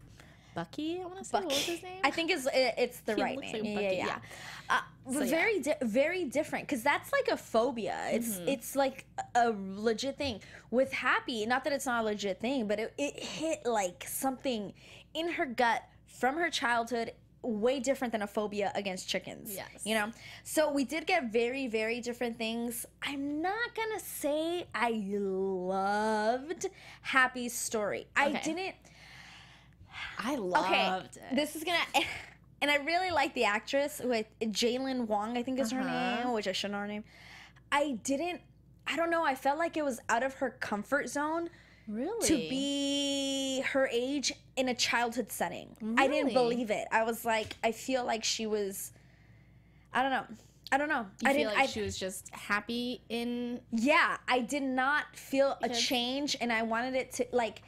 Bucky. 0.54 1.02
I 1.02 1.06
want 1.06 1.18
to 1.20 1.26
say 1.26 1.38
what 1.38 1.46
was 1.48 1.58
his 1.66 1.84
name. 1.84 2.00
I 2.04 2.12
think 2.12 2.32
it's 2.32 2.46
it- 2.46 2.76
it's 2.78 3.00
the 3.02 3.16
He 3.16 3.22
right 3.22 3.38
name. 3.38 3.54
like 3.54 3.64
yeah, 3.66 3.74
Bucky, 3.76 3.86
yeah, 3.86 3.92
yeah. 3.92 4.06
yeah. 4.06 4.20
Uh, 4.70 4.82
So, 5.12 5.20
yeah. 5.24 5.30
very 5.30 5.60
di- 5.60 5.76
very 5.82 6.24
different 6.24 6.66
because 6.66 6.82
that's 6.82 7.12
like 7.12 7.28
a 7.28 7.36
phobia. 7.38 7.98
It's 8.12 8.38
Mm-hmm. 8.38 8.48
it's 8.48 8.76
like 8.76 9.06
a 9.18 9.50
a 9.50 9.56
legit 9.76 10.18
thing. 10.18 10.40
With 10.72 10.94
Happy, 10.94 11.46
not 11.46 11.66
that 11.66 11.74
it's 11.74 11.86
not 11.86 12.04
a 12.04 12.06
legit 12.06 12.40
thing, 12.40 12.68
but 12.70 12.80
it, 12.80 12.94
it 12.98 13.20
hit 13.22 13.66
like 13.66 14.06
something 14.08 14.74
in 15.14 15.34
her 15.34 15.46
gut 15.46 15.84
from 16.08 16.38
her 16.38 16.50
childhood. 16.50 17.12
Way 17.46 17.80
different 17.80 18.12
than 18.12 18.22
a 18.24 18.28
phobia 18.28 18.72
against 18.76 19.08
chickens. 19.08 19.54
Yes. 19.56 19.68
You 19.84 19.96
know? 19.96 20.12
So 20.44 20.72
we 20.72 20.84
did 20.84 21.06
get 21.06 21.32
very, 21.32 21.68
very 21.68 22.02
different 22.02 22.38
things. 22.38 22.86
I'm 23.04 23.42
not 23.42 23.76
gonna 23.76 24.00
say 24.00 24.66
I 24.74 25.04
loved 25.06 26.68
Happy's 27.02 27.54
story. 27.54 28.08
I 28.16 28.32
didn't 28.44 28.76
I 30.18 30.36
loved 30.36 30.66
okay, 30.68 30.98
it. 31.32 31.36
this 31.36 31.56
is 31.56 31.64
gonna, 31.64 31.78
and 32.62 32.70
I 32.72 32.78
really 32.78 33.12
like 33.12 33.34
the 33.34 33.46
actress 33.46 34.02
with 34.04 34.26
Jadyn 34.42 35.08
Wong, 35.08 35.38
I 35.38 35.44
think 35.44 35.60
is 35.60 35.72
her 35.72 35.80
Uh-huh. 35.82 36.24
name, 36.24 36.34
which 36.34 36.48
I 36.48 36.52
should 36.52 36.72
know 36.72 36.80
her 36.80 36.88
name. 36.88 37.04
I 37.72 37.98
didn't, 38.04 38.42
I 38.88 38.96
don't 38.96 39.10
know. 39.10 39.24
I 39.26 39.36
felt 39.36 39.58
like 39.58 39.78
it 39.78 39.84
was 39.86 40.00
out 40.10 40.24
of 40.24 40.34
her 40.36 40.52
comfort 40.52 41.10
zone 41.10 41.50
really 41.88 42.28
to 42.28 42.36
be 42.36 43.62
her 43.62 43.88
age 43.92 44.34
in 44.56 44.70
a 44.70 44.74
childhood 44.74 45.32
setting. 45.32 45.76
I 45.98 46.08
didn't 46.08 46.34
believe 46.34 46.72
it. 46.72 46.88
I 46.92 47.04
was 47.04 47.26
like, 47.26 47.56
I 47.64 47.72
feel 47.72 48.06
like 48.06 48.24
she 48.24 48.48
was, 48.48 48.92
I 49.94 50.02
don't 50.02 50.12
know. 50.12 50.26
I 50.72 50.78
don't 50.78 50.90
know. 50.90 51.06
You 51.22 51.30
I 51.30 51.34
feel 51.34 51.50
didn't. 51.50 51.54
like 51.54 51.64
I, 51.64 51.66
she 51.68 51.82
was 51.82 51.98
just 51.98 52.34
happy 52.34 53.02
in 53.10 53.62
yeah, 53.72 54.18
I 54.28 54.40
did 54.40 54.64
not 54.64 55.16
feel 55.16 55.58
a 55.62 55.70
change, 55.70 56.36
and 56.42 56.52
I 56.52 56.64
wanted 56.64 56.96
it 56.96 57.12
to 57.14 57.28
like. 57.32 57.62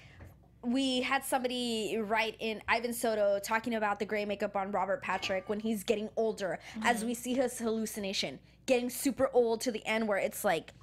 We 0.63 1.01
had 1.01 1.23
somebody 1.23 1.97
write 1.97 2.35
in 2.39 2.61
Ivan 2.67 2.91
Soto 2.91 3.39
talking 3.39 3.75
about 3.75 3.99
the 3.99 4.05
gray 4.05 4.25
makeup 4.25 4.55
on 4.55 4.71
Robert 4.71 5.01
Patrick 5.03 5.47
when 5.47 5.59
he's 5.59 5.83
getting 5.83 6.09
older, 6.17 6.59
as 6.83 6.97
mm-hmm. 6.97 7.07
we 7.07 7.13
see 7.13 7.35
his 7.35 7.57
hallucination 7.59 8.39
getting 8.65 8.89
super 8.89 9.29
old 9.33 9.61
to 9.61 9.71
the 9.71 9.85
end 9.85 10.07
where 10.07 10.17
it's 10.17 10.43
like 10.43 10.73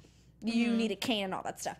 you 0.41 0.67
mm-hmm. 0.69 0.77
need 0.77 0.91
a 0.91 0.95
cane 0.95 1.25
and 1.25 1.33
all 1.33 1.43
that 1.43 1.59
stuff. 1.59 1.77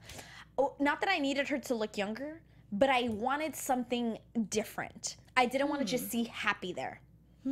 Oh, 0.57 0.73
not 0.79 1.01
that 1.01 1.09
I 1.09 1.19
needed 1.19 1.47
her 1.49 1.57
to 1.59 1.75
look 1.75 1.97
younger, 1.97 2.41
but 2.71 2.89
I 2.89 3.09
wanted 3.09 3.55
something 3.55 4.17
different. 4.49 5.17
I 5.37 5.45
didn't 5.45 5.69
want 5.69 5.81
to 5.81 5.87
just 5.87 6.05
hmm. 6.05 6.09
see 6.09 6.23
Happy 6.25 6.73
there. 6.73 7.01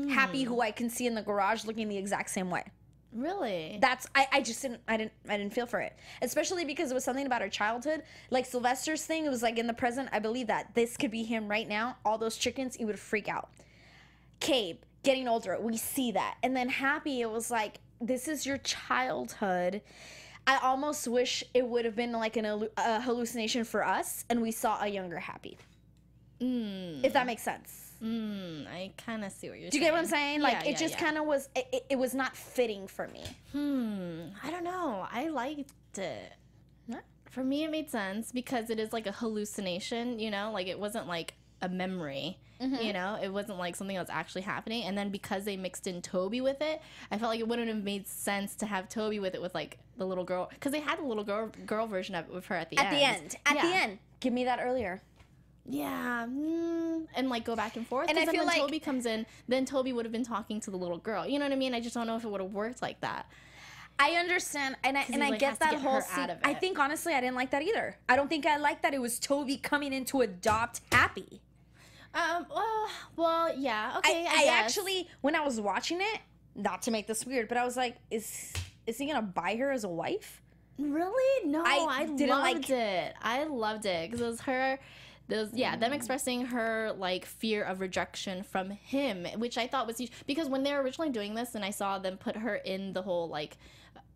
Happy, 0.09 0.43
hmm. 0.43 0.49
who 0.49 0.61
I 0.61 0.71
can 0.71 0.89
see 0.89 1.05
in 1.05 1.13
the 1.13 1.21
garage 1.21 1.65
looking 1.65 1.87
the 1.87 1.97
exact 1.97 2.31
same 2.31 2.49
way 2.49 2.63
really 3.15 3.77
that's 3.81 4.07
I, 4.15 4.27
I 4.31 4.41
just 4.41 4.61
didn't 4.61 4.81
I 4.87 4.97
didn't 4.97 5.13
I 5.27 5.37
didn't 5.37 5.53
feel 5.53 5.65
for 5.65 5.79
it. 5.79 5.95
Especially 6.21 6.65
because 6.65 6.91
it 6.91 6.93
was 6.93 7.03
something 7.03 7.25
about 7.25 7.41
her 7.41 7.49
childhood. 7.49 8.03
Like 8.29 8.45
Sylvester's 8.45 9.05
thing, 9.05 9.25
it 9.25 9.29
was 9.29 9.43
like 9.43 9.57
in 9.57 9.67
the 9.67 9.73
present, 9.73 10.09
I 10.11 10.19
believe 10.19 10.47
that. 10.47 10.73
This 10.73 10.97
could 10.97 11.11
be 11.11 11.23
him 11.23 11.47
right 11.47 11.67
now. 11.67 11.97
All 12.05 12.17
those 12.17 12.37
chickens, 12.37 12.75
he 12.75 12.85
would 12.85 12.99
freak 12.99 13.27
out. 13.27 13.49
Cabe, 14.39 14.77
getting 15.03 15.27
older, 15.27 15.57
we 15.59 15.77
see 15.77 16.11
that. 16.11 16.37
And 16.43 16.55
then 16.55 16.69
Happy, 16.69 17.21
it 17.21 17.29
was 17.29 17.49
like, 17.51 17.79
this 18.01 18.27
is 18.27 18.45
your 18.45 18.57
childhood. 18.59 19.81
I 20.45 20.57
almost 20.57 21.07
wish 21.07 21.43
it 21.53 21.65
would 21.67 21.85
have 21.85 21.95
been 21.95 22.11
like 22.11 22.35
an 22.37 22.67
a 22.77 23.01
hallucination 23.01 23.63
for 23.63 23.85
us 23.85 24.25
and 24.29 24.41
we 24.41 24.51
saw 24.51 24.81
a 24.81 24.87
younger 24.87 25.19
Happy. 25.19 25.57
mm, 26.41 27.03
If 27.03 27.13
that 27.13 27.25
makes 27.25 27.41
sense. 27.43 27.93
mm, 28.03 28.67
I 28.67 28.91
kind 28.97 29.23
of 29.23 29.31
see 29.31 29.49
what 29.49 29.59
you're 29.59 29.69
saying. 29.69 29.71
Do 29.71 29.77
you 29.77 29.83
saying. 29.83 29.87
get 29.87 29.93
what 29.93 29.99
I'm 29.99 30.05
saying? 30.07 30.41
Like 30.41 30.53
Yeah, 30.53 30.63
it 30.63 30.71
yeah, 30.71 30.77
just 30.77 30.93
yeah. 30.95 30.99
kind 30.99 31.17
of 31.17 31.25
was 31.25 31.49
it, 31.55 31.85
it, 31.89 31.95
was 31.97 32.13
not 32.13 32.35
fitting 32.35 32.87
for 32.87 33.07
me. 33.07 33.23
Hmm. 33.53 34.21
I 34.43 34.51
don't 34.51 34.63
know. 34.65 35.07
I 35.11 35.29
liked 35.29 35.97
it. 35.97 36.33
For 37.29 37.43
me, 37.43 37.63
it 37.63 37.71
made 37.71 37.89
sense 37.89 38.31
because 38.31 38.69
it 38.69 38.79
is 38.79 38.93
like 38.93 39.07
a 39.07 39.11
hallucination. 39.11 40.19
You 40.19 40.29
know, 40.29 40.51
like 40.53 40.67
it 40.67 40.77
wasn't 40.77 41.07
like 41.07 41.33
a 41.63 41.69
memory. 41.69 42.37
Mm-hmm. 42.61 42.75
You 42.75 42.93
know, 42.93 43.19
it 43.21 43.29
wasn't 43.29 43.57
like 43.57 43.75
something 43.75 43.95
that 43.95 44.01
was 44.03 44.09
actually 44.09 44.43
happening. 44.43 44.83
And 44.83 44.97
then 44.97 45.09
because 45.09 45.43
they 45.43 45.57
mixed 45.57 45.85
in 45.87 46.01
Toby 46.01 46.39
with 46.39 46.61
it, 46.61 46.81
I 47.11 47.17
felt 47.17 47.29
like 47.31 47.39
it 47.39 47.47
wouldn't 47.47 47.67
have 47.67 47.83
made 47.83 48.07
sense 48.07 48.55
to 48.57 48.65
have 48.65 48.87
Toby 48.87 49.19
with 49.19 49.35
it 49.35 49.41
with 49.41 49.53
like 49.53 49.79
the 49.97 50.05
little 50.05 50.23
girl 50.23 50.49
because 50.49 50.71
they 50.71 50.79
had 50.79 50.97
the 50.99 51.03
little 51.03 51.23
girl 51.25 51.49
girl 51.65 51.87
version 51.87 52.15
of 52.15 52.25
it 52.29 52.33
with 52.33 52.45
her 52.45 52.55
at 52.55 52.69
the 52.69 52.77
At 52.77 52.85
end. 52.85 52.95
the 52.95 53.03
end. 53.03 53.35
At 53.45 53.53
the 53.61 53.75
end. 53.75 53.99
Give 54.21 54.31
me 54.31 54.45
that 54.45 54.59
earlier. 54.61 55.01
Yeah, 55.65 56.25
mm, 56.29 57.05
and 57.15 57.29
like 57.29 57.45
go 57.45 57.55
back 57.55 57.75
and 57.77 57.87
forth. 57.87 58.09
And 58.09 58.17
I 58.17 58.21
'cause 58.21 58.25
then 58.27 58.35
feel 58.35 58.45
when 58.45 58.47
like- 58.53 58.61
Toby 58.61 58.79
comes 58.79 59.05
in, 59.05 59.25
then 59.47 59.65
Toby 59.65 59.93
would 59.93 60.03
have 60.05 60.11
been 60.11 60.25
talking 60.25 60.59
to 60.61 60.71
the 60.71 60.77
little 60.77 60.97
girl. 60.97 61.25
You 61.25 61.39
know 61.39 61.45
what 61.45 61.53
I 61.53 61.55
mean? 61.57 61.73
I 61.73 61.79
just 61.79 61.95
don't 61.95 62.05
know 62.07 62.17
if 62.17 62.23
it 62.25 62.29
would 62.29 62.41
have 62.41 62.53
worked 62.53 62.81
like 62.81 62.99
that. 63.01 63.25
I 63.99 64.11
understand, 64.15 64.75
and 64.83 64.97
I 64.97 65.03
and 65.03 65.15
he, 65.15 65.21
I 65.21 65.29
like, 65.29 65.39
get 65.39 65.59
that 65.59 65.71
get 65.71 65.81
whole 65.81 66.01
scene. 66.01 66.29
of 66.29 66.37
I 66.43 66.53
think 66.53 66.79
honestly, 66.79 67.13
I 67.13 67.21
didn't 67.21 67.35
like 67.35 67.51
that 67.51 67.61
either. 67.61 67.97
I 68.09 68.15
don't 68.15 68.27
think 68.27 68.45
I 68.45 68.57
liked 68.57 68.81
that 68.83 68.93
it 68.93 68.99
was 69.01 69.19
Toby 69.19 69.55
coming 69.57 69.93
in 69.93 70.03
to 70.05 70.21
adopt 70.21 70.81
Happy. 70.91 71.41
Um. 72.13 72.45
Well. 72.53 72.87
Well. 73.15 73.57
Yeah. 73.57 73.95
Okay. 73.97 74.25
I, 74.29 74.43
I, 74.43 74.43
I 74.45 74.59
actually, 74.59 75.07
when 75.21 75.35
I 75.35 75.41
was 75.41 75.59
watching 75.59 75.99
it, 76.01 76.19
not 76.55 76.83
to 76.83 76.91
make 76.91 77.07
this 77.07 77.25
weird, 77.25 77.47
but 77.47 77.57
I 77.57 77.65
was 77.65 77.75
like, 77.77 77.97
is 78.11 78.53
is 78.85 78.97
he 78.97 79.07
gonna 79.07 79.21
buy 79.21 79.55
her 79.55 79.71
as 79.71 79.83
a 79.83 79.89
wife? 79.89 80.39
really 80.79 81.47
no. 81.49 81.63
I 81.63 81.85
I, 81.89 82.05
didn't 82.05 82.29
loved 82.29 82.43
like- 82.43 82.69
it. 82.71 83.13
I 83.21 83.43
loved 83.43 83.85
it 83.85 84.09
because 84.09 84.21
it 84.21 84.27
was 84.27 84.41
her. 84.41 84.79
those 85.29 85.53
yeah 85.53 85.75
them 85.77 85.93
expressing 85.93 86.45
her 86.47 86.93
like 86.97 87.25
fear 87.25 87.63
of 87.63 87.79
rejection 87.79 88.43
from 88.43 88.69
him 88.71 89.25
which 89.39 89.57
i 89.57 89.65
thought 89.67 89.87
was 89.87 89.97
huge 89.97 90.11
because 90.27 90.49
when 90.49 90.63
they 90.63 90.73
were 90.73 90.81
originally 90.81 91.09
doing 91.11 91.33
this 91.33 91.55
and 91.55 91.63
i 91.63 91.69
saw 91.69 91.97
them 91.97 92.17
put 92.17 92.35
her 92.35 92.55
in 92.55 92.91
the 92.91 93.01
whole 93.01 93.29
like 93.29 93.55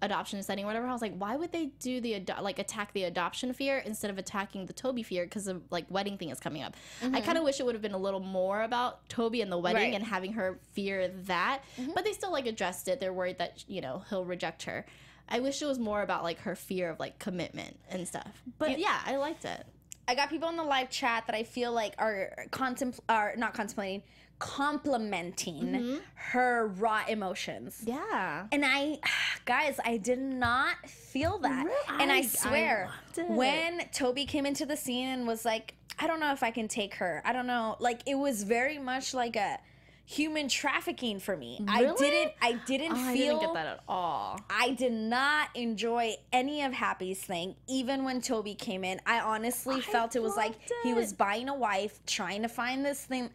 adoption 0.01 0.41
setting 0.43 0.63
or 0.63 0.67
whatever 0.67 0.85
i 0.85 0.91
was 0.91 1.01
like 1.01 1.15
why 1.17 1.35
would 1.35 1.51
they 1.51 1.65
do 1.79 1.99
the 2.01 2.13
ado- 2.13 2.33
like 2.41 2.59
attack 2.59 2.93
the 2.93 3.05
adoption 3.05 3.51
fear 3.51 3.79
instead 3.79 4.11
of 4.11 4.17
attacking 4.17 4.65
the 4.65 4.73
toby 4.73 5.03
fear 5.03 5.25
because 5.25 5.45
the 5.45 5.61
like 5.71 5.85
wedding 5.89 6.17
thing 6.17 6.29
is 6.29 6.39
coming 6.39 6.63
up. 6.63 6.75
I 7.01 7.05
mm-hmm. 7.05 7.25
kind 7.25 7.37
of 7.37 7.43
wish 7.43 7.59
it 7.59 7.65
would 7.65 7.75
have 7.75 7.81
been 7.81 7.93
a 7.93 7.97
little 7.97 8.19
more 8.19 8.61
about 8.61 9.07
toby 9.09 9.41
and 9.41 9.51
the 9.51 9.57
wedding 9.57 9.91
Right. 9.91 9.93
and 9.93 10.03
having 10.03 10.33
her 10.33 10.59
fear 10.73 11.09
that 11.25 11.61
mm-hmm. 11.79 11.91
but 11.93 12.03
they 12.03 12.13
still 12.13 12.31
like 12.31 12.47
addressed 12.47 12.87
it. 12.87 12.99
They're 12.99 13.13
worried 13.13 13.39
that 13.39 13.63
you 13.67 13.81
know 13.81 14.03
he'll 14.09 14.25
reject 14.25 14.63
her. 14.63 14.85
I 15.29 15.39
wish 15.41 15.61
it 15.61 15.65
was 15.65 15.79
more 15.79 16.01
about 16.01 16.23
like 16.23 16.39
her 16.41 16.55
fear 16.55 16.89
of 16.89 16.99
like 16.99 17.19
commitment 17.19 17.77
and 17.89 18.07
stuff. 18.07 18.31
But 18.57 18.79
yeah 18.79 18.99
i 19.05 19.17
liked 19.17 19.45
it. 19.45 19.65
I 20.07 20.15
got 20.15 20.29
people 20.29 20.47
in 20.49 20.55
the 20.55 20.63
live 20.63 20.89
chat 20.89 21.25
that 21.27 21.35
I 21.35 21.43
feel 21.43 21.73
like 21.73 21.93
are 21.97 22.47
contempl- 22.51 23.01
are 23.09 23.33
not 23.35 23.53
contemplating, 23.53 24.03
complimenting 24.39 25.57
Mm-hmm. 25.63 25.95
her 26.31 26.67
raw 26.77 27.03
emotions. 27.07 27.81
yeah 27.85 28.47
And 28.51 28.63
I, 28.65 28.99
guys, 29.45 29.79
I 29.83 29.97
did 29.97 30.19
not 30.19 30.75
feel 30.87 31.37
that. 31.39 31.65
Really? 31.65 32.01
And 32.01 32.11
I, 32.11 32.15
I- 32.15 32.17
I 32.19 32.21
swear, 32.23 32.89
it. 33.17 33.29
when 33.29 33.81
Toby 33.93 34.25
came 34.25 34.45
into 34.45 34.65
the 34.65 34.77
scene 34.77 35.07
and 35.09 35.27
was 35.27 35.45
like, 35.45 35.73
I 35.99 36.07
don't 36.07 36.19
know 36.19 36.31
if 36.31 36.43
I 36.43 36.51
can 36.51 36.67
take 36.67 36.95
her. 36.95 37.21
I 37.25 37.33
don't 37.33 37.47
know. 37.47 37.75
Like, 37.79 38.01
it 38.05 38.15
was 38.15 38.43
very 38.43 38.77
much 38.77 39.13
like 39.13 39.35
a 39.35 39.57
human 40.05 40.47
trafficking 40.47 41.19
for 41.19 41.35
me. 41.35 41.59
I 41.67 41.91
didn't, 41.97 42.31
I 42.41 42.53
didn't 42.65 42.93
Oh, 42.93 42.95
I 43.09 43.13
feel. 43.13 43.39
didn't 43.39 43.41
get 43.41 43.53
that 43.55 43.67
at 43.67 43.79
all. 43.89 44.39
I 44.49 44.71
did 44.71 44.93
not 44.93 45.49
enjoy 45.55 46.15
any 46.31 46.61
of 46.63 46.71
Happy's 46.73 47.19
thing, 47.19 47.55
even 47.67 48.03
when 48.03 48.21
Toby 48.21 48.53
came 48.55 48.83
in. 48.83 49.01
I 49.05 49.19
honestly 49.19 49.81
felt 49.81 50.15
it 50.15 50.21
was 50.21 50.37
like 50.37 50.51
loved 50.53 50.71
he 50.83 50.93
was 50.93 51.11
buying 51.13 51.49
a 51.49 51.55
wife, 51.55 51.99
trying 52.05 52.41
to 52.43 52.47
find 52.47 52.85
this 52.85 53.03
thing. 53.03 53.29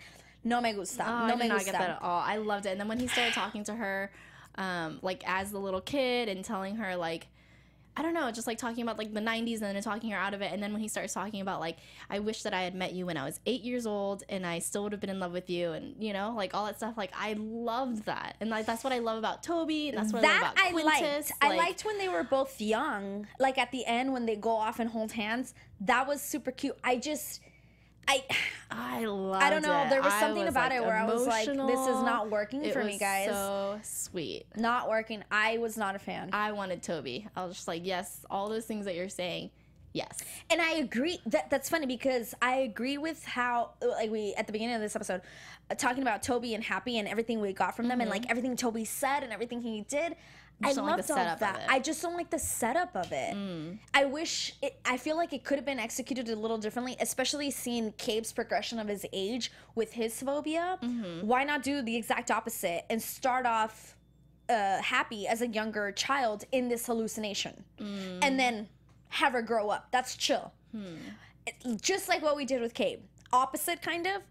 No 0.44 0.60
me 0.60 0.72
gusta. 0.72 1.04
Oh, 1.06 1.26
no 1.26 1.34
I 1.34 1.36
me 1.36 1.42
did 1.42 1.48
not 1.48 1.54
gusta. 1.58 1.72
get 1.72 1.78
that 1.80 1.90
at 1.90 2.02
all. 2.02 2.20
I 2.20 2.36
loved 2.38 2.66
it. 2.66 2.70
And 2.70 2.80
then 2.80 2.88
when 2.88 2.98
he 2.98 3.06
started 3.06 3.32
talking 3.34 3.64
to 3.64 3.74
her, 3.74 4.10
um, 4.56 4.98
like 5.02 5.22
as 5.26 5.50
the 5.52 5.58
little 5.58 5.80
kid 5.80 6.28
and 6.28 6.44
telling 6.44 6.76
her 6.76 6.96
like, 6.96 7.28
I 7.94 8.00
don't 8.00 8.14
know, 8.14 8.30
just 8.30 8.46
like 8.46 8.56
talking 8.56 8.82
about 8.82 8.96
like 8.96 9.12
the 9.12 9.20
90s 9.20 9.60
and 9.60 9.76
then 9.76 9.82
talking 9.82 10.10
her 10.12 10.16
out 10.16 10.32
of 10.32 10.40
it. 10.40 10.50
And 10.50 10.62
then 10.62 10.72
when 10.72 10.80
he 10.80 10.88
starts 10.88 11.12
talking 11.12 11.42
about 11.42 11.60
like, 11.60 11.76
I 12.08 12.20
wish 12.20 12.42
that 12.44 12.54
I 12.54 12.62
had 12.62 12.74
met 12.74 12.94
you 12.94 13.04
when 13.04 13.18
I 13.18 13.24
was 13.26 13.38
eight 13.44 13.60
years 13.60 13.86
old 13.86 14.22
and 14.30 14.46
I 14.46 14.60
still 14.60 14.84
would 14.84 14.92
have 14.92 15.00
been 15.02 15.10
in 15.10 15.20
love 15.20 15.32
with 15.32 15.50
you 15.50 15.72
and 15.72 15.94
you 16.02 16.14
know, 16.14 16.32
like 16.34 16.54
all 16.54 16.64
that 16.64 16.78
stuff. 16.78 16.94
Like 16.96 17.12
I 17.14 17.34
loved 17.38 18.06
that. 18.06 18.36
And 18.40 18.48
like 18.48 18.64
that's 18.64 18.82
what 18.82 18.94
I 18.94 18.98
love 19.00 19.18
about 19.18 19.42
Toby. 19.42 19.90
And 19.90 19.98
that's 19.98 20.10
what 20.10 20.22
that 20.22 20.54
I 20.56 20.68
I 20.68 20.70
love 20.72 20.80
about 20.80 20.86
liked. 20.86 21.04
Quintis. 21.04 21.32
I 21.42 21.48
like- 21.50 21.58
liked 21.58 21.84
when 21.84 21.98
they 21.98 22.08
were 22.08 22.24
both 22.24 22.60
young. 22.62 23.26
Like 23.38 23.58
at 23.58 23.70
the 23.72 23.84
end 23.84 24.14
when 24.14 24.24
they 24.24 24.36
go 24.36 24.52
off 24.56 24.80
and 24.80 24.88
hold 24.88 25.12
hands. 25.12 25.52
That 25.82 26.08
was 26.08 26.22
super 26.22 26.50
cute. 26.50 26.78
I 26.82 26.96
just 26.96 27.40
I 28.08 28.24
I 28.70 29.04
loved 29.04 29.42
I 29.44 29.50
don't 29.50 29.62
know. 29.62 29.82
it. 29.84 29.90
There 29.90 30.02
was 30.02 30.12
something 30.14 30.46
about 30.48 30.70
like, 30.70 30.80
it 30.80 30.84
where 30.84 30.96
I 30.96 31.04
was 31.04 31.26
like, 31.26 31.46
this 31.46 31.56
is 31.56 32.02
not 32.02 32.30
working 32.30 32.64
It 32.64 32.72
for 32.72 32.84
me, 32.84 32.98
guys. 32.98 33.28
So 33.28 33.80
sweet. 33.82 34.46
not 34.56 34.88
working. 34.88 35.22
I 35.30 35.58
was 35.58 35.76
not 35.76 35.94
a 35.94 35.98
fan. 35.98 36.30
I 36.32 36.52
wanted 36.52 36.82
Toby. 36.82 37.26
I 37.36 37.44
was 37.44 37.56
just 37.56 37.68
like, 37.68 37.84
yes, 37.84 38.24
all 38.30 38.48
those 38.48 38.64
things 38.64 38.84
that 38.86 38.94
you're 38.94 39.08
saying, 39.08 39.50
yes. 39.92 40.18
And 40.50 40.60
I 40.60 40.72
agree. 40.72 41.20
That 41.26 41.50
that's 41.50 41.68
funny 41.68 41.86
because 41.86 42.34
I 42.42 42.56
agree 42.56 42.98
with 42.98 43.24
how 43.24 43.70
like 43.80 44.10
we 44.10 44.34
at 44.36 44.46
the 44.46 44.52
beginning 44.52 44.74
of 44.74 44.80
this 44.80 44.96
episode 44.96 45.22
uh, 45.70 45.74
talking 45.74 46.02
about 46.02 46.22
Toby 46.22 46.54
and 46.54 46.64
Happy 46.64 46.98
and 46.98 47.06
everything 47.08 47.40
we 47.40 47.52
got 47.52 47.76
from 47.76 47.88
them 47.88 48.00
and 48.00 48.10
like 48.10 48.28
everything 48.30 48.56
Toby 48.56 48.84
said 48.84 49.22
and 49.22 49.32
everything 49.32 49.62
he 49.62 49.82
did. 49.82 50.16
I 50.62 50.66
just 50.68 50.76
don't 50.76 50.86
like 50.86 51.06
the 51.06 51.12
all 51.12 51.18
setup 51.18 51.34
of 51.34 51.40
that. 51.40 51.66
I 51.68 51.78
just 51.78 52.02
don't 52.02 52.16
like 52.16 52.30
the 52.30 52.38
setup 52.38 52.96
of 52.96 53.12
it. 53.12 53.34
Mm. 53.34 53.78
I 53.94 54.04
wish 54.04 54.54
it, 54.62 54.78
I 54.84 54.96
feel 54.96 55.16
like 55.16 55.32
it 55.32 55.44
could 55.44 55.56
have 55.56 55.64
been 55.64 55.78
executed 55.78 56.28
a 56.28 56.36
little 56.36 56.58
differently, 56.58 56.96
especially 57.00 57.50
seeing 57.50 57.92
Cabe's 57.92 58.32
progression 58.32 58.78
of 58.78 58.88
his 58.88 59.06
age 59.12 59.52
with 59.74 59.92
his 59.92 60.20
phobia. 60.20 60.78
Mm-hmm. 60.82 61.26
Why 61.26 61.44
not 61.44 61.62
do 61.62 61.82
the 61.82 61.96
exact 61.96 62.30
opposite 62.30 62.84
and 62.90 63.02
start 63.02 63.46
off 63.46 63.96
uh, 64.48 64.80
happy 64.82 65.26
as 65.26 65.42
a 65.42 65.46
younger 65.46 65.92
child 65.92 66.44
in 66.52 66.68
this 66.68 66.86
hallucination 66.86 67.64
mm. 67.80 68.18
and 68.22 68.38
then 68.38 68.68
have 69.08 69.32
her 69.32 69.42
grow 69.42 69.70
up. 69.70 69.88
That's 69.90 70.16
chill. 70.16 70.52
Hmm. 70.72 70.96
It- 71.46 71.82
just 71.82 72.08
like 72.08 72.22
what 72.22 72.36
we 72.36 72.44
did 72.44 72.60
with 72.60 72.74
Cabe. 72.74 73.00
Opposite, 73.32 73.82
kind 73.82 74.06
of. 74.06 74.22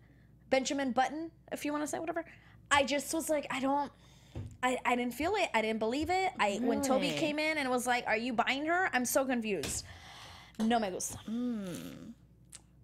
Benjamin 0.49 0.91
Button, 0.91 1.31
if 1.51 1.65
you 1.65 1.71
want 1.71 1.83
to 1.83 1.87
say 1.87 1.97
whatever. 1.99 2.25
I 2.69 2.83
just 2.83 3.13
was 3.13 3.29
like, 3.29 3.47
I 3.49 3.59
don't. 3.59 3.91
I, 4.63 4.77
I 4.85 4.95
didn't 4.95 5.13
feel 5.13 5.33
it. 5.35 5.49
I 5.53 5.61
didn't 5.61 5.79
believe 5.79 6.09
it. 6.09 6.31
I 6.39 6.59
when 6.61 6.81
Toby 6.81 7.11
came 7.11 7.39
in 7.39 7.57
and 7.57 7.69
was 7.69 7.87
like, 7.87 8.05
"Are 8.07 8.17
you 8.17 8.33
buying 8.33 8.65
her?" 8.65 8.89
I'm 8.93 9.05
so 9.05 9.25
confused. 9.25 9.85
No 10.59 10.79
me 10.79 10.89
gusta. 10.89 11.17
Hmm. 11.25 12.11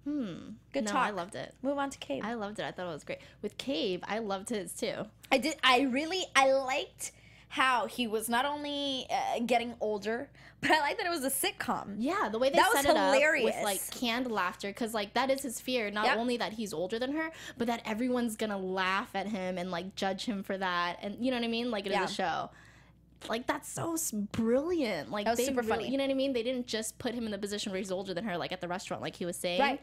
Good 0.06 0.86
no, 0.86 0.92
talk. 0.92 1.08
I 1.08 1.10
loved 1.10 1.36
it. 1.36 1.54
Move 1.62 1.78
on 1.78 1.90
to 1.90 1.98
Cabe. 1.98 2.24
I 2.24 2.34
loved 2.36 2.60
it. 2.60 2.66
I 2.66 2.72
thought 2.72 2.90
it 2.90 2.94
was 2.94 3.04
great. 3.04 3.20
With 3.42 3.58
Cabe, 3.58 4.04
I 4.08 4.20
loved 4.20 4.50
his 4.50 4.74
too. 4.74 5.06
I 5.32 5.38
did. 5.38 5.56
I 5.64 5.82
really. 5.82 6.24
I 6.36 6.54
liked 6.54 7.12
how 7.50 7.86
he 7.88 8.08
was 8.08 8.28
not 8.28 8.46
only 8.46 9.08
uh, 9.10 9.40
getting 9.46 9.74
older, 9.80 10.30
but 10.62 10.70
I 10.72 10.80
like 10.82 10.98
that 10.98 11.06
it 11.06 11.10
was 11.10 11.24
a 11.24 11.30
sitcom. 11.30 11.96
Yeah, 11.98 12.30
the 12.30 12.38
way 12.40 12.50
they 12.50 12.58
That 12.58 12.70
was 12.74 12.82
set 12.84 12.92
it 12.92 12.98
up 12.98 13.16
with 13.44 13.56
like 13.64 13.80
canned 13.92 14.30
laughter, 14.32 14.68
because 14.68 14.94
like 14.94 15.14
that 15.14 15.30
is 15.30 15.42
his 15.44 15.60
fear. 15.62 15.90
Not 15.90 16.06
Yep. 16.06 16.18
only 16.18 16.38
that 16.38 16.54
he's 16.54 16.74
older 16.74 17.00
than 17.00 17.14
her, 17.14 17.32
but 17.58 17.68
that 17.68 17.82
everyone's 17.86 18.36
gonna 18.36 18.58
laugh 18.58 19.10
at 19.16 19.28
him 19.28 19.58
and 19.58 19.72
like 19.72 19.96
judge 19.96 20.26
him 20.26 20.44
for 20.44 20.58
that, 20.58 20.98
and 21.02 21.24
you 21.24 21.32
know 21.32 21.38
what 21.38 21.46
I 21.46 21.50
mean? 21.50 21.72
Like 21.72 21.86
it 21.86 21.90
is 21.92 21.96
Yeah. 21.96 22.04
a 22.04 22.08
show. 22.10 22.50
Like 23.30 23.48
that's 23.48 23.72
so 23.72 23.96
brilliant. 24.34 25.10
Like 25.10 25.26
That 25.26 25.32
was 25.32 25.40
they 25.40 25.46
super 25.46 25.62
really- 25.62 25.70
funny. 25.70 25.90
You 25.90 25.98
know 25.98 26.04
what 26.04 26.12
I 26.12 26.16
mean? 26.16 26.34
They 26.34 26.44
didn't 26.44 26.68
just 26.68 27.00
put 27.00 27.14
him 27.14 27.26
in 27.26 27.32
the 27.32 27.38
position 27.38 27.72
where 27.72 27.80
he's 27.80 27.92
older 27.92 28.14
than 28.14 28.24
her, 28.26 28.38
like 28.38 28.52
at 28.52 28.62
the 28.62 28.68
restaurant, 28.68 29.02
like 29.02 29.16
he 29.16 29.26
was 29.26 29.36
saying. 29.38 29.60
Right. 29.60 29.82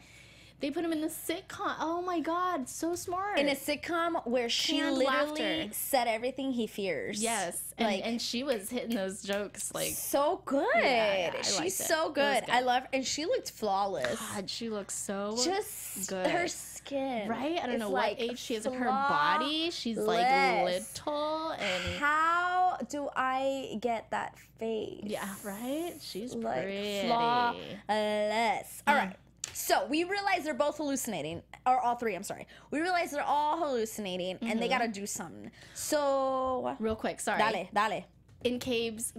They 0.61 0.71
put 0.71 0.85
him 0.85 0.91
in 0.93 1.01
the 1.01 1.07
sitcom. 1.09 1.75
Oh 1.79 2.01
my 2.01 2.19
god, 2.21 2.69
so 2.69 2.95
smart. 2.95 3.37
In 3.37 3.49
a 3.49 3.55
sitcom 3.55 4.25
where 4.25 4.47
she 4.49 4.79
Canned 4.79 4.97
literally 4.97 5.35
laughter. 5.41 5.67
said 5.73 6.07
everything 6.07 6.53
he 6.53 6.65
fears. 6.65 7.21
yes, 7.21 7.61
and, 7.77 7.87
like 7.89 8.01
and 8.05 8.21
she 8.21 8.43
was 8.43 8.69
hitting 8.69 8.95
those 8.95 9.21
jokes 9.21 9.73
like. 9.75 9.91
so 9.91 10.41
good. 10.45 10.65
yeah, 10.75 11.33
I 11.37 11.41
She's 11.41 11.75
so 11.75 12.09
good. 12.09 12.45
good. 12.45 12.49
I 12.53 12.61
love, 12.61 12.83
and 12.93 13.05
she 13.05 13.25
looked 13.25 13.51
flawless. 13.51 14.17
God, 14.33 14.49
she 14.49 14.69
looks 14.69 14.93
so 14.95 15.37
Just 15.43 16.09
good. 16.09 16.27
her 16.27 16.47
skin, 16.47 17.27
Right? 17.27 17.59
I 17.61 17.67
don't 17.67 17.77
know 17.79 17.89
like, 17.89 18.17
what 18.17 18.29
age 18.31 18.39
she 18.39 18.55
is 18.55 18.65
in 18.65 18.73
her 18.73 18.85
body. 18.85 19.71
She's 19.71 19.97
like 19.97 20.63
little 20.65 21.51
and 21.51 21.99
How 21.99 22.77
do 22.89 23.09
I 23.15 23.77
get 23.81 24.09
that 24.11 24.37
face? 24.57 25.01
yeah, 25.03 25.27
right? 25.43 25.93
She's 26.01 26.33
like 26.33 26.63
pretty. 26.63 27.07
flawless. 27.07 28.83
All 28.87 28.95
right. 28.95 29.15
So 29.57 29.85
we 29.87 30.03
realize 30.03 30.43
they're 30.43 30.53
both 30.53 30.75
hallucinating, 30.77 31.41
or 31.65 31.79
all 31.79 31.95
three. 31.95 32.13
I'm 32.13 32.23
sorry. 32.23 32.45
We 32.71 32.81
realize 32.81 33.11
they're 33.11 33.23
all 33.23 33.57
hallucinating, 33.57 34.37
and 34.41 34.61
they 34.61 34.67
gotta 34.67 34.89
do 34.89 35.05
something. 35.05 35.49
So, 35.73 36.75
Real 36.77 36.95
quick, 36.95 37.21
sorry. 37.21 37.37
dale, 37.39 37.69
dale. 37.73 38.03
In 38.43 38.59
Cabe's, 38.59 39.13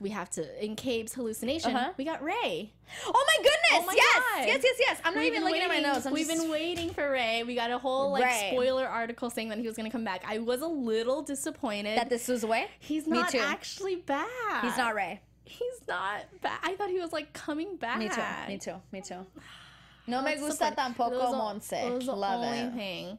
we 0.00 0.10
have 0.10 0.28
to. 0.30 0.64
In 0.64 0.74
Cabe's 0.74 1.14
hallucination, 1.14 1.74
Uh-huh. 1.74 1.92
we 1.96 2.04
got 2.04 2.20
Ray. 2.22 2.72
Oh 3.06 3.24
my 3.26 3.36
goodness! 3.36 3.72
Oh 3.74 3.86
my 3.86 3.94
yes, 3.94 4.14
God. 4.34 4.46
yes, 4.48 4.60
yes, 4.64 4.76
yes. 4.80 5.00
I'm 5.04 5.14
not 5.14 5.20
We've 5.20 5.32
even 5.32 5.44
looking 5.44 5.62
at 5.62 5.68
my 5.68 5.76
waiting- 5.76 5.92
notes. 5.92 6.04
I'm 6.04 6.12
We've 6.12 6.26
just, 6.26 6.42
been 6.42 6.50
waiting 6.50 6.90
for 6.92 7.08
Ray. 7.10 7.42
We 7.44 7.54
got 7.54 7.70
a 7.70 7.78
whole 7.78 8.10
like 8.10 8.24
Ray. 8.24 8.48
spoiler 8.52 8.86
article 8.86 9.30
saying 9.30 9.48
that 9.50 9.58
he 9.58 9.66
was 9.68 9.76
gonna 9.76 9.88
come 9.90 10.04
back. 10.04 10.24
I 10.26 10.38
was 10.40 10.60
a 10.62 10.66
little 10.66 11.22
disappointed 11.22 11.96
that 11.96 12.10
this 12.10 12.26
was 12.28 12.42
away. 12.42 12.66
he's 12.80 13.06
not 13.06 13.34
actually 13.36 13.96
back. 13.96 14.26
He's 14.62 14.76
not 14.76 14.94
Ray. 14.96 15.20
He's 15.44 15.80
not 15.88 16.24
back. 16.42 16.60
I 16.64 16.74
thought 16.74 16.90
he 16.90 16.98
was 17.00 17.12
like 17.12 17.32
coming 17.32 17.76
back. 17.76 17.98
Me 17.98 18.08
too. 18.08 18.20
Me 18.48 18.58
too. 18.58 18.74
Me 18.92 19.00
too. 19.00 19.24
No 20.06 20.22
me 20.22 20.36
gusta. 20.36 20.72
Tampoco 20.76 21.10
was 21.10 21.34
Monse. 21.34 21.72
It 21.86 21.92
was 21.92 22.06
the 22.06 22.12
Love 22.14 22.42
only 22.44 22.58
it. 22.58 22.72
thing 22.74 23.18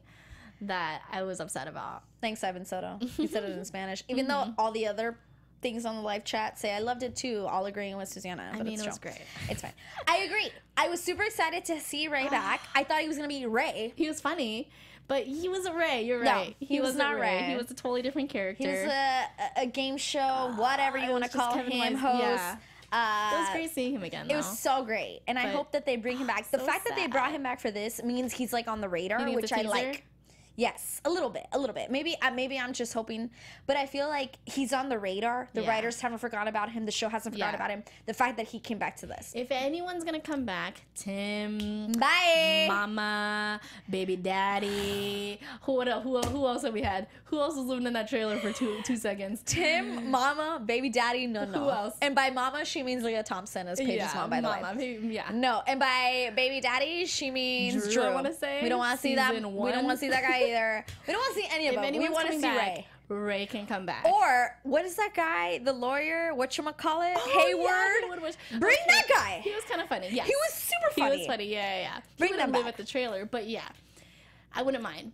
that 0.62 1.02
I 1.12 1.22
was 1.22 1.40
upset 1.40 1.68
about. 1.68 2.02
Thanks, 2.20 2.42
Ivan 2.42 2.64
Soto. 2.64 2.98
He 3.16 3.26
said 3.26 3.44
it 3.44 3.50
in 3.56 3.64
Spanish. 3.64 4.02
Even 4.08 4.26
Mm-hmm. 4.26 4.50
though 4.50 4.54
all 4.62 4.72
the 4.72 4.86
other 4.86 5.16
things 5.60 5.84
on 5.84 5.96
the 5.96 6.02
live 6.02 6.24
chat 6.24 6.56
say 6.58 6.72
I 6.72 6.78
loved 6.78 7.02
it 7.02 7.16
too, 7.16 7.44
all 7.48 7.66
agreeing 7.66 7.96
with 7.96 8.08
Susannah. 8.08 8.50
I 8.54 8.58
but 8.58 8.64
mean, 8.66 8.74
it's 8.74 8.82
it 8.84 8.86
was 8.86 8.98
true. 8.98 9.10
great. 9.10 9.22
It's 9.48 9.60
fine. 9.62 9.72
I 10.06 10.18
agree. 10.18 10.50
I 10.76 10.88
was 10.88 11.02
super 11.02 11.24
excited 11.24 11.64
to 11.66 11.80
see 11.80 12.08
Ray 12.08 12.28
back. 12.28 12.60
I 12.74 12.84
thought 12.84 13.00
he 13.00 13.08
was 13.08 13.16
gonna 13.16 13.28
be 13.28 13.44
Ray. 13.46 13.92
He 13.96 14.06
was 14.08 14.20
funny, 14.20 14.68
but 15.08 15.24
he 15.24 15.48
wasn't 15.48 15.74
Ray. 15.76 16.02
You're 16.04 16.22
No, 16.22 16.30
right. 16.30 16.56
he 16.60 16.80
was 16.80 16.94
not 16.94 17.18
Ray. 17.18 17.42
He 17.50 17.56
was 17.56 17.70
a 17.70 17.74
totally 17.74 18.02
different 18.02 18.30
character. 18.30 18.62
He 18.64 18.68
was 18.68 18.88
a, 18.92 19.24
a- 19.58 19.62
a 19.62 19.66
game 19.66 19.96
show, 19.96 20.52
whatever 20.56 20.96
you 20.96 21.10
want 21.10 21.24
to 21.24 21.30
call 21.30 21.52
Kevin 21.54 21.72
him, 21.72 21.92
Wise- 21.94 22.02
host. 22.02 22.22
yeah. 22.22 22.56
Uh, 22.90 23.30
it 23.34 23.38
was 23.38 23.48
great 23.50 23.70
seeing 23.70 23.94
him 23.94 24.02
again. 24.02 24.30
It 24.30 24.36
was 24.36 24.58
so 24.58 24.82
great, 24.82 25.20
and 25.26 25.38
I 25.38 25.48
hope 25.48 25.72
that 25.72 25.84
they 25.84 25.96
bring 25.96 26.16
him 26.16 26.26
back. 26.26 26.50
The 26.50 26.58
so 26.58 26.64
fact 26.64 26.86
that 26.86 26.96
they 26.96 27.06
brought 27.06 27.32
him 27.32 27.42
back 27.42 27.60
for 27.60 27.70
this 27.70 28.02
means 28.02 28.32
he's 28.32 28.52
like 28.52 28.66
on 28.66 28.80
the 28.80 28.88
radar, 28.88 29.20
You 29.20 29.26
think 29.26 29.42
it's 29.42 29.52
which 29.52 29.66
I 29.66 29.68
like. 29.68 30.04
Yes, 30.58 31.00
a 31.04 31.08
little 31.08 31.30
bit, 31.30 31.46
a 31.52 31.58
little 31.58 31.72
bit. 31.72 31.88
Maybe, 31.88 32.16
uh, 32.20 32.32
maybe 32.32 32.58
I'm 32.58 32.72
just 32.72 32.92
hoping, 32.92 33.30
but 33.68 33.76
I 33.76 33.86
feel 33.86 34.08
like 34.08 34.38
he's 34.44 34.72
on 34.72 34.88
the 34.88 34.98
radar. 34.98 35.48
The 35.54 35.62
Yeah. 35.62 35.68
writers 35.68 36.00
haven't 36.00 36.18
forgotten 36.18 36.48
about 36.48 36.72
him. 36.72 36.84
The 36.84 36.90
show 36.90 37.08
hasn't 37.08 37.32
forgotten 37.36 37.52
Yeah. 37.54 37.64
about 37.64 37.70
him. 37.70 37.84
The 38.06 38.12
fact 38.12 38.36
that 38.38 38.48
he 38.48 38.58
came 38.58 38.76
back 38.76 38.96
to 38.96 39.06
this. 39.06 39.30
If 39.36 39.52
anyone's 39.52 40.02
gonna 40.02 40.18
come 40.18 40.44
back, 40.44 40.82
Tim, 40.96 41.92
Bye. 41.92 42.66
Mama, 42.68 43.60
Baby 43.88 44.16
Daddy. 44.16 45.38
Who 45.62 45.74
what 45.74 45.86
who 45.88 46.18
who 46.22 46.44
else 46.48 46.62
have 46.62 46.74
we 46.74 46.82
had? 46.82 47.06
Who 47.26 47.38
else 47.38 47.54
was 47.54 47.66
living 47.66 47.86
in 47.86 47.92
that 47.92 48.08
trailer 48.08 48.38
for 48.40 48.52
two 48.52 48.80
two 48.82 48.96
seconds? 48.96 49.42
Tim, 49.46 50.10
Mama, 50.10 50.60
Baby 50.66 50.88
Daddy, 50.90 51.28
no, 51.28 51.44
no. 51.44 51.58
Who 51.60 51.70
else? 51.70 51.94
And 52.02 52.16
by 52.16 52.30
Mama, 52.30 52.64
she 52.64 52.82
means 52.82 53.04
Leah 53.04 53.22
Thompson 53.22 53.68
as 53.68 53.78
Paige's 53.78 54.12
mom, 54.12 54.28
by 54.30 54.40
the 54.40 54.48
way. 54.48 54.60
Mama, 54.60 54.82
yeah. 54.82 55.30
No, 55.32 55.62
and 55.68 55.78
by 55.78 56.32
baby 56.34 56.60
daddy, 56.60 57.06
she 57.06 57.30
means 57.30 57.84
Drew, 57.84 57.92
Drew. 57.92 58.02
I 58.02 58.12
wanna 58.14 58.34
say, 58.34 58.58
we 58.60 58.68
don't 58.68 58.78
want 58.80 58.96
to 58.96 59.00
see 59.00 59.14
that. 59.14 59.30
season 59.30 59.54
We 59.54 59.70
don't 59.70 59.84
want 59.84 59.98
to 59.98 60.00
see 60.00 60.08
that 60.10 60.22
guy 60.24 60.47
either. 60.48 60.84
We 61.06 61.12
don't 61.12 61.20
want 61.20 61.34
to 61.34 61.40
see 61.40 61.48
any 61.50 61.68
of 61.68 61.74
If 61.74 61.80
them. 61.82 62.00
We 62.00 62.08
want 62.08 62.28
to 62.28 62.34
see 62.34 62.40
back, 62.42 62.56
Ray. 62.56 62.86
Ray 63.08 63.46
can 63.46 63.66
come 63.66 63.86
back. 63.86 64.04
Or 64.04 64.56
what 64.64 64.84
is 64.84 64.96
that 64.96 65.12
guy? 65.14 65.58
The 65.58 65.72
lawyer? 65.72 66.34
What 66.34 66.56
you 66.58 66.64
call 66.64 67.02
it? 67.02 67.14
Oh, 67.16 67.32
yeah, 67.34 67.42
Hayward. 67.42 68.02
Haywood 68.04 68.20
was- 68.22 68.36
Bring 68.58 68.74
okay. 68.74 68.84
that 68.88 69.08
guy. 69.08 69.40
He 69.42 69.50
was 69.54 69.64
kind 69.64 69.80
of 69.80 69.88
funny. 69.88 70.08
Yeah, 70.10 70.24
He 70.24 70.34
was 70.34 70.54
super 70.54 70.94
funny. 70.94 71.12
He 71.12 71.18
was 71.18 71.26
funny. 71.26 71.44
Yeah, 71.46 71.76
yeah. 71.76 71.80
yeah. 71.82 72.00
Bring 72.18 72.28
he 72.28 72.34
wouldn't 72.34 72.52
live 72.52 72.64
back. 72.64 72.72
at 72.74 72.76
the 72.76 72.84
trailer, 72.84 73.24
but 73.24 73.46
yeah, 73.48 73.68
I 74.54 74.62
wouldn't 74.62 74.82
mind. 74.82 75.12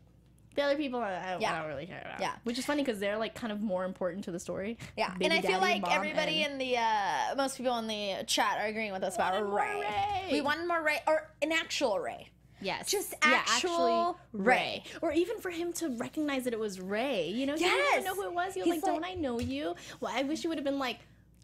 The 0.57 0.63
other 0.63 0.77
people, 0.77 1.01
I, 1.01 1.11
I, 1.11 1.39
Yeah. 1.41 1.53
I 1.53 1.59
don't 1.61 1.69
really 1.69 1.87
care 1.87 2.01
about. 2.05 2.21
Yeah. 2.21 2.35
which 2.45 2.59
is 2.59 2.65
funny 2.67 2.83
because 2.85 3.01
they're 3.01 3.19
like 3.19 3.35
kind 3.35 3.53
of 3.53 3.61
more 3.61 3.85
important 3.85 4.25
to 4.25 4.31
the 4.31 4.39
story. 4.39 4.79
Yeah, 4.97 5.13
Baby 5.15 5.25
and 5.25 5.35
I 5.35 5.41
feel 5.41 5.59
like 5.61 5.83
everybody 5.91 6.45
and- 6.45 6.53
in 6.55 6.59
the 6.59 6.77
uh, 6.79 7.35
most 7.37 7.57
people 7.57 7.77
in 7.79 7.87
the 7.89 8.25
chat 8.27 8.59
are 8.59 8.67
agreeing 8.67 8.93
with 8.93 9.03
us 9.03 9.17
about 9.17 9.35
Ray. 9.53 9.81
Ray. 9.81 10.29
We 10.33 10.41
wanted 10.41 10.69
more 10.69 10.81
Ray 10.83 11.01
or 11.09 11.29
an 11.43 11.51
actual 11.53 11.99
Ray. 11.99 12.29
Yes. 12.65 12.91
Just 12.91 13.15
Yeah, 13.23 13.43
actual 13.47 14.19
Ray. 14.33 14.83
Or 15.03 15.13
even 15.13 15.39
for 15.41 15.51
him 15.51 15.73
to 15.75 15.91
recognize 15.91 16.45
that 16.45 16.53
it 16.53 16.59
was 16.59 16.81
Ray. 16.81 17.29
You 17.29 17.47
know, 17.47 17.55
he 17.55 17.61
didn't 17.65 17.87
even 17.93 18.05
know 18.05 18.15
who 18.15 18.25
it 18.29 18.33
was. 18.33 18.55
He 18.55 18.61
was 18.61 18.73
He's 18.73 18.83
like, 18.83 18.93
Don't 18.93 19.05
I 19.05 19.15
know 19.15 19.39
you? 19.41 19.75
Well, 20.01 20.13
I 20.15 20.23
wish 20.23 20.43
you 20.45 20.49
would 20.51 20.59
have 20.59 20.65
been 20.65 20.79
like, 20.79 20.99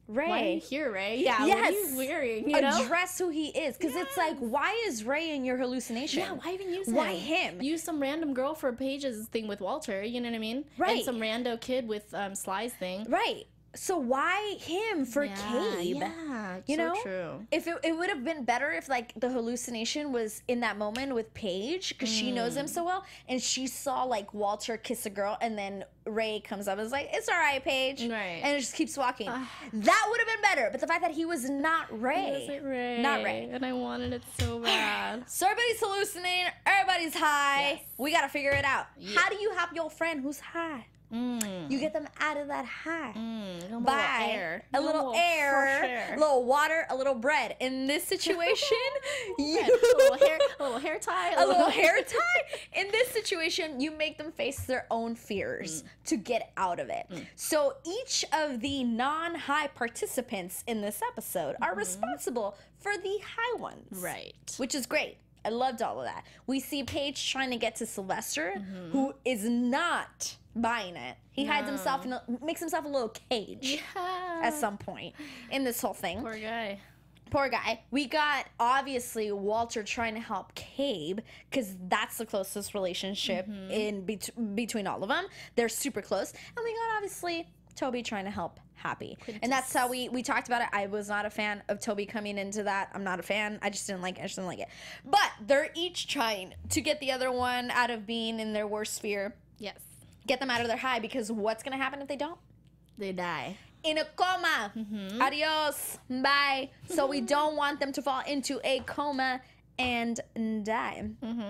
Ray. 0.09 0.29
Why 0.29 0.43
are 0.43 0.53
you 0.55 0.61
here, 0.61 0.91
Ray? 0.93 1.23
Yeah, 1.23 1.41
what 1.47 1.57
are 1.57 1.71
Yes. 1.71 1.91
you 1.93 1.97
wearing? 1.97 2.51
You 2.51 2.61
know? 2.61 2.83
Address 2.85 3.17
who 3.17 3.29
he 3.29 3.49
is, 3.49 3.77
because 3.77 3.95
it's 3.95 4.17
like, 4.17 4.37
why 4.39 4.83
is 4.87 5.05
Ray 5.05 5.31
in 5.37 5.45
your 5.45 5.57
hallucination? 5.57 6.21
Yeah, 6.21 6.33
why 6.33 6.53
even 6.53 6.73
use 6.73 6.89
him? 6.89 6.95
Why 6.95 7.15
him? 7.15 7.63
Use 7.63 7.81
some 7.83 8.01
random 8.03 8.35
girl 8.35 8.55
for 8.55 8.73
Paige's 8.73 9.29
thing 9.29 9.47
with 9.47 9.61
Walter, 9.61 10.03
you 10.03 10.21
know 10.21 10.29
what 10.29 10.35
I 10.35 10.41
mean? 10.41 10.65
Right. 10.79 10.97
And 10.97 11.05
some 11.05 11.21
rando 11.21 11.61
kid 11.61 11.87
with 11.87 12.13
um, 12.13 12.35
Sly's 12.35 12.73
thing. 12.73 13.07
Right. 13.09 13.45
So 13.75 13.99
why 13.99 14.57
him 14.59 15.05
for 15.05 15.25
yeah, 15.25 15.35
Cabe? 15.37 15.97
Yeah, 15.97 16.57
You 16.67 16.77
so 16.77 16.89
know? 16.89 17.03
true. 17.03 17.47
If 17.53 17.69
it, 17.69 17.77
it 17.85 17.97
would 17.97 18.09
have 18.09 18.25
been 18.25 18.45
better 18.45 18.73
if 18.73 18.89
like 18.89 19.13
the 19.19 19.29
hallucination 19.29 20.11
was 20.11 20.43
in 20.49 20.61
that 20.61 20.77
moment 20.77 21.15
with 21.15 21.33
Paige 21.35 21.91
because 21.91 22.09
she 22.09 22.33
knows 22.33 22.57
him 22.57 22.67
so 22.67 22.83
mm. 22.83 22.87
well 22.87 23.05
and 23.29 23.41
she 23.41 23.69
saw 23.69 24.03
like 24.03 24.35
Walter 24.35 24.77
kiss 24.77 25.07
a 25.07 25.11
girl 25.11 25.39
and 25.41 25.57
then 25.57 25.85
Ray 26.05 26.41
comes 26.41 26.67
up 26.67 26.79
and 26.79 26.87
is 26.87 26.91
like, 26.91 27.11
It's 27.13 27.29
all 27.29 27.37
right, 27.37 27.63
Paige. 27.63 28.03
Right. 28.03 28.41
And 28.43 28.57
it 28.57 28.61
just 28.61 28.75
keeps 28.75 28.97
walking. 28.97 29.27
that 29.27 30.07
would 30.11 30.19
have 30.19 30.29
been 30.29 30.43
better. 30.43 30.69
But 30.73 30.81
the 30.81 30.89
fact 30.89 31.03
that 31.03 31.13
he 31.13 31.25
was 31.25 31.49
not 31.49 31.87
Ray. 31.91 32.49
Was 32.49 32.65
Ray? 32.65 33.01
Not 33.01 33.23
Ray. 33.23 33.51
And 33.53 33.65
I 33.65 33.73
wanted 33.73 34.13
it 34.13 34.23
so 34.39 34.59
bad. 34.59 35.25
So 35.31 35.47
everybody's 35.47 35.81
hallucinating, 35.81 36.53
everybody's 36.67 37.15
high. 37.15 37.71
Yes. 37.71 37.83
We 37.99 38.13
gotta 38.13 38.29
figure 38.29 38.51
it 38.51 38.65
out. 38.65 38.87
How 39.15 39.29
do 39.29 39.37
you 39.41 39.53
have 39.53 39.73
your 39.75 39.91
friend 39.91 40.21
who's 40.21 40.41
high? 40.41 40.87
Mm. 41.13 41.71
You 41.71 41.79
get 41.81 41.93
them 41.93 42.07
out 42.21 42.37
of 42.37 42.49
that 42.49 42.65
high. 42.65 43.13
Mm, 43.17 43.77
a 43.77 43.81
by 43.81 43.93
little 43.97 44.31
air. 44.31 44.65
a 44.75 44.81
little 44.81 45.15
air, 45.15 45.51
fresh 45.81 45.91
air. 45.91 46.15
a 46.17 46.19
little 46.21 46.45
water, 46.45 46.87
a 46.91 46.97
little 46.97 47.15
bread. 47.15 47.57
In 47.61 47.87
this 47.87 48.05
situation, 48.15 48.77
you 49.39 49.61
a 49.61 49.97
little 49.97 50.19
hair, 50.19 50.39
a 50.59 50.63
little 50.63 50.79
hair 50.79 50.99
tie, 50.99 51.35
a 51.35 51.47
little 51.47 51.69
hair 51.71 51.97
tie. 52.09 52.81
In 52.81 52.89
this 52.93 53.09
situation, 53.09 53.81
you 53.81 53.91
make 53.91 54.19
them 54.19 54.31
face 54.33 54.61
their 54.61 54.87
own 54.91 55.15
fears 55.15 55.85
to 56.07 56.17
get 56.17 56.53
out 56.57 56.79
of 56.81 56.89
it. 56.89 57.07
So 57.37 57.75
each 57.85 58.25
of 58.33 58.61
the 58.61 58.85
non-high 58.85 59.69
participants 59.69 60.63
in 60.67 60.81
this 60.81 61.01
episode 61.13 61.57
are 61.61 61.75
responsible 61.75 62.57
for 62.79 62.93
the 62.97 63.19
high 63.37 63.59
ones, 63.61 63.87
Right. 64.03 64.35
Which 64.57 64.75
is 64.75 64.87
great. 64.87 65.17
I 65.45 65.49
loved 65.49 65.81
all 65.83 65.99
of 66.01 66.05
that. 66.07 66.25
We 66.47 66.61
see 66.61 66.83
Paige 66.83 67.31
trying 67.31 67.51
to 67.51 67.57
get 67.57 67.77
to 67.77 67.87
Sylvester, 67.87 68.55
Mm-hmm. 68.57 68.91
who 68.93 69.15
is 69.25 69.45
not 69.45 70.37
buying 70.57 70.97
it. 70.97 71.17
He 71.33 71.45
hides 71.47 71.69
himself 71.69 72.05
in 72.05 72.13
a, 72.13 72.23
makes 72.45 72.61
himself 72.61 72.85
a 72.85 72.89
little 72.89 73.15
cage 73.31 73.83
Yeah. 73.97 74.41
at 74.43 74.55
some 74.55 74.79
point 74.79 75.15
in 75.51 75.65
this 75.65 75.81
whole 75.81 75.95
thing. 75.95 76.21
Poor 76.21 76.39
guy. 76.39 76.79
Poor 77.31 77.49
guy. 77.49 77.81
We 77.93 78.07
got 78.07 78.47
obviously 78.59 79.31
Walter 79.31 79.85
trying 79.85 80.15
to 80.15 80.21
help 80.21 80.53
Cabe 80.57 81.21
because 81.49 81.77
that's 81.89 82.19
the 82.19 82.27
closest 82.27 82.75
relationship 82.75 83.47
Mm-hmm. 83.47 83.71
in 83.71 84.05
bet- 84.05 84.55
between 84.57 84.87
all 84.89 85.03
of 85.03 85.09
them. 85.09 85.27
They're 85.55 85.69
super 85.69 86.03
close, 86.03 86.33
and 86.33 86.65
we 86.65 86.73
got 86.75 86.97
obviously 86.97 87.49
Toby 87.77 88.03
trying 88.03 88.25
to 88.25 88.31
help 88.31 88.59
Happy, 88.75 89.19
and 89.43 89.53
that's 89.53 89.71
how 89.75 89.89
we 89.91 90.09
we 90.09 90.23
talked 90.23 90.49
about 90.49 90.63
it. 90.63 90.69
I 90.73 90.87
was 90.87 91.07
not 91.11 91.27
a 91.27 91.31
fan 91.31 91.63
of 91.69 91.81
Toby 91.81 92.07
coming 92.07 92.39
into 92.39 92.63
that. 92.63 92.89
I'm 92.95 93.05
not 93.05 93.21
a 93.21 93.23
fan. 93.23 93.59
I 93.61 93.69
just 93.69 93.87
didn't 93.87 94.01
like. 94.01 94.17
It. 94.19 94.23
I 94.23 94.25
just 94.25 94.37
didn't 94.37 94.49
like 94.49 94.61
it. 94.61 94.69
But 95.05 95.31
they're 95.47 95.69
each 95.75 96.09
trying 96.09 96.55
to 96.71 96.81
get 96.81 96.99
the 96.99 97.13
other 97.13 97.31
one 97.31 97.71
out 97.73 97.91
of 97.91 98.07
being 98.07 98.41
in 98.41 98.55
their 98.55 98.67
worst 98.67 99.03
fear, 99.03 99.35
Yes. 99.59 99.77
Get 100.27 100.41
them 100.41 100.51
out 100.51 100.61
of 100.61 100.69
their 100.69 100.77
high. 100.77 100.99
Because 100.99 101.31
what's 101.33 101.63
gonna 101.63 101.77
happen 101.77 102.01
if 102.03 102.09
they 102.09 102.17
don't? 102.17 102.39
They 102.99 103.13
die. 103.13 103.57
in 103.83 103.99
a 103.99 104.05
coma. 104.17 104.73
Mm-hmm. 104.77 105.23
Adios. 105.23 105.99
Bye. 106.11 106.71
So 106.89 107.07
we 107.07 107.21
don't 107.23 107.57
want 107.57 107.81
them 107.81 107.93
to 107.93 108.03
fall 108.03 108.23
into 108.27 108.61
a 108.65 108.81
coma 108.81 109.41
and 109.79 110.17
die. 110.65 111.09
Mm-hmm. 111.23 111.41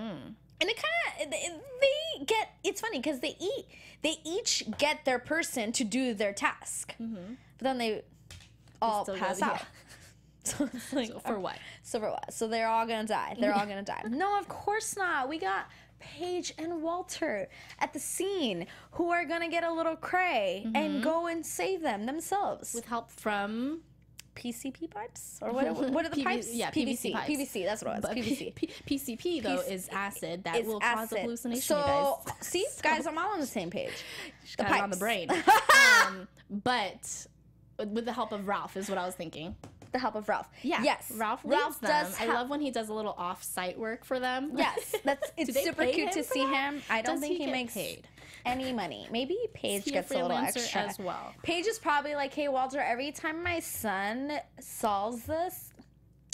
And 0.61 0.69
it 0.69 0.77
kind 0.77 1.25
of 1.25 1.31
they 1.31 2.25
get. 2.25 2.51
It's 2.63 2.79
funny 2.81 2.99
because 2.99 3.19
they 3.19 3.35
eat. 3.39 3.65
They 4.03 4.15
each 4.23 4.63
get 4.77 5.03
their 5.05 5.19
person 5.19 5.71
to 5.73 5.83
do 5.83 6.13
their 6.13 6.33
task, 6.33 6.95
but 6.97 7.17
then 7.59 7.77
they 7.77 8.03
all 8.81 9.05
Mm-hmm. 9.05 9.19
pass 9.19 9.41
out. 9.41 9.61
So 10.43 10.67
it's 10.73 10.91
like 10.91 11.09
So 11.09 11.19
for 11.19 11.39
what? 11.39 11.57
so 11.83 11.99
for 11.99 12.09
what? 12.09 12.33
So 12.33 12.47
they're 12.47 12.67
all 12.67 12.87
gonna 12.87 13.05
die. 13.07 13.35
They're 13.39 13.53
all 13.53 13.67
gonna 13.67 13.83
die. 13.83 14.01
No, 14.09 14.39
of 14.39 14.47
course 14.47 14.97
not. 14.97 15.29
We 15.29 15.37
got 15.37 15.67
Paige 16.01 16.53
and 16.57 16.81
Walter 16.81 17.47
at 17.79 17.93
the 17.93 17.99
scene 17.99 18.65
who 18.91 19.09
are 19.11 19.23
gonna 19.25 19.49
get 19.49 19.63
a 19.63 19.71
little 19.71 19.95
cray 19.95 20.67
and 20.75 21.01
go 21.03 21.27
and 21.27 21.45
save 21.45 21.81
them 21.81 22.05
themselves. 22.05 22.69
Mm-hmm. 22.69 22.77
With 22.79 22.85
help 22.85 23.11
from 23.11 23.81
PCP 24.35 24.89
pipes 24.89 25.39
or 25.41 25.51
what? 25.51 25.65
What 25.91 26.05
are 26.05 26.09
the 26.09 26.15
PV 26.21 26.23
pipes? 26.23 26.53
yeah, 26.53 26.71
PVC. 26.71 27.11
PVC 27.11 27.13
pipes. 27.13 27.29
PVC. 27.29 27.65
That's 27.65 27.83
what 27.83 27.91
it 27.91 27.95
was. 27.95 28.01
but 28.03 28.17
PVC. 28.17 28.55
P- 28.55 28.69
P- 28.85 28.97
PCP 28.97 29.43
though 29.43 29.61
P- 29.61 29.73
is 29.73 29.89
acid 29.89 30.43
that 30.45 30.65
will 30.65 30.79
cause 30.79 30.99
acid. 31.11 31.17
a 31.17 31.21
hallucination. 31.21 31.61
So 31.61 32.19
see, 32.39 32.65
guys, 32.83 33.05
I'm 33.07 33.17
all 33.17 33.33
on 33.33 33.39
the 33.39 33.45
same 33.45 33.69
page. 33.69 33.91
The 34.57 34.65
of 34.65 34.81
on 34.81 34.89
the 34.89 34.97
brain. 34.97 35.29
um, 36.07 36.27
but 36.49 37.27
with 37.77 38.05
the 38.05 38.11
help 38.13 38.31
of 38.31 38.47
Ralph 38.47 38.75
is 38.75 38.89
what 38.89 38.97
I 38.97 39.05
was 39.05 39.15
thinking. 39.15 39.55
The 39.91 39.99
help 39.99 40.15
of 40.15 40.29
Ralph. 40.29 40.47
Yeah. 40.61 40.83
Yes. 40.83 41.11
Ralph 41.15 41.41
Ralph 41.43 41.79
them. 41.81 41.89
does. 41.89 42.19
I 42.19 42.27
love 42.27 42.49
when 42.49 42.61
he 42.61 42.71
does 42.71 42.89
a 42.89 42.93
little 42.93 43.15
off-site 43.17 43.77
work 43.77 44.05
for 44.05 44.19
them. 44.19 44.51
Yes, 44.57 44.95
that's 45.03 45.31
it's 45.37 45.63
super 45.63 45.85
cute 45.85 46.11
to 46.11 46.23
see 46.23 46.45
that? 46.45 46.73
him. 46.73 46.81
I 46.89 47.01
don't 47.01 47.15
Does 47.15 47.21
think 47.21 47.37
he 47.37 47.45
he, 47.45 47.51
makes 47.51 47.73
paid? 47.73 48.07
any 48.45 48.71
money. 48.71 49.07
Maybe 49.11 49.37
Paige 49.53 49.83
he 49.85 49.91
a 49.91 49.93
gets 49.93 50.11
a, 50.11 50.15
little 50.15 50.29
freelancer 50.29 50.57
extra 50.57 50.81
as 50.81 50.99
well? 50.99 51.33
Paige 51.43 51.67
is 51.67 51.79
probably 51.79 52.15
like, 52.15 52.33
hey 52.33 52.47
Walter, 52.47 52.79
every 52.79 53.11
time 53.11 53.43
my 53.43 53.59
son 53.59 54.33
solves 54.59 55.23
this, 55.23 55.73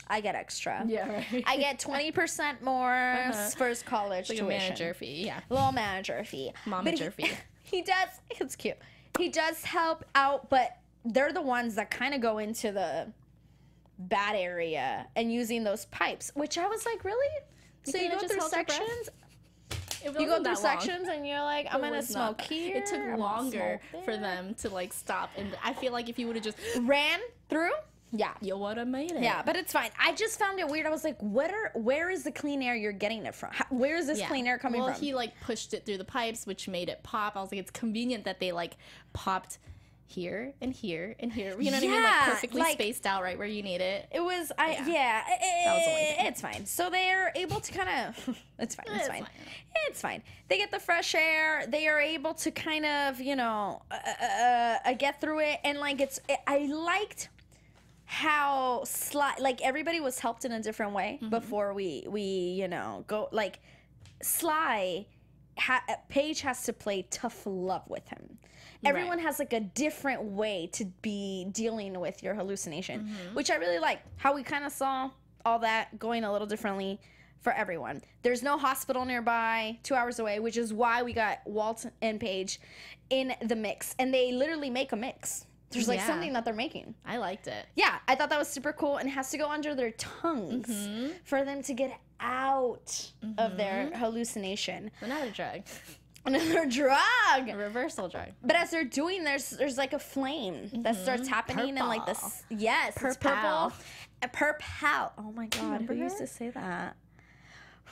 I 0.08 0.22
get 0.22 0.36
extra. 0.36 0.84
Yeah, 0.88 1.24
right. 1.32 1.43
I 1.45 1.58
get 1.58 1.80
twenty 1.80 2.12
percent 2.12 2.62
more 2.62 2.91
uh-huh. 2.93 3.49
for 3.51 3.68
his 3.68 3.84
college 3.84 4.30
like 4.30 4.38
a 4.38 4.41
tuition. 4.41 4.60
manager 4.60 4.93
fee. 4.93 5.26
Yeah. 5.26 5.39
little 5.49 5.72
manager 5.72 6.24
fee. 6.24 6.53
Momager 6.66 7.14
he, 7.18 7.28
fee. 7.28 7.32
He 7.64 7.82
does. 7.82 8.10
It's 8.30 8.55
cute. 8.55 8.78
He 9.18 9.30
does 9.30 9.64
help 9.64 10.05
out, 10.16 10.49
but 10.49 10.78
they're 11.03 11.34
the 11.34 11.41
ones 11.41 11.76
that 11.76 11.89
kind 11.91 12.14
of 12.14 12.22
go 12.22 12.38
into 12.38 12.72
the 12.72 13.12
bad 13.99 14.35
area 14.35 15.07
and 15.15 15.31
using 15.31 15.63
those 15.63 15.85
pipes, 15.85 16.31
which 16.35 16.57
I 16.57 16.67
was 16.67 16.85
like, 16.85 17.03
really? 17.03 17.27
so 17.83 17.97
you 17.97 18.09
go 18.11 18.17
through 18.19 18.37
held 18.37 18.51
your 18.51 18.63
breath? 18.63 18.77
sections. 18.77 19.09
You 20.03 20.11
go 20.11 20.35
through 20.35 20.43
that 20.43 20.45
long. 20.45 20.55
sections 20.55 21.07
and 21.07 21.27
you're 21.27 21.41
like, 21.41 21.67
I'm 21.71 21.79
It 21.79 21.83
gonna 21.83 21.95
was 21.97 22.13
not 22.13 22.39
smoke 22.39 22.41
here. 22.41 22.77
It 22.77 22.85
took 22.85 23.17
longer 23.19 23.81
for 24.05 24.15
them 24.15 24.53
to 24.61 24.69
like 24.69 24.93
stop, 24.93 25.31
and 25.37 25.57
I 25.63 25.73
feel 25.73 25.91
like 25.91 26.07
if 26.09 26.19
you 26.19 26.27
would 26.27 26.35
have 26.35 26.45
just, 26.45 26.57
Ran 26.81 27.19
through. 27.49 27.71
Yeah. 28.13 28.31
you 28.41 28.55
would 28.57 28.77
have 28.77 28.87
made 28.87 29.11
it. 29.11 29.21
Yeah, 29.21 29.41
but 29.45 29.57
it's 29.57 29.73
fine. 29.73 29.89
I 29.99 30.13
just 30.13 30.39
found 30.39 30.59
it 30.59 30.67
weird. 30.67 30.85
I 30.85 30.89
was 30.91 31.03
like, 31.03 31.19
what 31.19 31.51
are 31.51 31.71
where 31.73 32.09
is 32.09 32.23
the 32.23 32.31
clean 32.31 32.61
air 32.61 32.73
you're 32.75 32.93
getting 32.93 33.25
it 33.25 33.35
from? 33.35 33.49
How, 33.51 33.65
where 33.69 33.97
is 33.97 34.07
this 34.07 34.19
Yeah. 34.19 34.27
clean 34.29 34.47
air 34.47 34.57
coming 34.57 34.79
well, 34.79 34.89
from? 34.91 34.93
Well, 34.93 35.01
he 35.01 35.13
like 35.13 35.33
pushed 35.41 35.73
it 35.73 35.85
through 35.85 35.97
the 35.97 36.05
pipes, 36.05 36.45
which 36.47 36.69
made 36.69 36.87
it 36.87 37.03
pop. 37.03 37.35
I 37.35 37.41
was 37.41 37.51
like, 37.51 37.59
it's 37.59 37.71
convenient 37.71 38.23
that 38.23 38.39
they 38.39 38.53
like 38.53 38.77
popped 39.11 39.57
here 40.10 40.53
and 40.62 40.72
here 40.74 41.16
and 41.20 41.32
here. 41.32 41.55
You 41.60 41.70
know 41.72 41.78
what 41.78 41.84
I 41.84 41.88
mean? 41.88 42.03
Like 42.03 42.26
perfectly 42.26 42.62
like- 42.62 42.74
spaced 42.74 43.05
out 43.05 43.22
right 43.24 43.38
where 43.38 43.47
you 43.47 43.62
need 43.62 43.82
it. 43.82 44.08
It 44.12 44.22
was, 44.22 44.51
I 44.58 44.72
Yeah. 44.72 44.88
yeah, 44.88 45.24
That 45.66 45.76
was 45.76 45.86
the 45.86 45.91
only 45.91 46.03
thing. 46.05 46.26
it's 46.28 46.41
fine. 46.41 46.66
So 46.66 46.89
they're 46.89 47.32
able 47.36 47.60
to 47.60 47.72
kind 47.74 47.89
of, 47.89 48.38
it's 48.60 48.76
fine, 48.76 48.86
it's, 48.88 48.97
It's 48.99 49.08
fine. 49.08 49.22
fine. 49.24 49.32
it's 49.89 50.01
fine. 50.01 50.24
They 50.47 50.58
get 50.58 50.72
the 50.72 50.80
fresh 50.80 51.14
air. 51.14 51.66
They 51.68 51.88
are 51.88 51.99
able 51.99 52.34
to 52.36 52.51
kind 52.51 52.86
of, 52.86 53.20
you 53.20 53.36
know, 53.36 53.82
uh, 53.91 53.95
uh, 54.22 54.76
uh, 54.86 54.93
get 54.93 55.20
through 55.20 55.39
it, 55.39 55.60
and 55.66 55.78
like 55.80 55.99
it's, 55.99 56.20
I 56.47 56.60
liked 56.68 57.28
how 58.05 58.84
Sly, 58.86 59.36
like 59.39 59.62
everybody 59.62 59.99
was 59.99 60.20
helped 60.20 60.45
in 60.45 60.53
a 60.53 60.62
different 60.62 60.93
way 60.93 61.20
Mm-hmm. 61.22 61.30
before 61.30 61.74
we 61.74 62.05
we 62.08 62.22
you 62.22 62.70
know 62.70 63.03
go 63.08 63.28
like 63.34 63.60
Sly 64.22 65.05
ha- 65.60 65.84
Paige 66.08 66.39
has 66.41 66.64
to 66.64 66.72
play 66.74 67.05
tough 67.12 67.41
love 67.45 67.84
with 67.89 68.08
him. 68.08 68.38
Everyone 68.86 69.19
has 69.19 69.39
like 69.39 69.53
a 69.53 69.59
different 69.59 70.23
way 70.23 70.69
to 70.73 70.86
be 71.01 71.47
dealing 71.51 71.99
with 71.99 72.21
your 72.23 72.34
hallucination, 72.36 73.01
Mm-hmm. 73.01 73.36
which 73.36 73.49
I 73.51 73.55
really 73.55 73.80
like. 73.80 73.99
How 74.17 74.34
we 74.34 74.43
kind 74.43 74.63
of 74.65 74.71
saw 74.71 75.09
all 75.45 75.59
that 75.59 75.97
going 75.99 76.23
a 76.23 76.32
little 76.32 76.47
differently 76.47 76.99
for 77.41 77.53
everyone. 77.53 78.01
There's 78.23 78.43
no 78.43 78.57
hospital 78.57 79.05
nearby, 79.05 79.78
two 79.84 79.93
hours 79.95 80.19
away, 80.19 80.39
which 80.39 80.57
is 80.57 80.73
why 80.73 81.03
we 81.03 81.13
got 81.13 81.39
Walt 81.45 81.86
and 82.01 82.19
Paige 82.19 82.59
in 83.09 83.34
the 83.41 83.55
mix, 83.55 83.95
and 83.99 84.13
they 84.13 84.32
literally 84.32 84.69
make 84.69 84.91
a 84.91 84.95
mix. 84.95 85.45
There's 85.69 85.88
like 85.88 85.99
Yeah. 85.99 86.07
something 86.07 86.34
that 86.34 86.45
they're 86.45 86.53
making. 86.53 86.95
I 87.05 87.17
liked 87.17 87.47
it. 87.47 87.65
Yeah, 87.75 87.99
I 88.07 88.15
thought 88.15 88.30
that 88.30 88.39
was 88.39 88.47
super 88.49 88.73
cool 88.73 88.97
and 88.97 89.09
has 89.09 89.30
to 89.32 89.38
go 89.38 89.49
under 89.49 89.75
their 89.75 89.91
tongues 89.91 90.67
Mm-hmm. 90.69 91.11
for 91.25 91.43
them 91.45 91.61
to 91.63 91.73
get 91.73 91.99
out 92.19 93.11
of 93.38 93.57
their 93.57 93.91
hallucination. 93.95 94.91
Another 95.01 95.30
drug, 95.30 95.61
Another 96.26 96.65
drug. 96.65 97.49
a 97.49 97.55
reversal 97.55 98.07
drug. 98.09 98.30
But 98.43 98.55
as 98.55 98.72
they're 98.72 98.84
doing, 98.84 99.24
there's 99.24 99.49
there's 99.51 99.78
like 99.78 99.93
a 99.93 99.99
flame 99.99 100.70
that 100.84 100.95
mm-hmm. 100.95 101.03
starts 101.03 101.28
happening 101.28 101.78
and 101.78 101.88
like 101.88 102.05
this. 102.05 102.43
Yes, 102.49 102.89
it's 102.89 103.18
Purple. 103.18 103.32
purple. 103.32 103.74
Purple. 104.34 105.11
Oh 105.18 105.32
my 105.36 105.47
god, 105.47 105.84
who 105.84 105.93
used 105.93 106.18
to 106.18 106.28
say 106.28 106.49
that? 106.49 106.95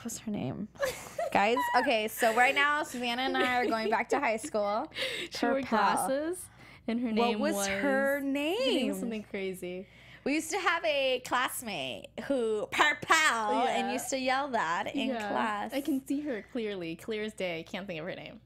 What's 0.02 0.18
her 0.18 0.30
name? 0.30 0.68
Guys, 1.32 1.56
okay, 1.78 2.08
so 2.08 2.34
right 2.34 2.54
now 2.54 2.82
Savannah 2.82 3.22
and 3.22 3.36
I 3.36 3.56
are 3.56 3.66
going 3.66 3.90
back 3.90 4.08
to 4.10 4.20
high 4.20 4.36
school. 4.36 4.92
She 5.30 5.46
wore 5.46 5.62
glasses, 5.62 6.38
and 6.86 7.00
her 7.00 7.10
name 7.12 7.38
What 7.38 7.54
was, 7.54 7.66
her 7.66 7.80
her 7.80 8.20
name? 8.20 8.94
something 8.94 9.24
crazy. 9.30 9.86
We 10.26 10.34
used 10.34 10.50
to 10.50 10.58
have 10.58 10.84
a 10.84 11.22
classmate 11.24 12.06
who 12.26 12.66
purple 12.72 13.14
and 13.14 13.86
Yeah. 13.86 13.92
used 13.92 14.10
to 14.10 14.18
yell 14.18 14.48
that 14.48 14.92
in 14.92 15.10
Yeah, 15.10 15.28
class. 15.28 15.72
I 15.72 15.80
can 15.80 16.04
see 16.04 16.20
her 16.22 16.44
clearly, 16.50 16.96
clear 16.96 17.22
as 17.22 17.32
day. 17.32 17.60
I 17.60 17.62
can't 17.62 17.86
think 17.86 18.00
of 18.00 18.06
her 18.06 18.14
name. 18.16 18.40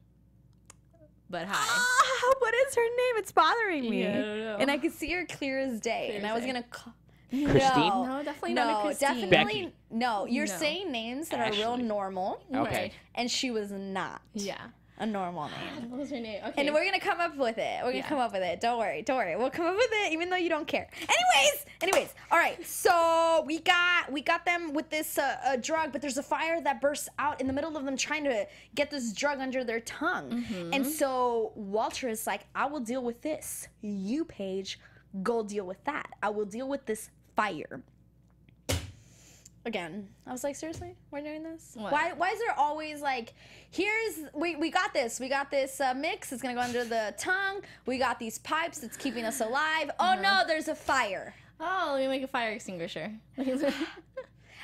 But 1.27 1.47
hi. 1.47 1.55
Ah, 1.67 2.33
what 2.37 2.53
is 2.53 2.75
her 2.75 2.83
name? 2.83 3.15
It's 3.17 3.31
bothering 3.31 3.89
me. 3.89 4.03
Yeah, 4.03 4.09
I 4.09 4.13
don't 4.13 4.39
know. 4.41 4.57
And 4.59 4.69
I 4.69 4.77
could 4.77 4.91
see 4.91 5.11
her 5.13 5.25
clear 5.25 5.57
as 5.57 5.79
day. 5.79 6.09
Clear 6.09 6.17
and 6.17 6.25
as 6.27 6.31
I 6.31 6.33
was 6.35 6.43
day. 6.43 6.47
gonna 6.51 6.63
call. 6.69 6.93
Christine? 7.31 7.87
No, 7.89 8.03
No, 8.05 8.23
definitely 8.23 8.53
no, 8.53 8.63
not 8.65 8.79
a 8.81 8.85
Christine. 8.85 9.29
definitely 9.29 9.61
Becky. 9.63 9.75
no. 9.89 10.25
You're 10.27 10.45
No. 10.45 10.57
saying 10.57 10.91
names 10.91 11.29
that 11.29 11.39
are 11.39 11.51
real 11.57 11.77
normal, 11.77 12.43
Okay. 12.53 12.61
Right. 12.75 12.93
and 13.15 13.31
she 13.31 13.49
was 13.49 13.71
not 13.71 14.21
Yeah. 14.35 14.67
A 15.01 15.05
normal 15.05 15.49
name. 15.49 15.89
What 15.91 15.99
was 15.99 16.09
her 16.11 16.19
name? 16.19 16.41
Okay. 16.47 16.65
And 16.65 16.73
we're 16.73 16.85
gonna 16.85 16.99
come 16.99 17.19
up 17.19 17.35
with 17.35 17.57
it. 17.57 17.79
We're 17.81 17.91
gonna 17.91 17.97
Yeah. 17.97 18.07
come 18.07 18.19
up 18.19 18.31
with 18.31 18.41
it. 18.43 18.61
Don't 18.61 18.77
worry. 18.79 19.01
Don't 19.01 19.17
worry. 19.17 19.35
We'll 19.35 19.49
come 19.49 19.65
up 19.65 19.75
with 19.75 19.89
it, 19.91 20.13
even 20.13 20.29
though 20.29 20.37
you 20.37 20.47
don't 20.49 20.67
care. 20.67 20.87
Anyways, 21.01 21.65
anyways. 21.81 22.13
All 22.31 22.37
right. 22.37 22.65
So 22.65 23.43
we 23.45 23.59
got 23.59 24.11
we 24.11 24.21
got 24.21 24.45
them 24.45 24.73
with 24.73 24.89
this 24.89 25.17
uh, 25.17 25.35
uh, 25.45 25.55
drug, 25.57 25.91
but 25.91 26.01
there's 26.01 26.17
a 26.17 26.23
fire 26.23 26.61
that 26.61 26.79
bursts 26.79 27.09
out 27.19 27.41
in 27.41 27.47
the 27.47 27.53
middle 27.53 27.75
of 27.75 27.83
them 27.83 27.97
trying 27.97 28.23
to 28.25 28.47
get 28.75 28.89
this 28.89 29.11
drug 29.11 29.39
under 29.39 29.63
their 29.63 29.79
tongue. 29.81 30.45
And 30.73 30.85
so 30.85 31.51
Walter 31.55 32.07
is 32.07 32.25
like, 32.25 32.45
"I 32.55 32.65
will 32.67 32.79
deal 32.79 33.03
with 33.03 33.21
this. 33.21 33.67
You, 33.81 34.23
Paige, 34.25 34.79
go 35.23 35.43
deal 35.43 35.65
with 35.65 35.83
that. 35.85 36.09
I 36.23 36.29
will 36.29 36.45
deal 36.45 36.69
with 36.69 36.85
this 36.85 37.09
fire." 37.35 37.81
Again, 39.63 40.07
I 40.25 40.31
was 40.31 40.43
like, 40.43 40.55
seriously, 40.55 40.95
we're 41.11 41.21
doing 41.21 41.43
this? 41.43 41.73
What? 41.75 41.91
Why? 41.91 42.13
Why 42.17 42.29
is 42.31 42.39
there 42.39 42.55
always 42.57 43.01
like, 43.01 43.33
here's 43.69 44.19
we 44.33 44.55
we 44.55 44.71
got 44.71 44.91
this, 44.93 45.19
we 45.19 45.29
got 45.29 45.51
this 45.51 45.79
uh, 45.79 45.93
mix. 45.93 46.31
It's 46.31 46.41
gonna 46.41 46.55
go 46.55 46.61
under 46.61 46.83
the 46.83 47.13
tongue. 47.19 47.61
We 47.85 47.99
got 47.99 48.17
these 48.17 48.39
pipes 48.39 48.79
that's 48.79 48.97
keeping 48.97 49.23
us 49.23 49.39
alive. 49.39 49.91
Oh 49.99 50.13
Uh-huh. 50.13 50.21
no, 50.21 50.41
there's 50.47 50.67
a 50.67 50.73
fire. 50.75 51.35
oh, 51.59 51.91
let 51.93 52.01
me 52.01 52.07
make 52.07 52.23
a 52.23 52.27
fire 52.27 52.49
extinguisher. 52.51 53.11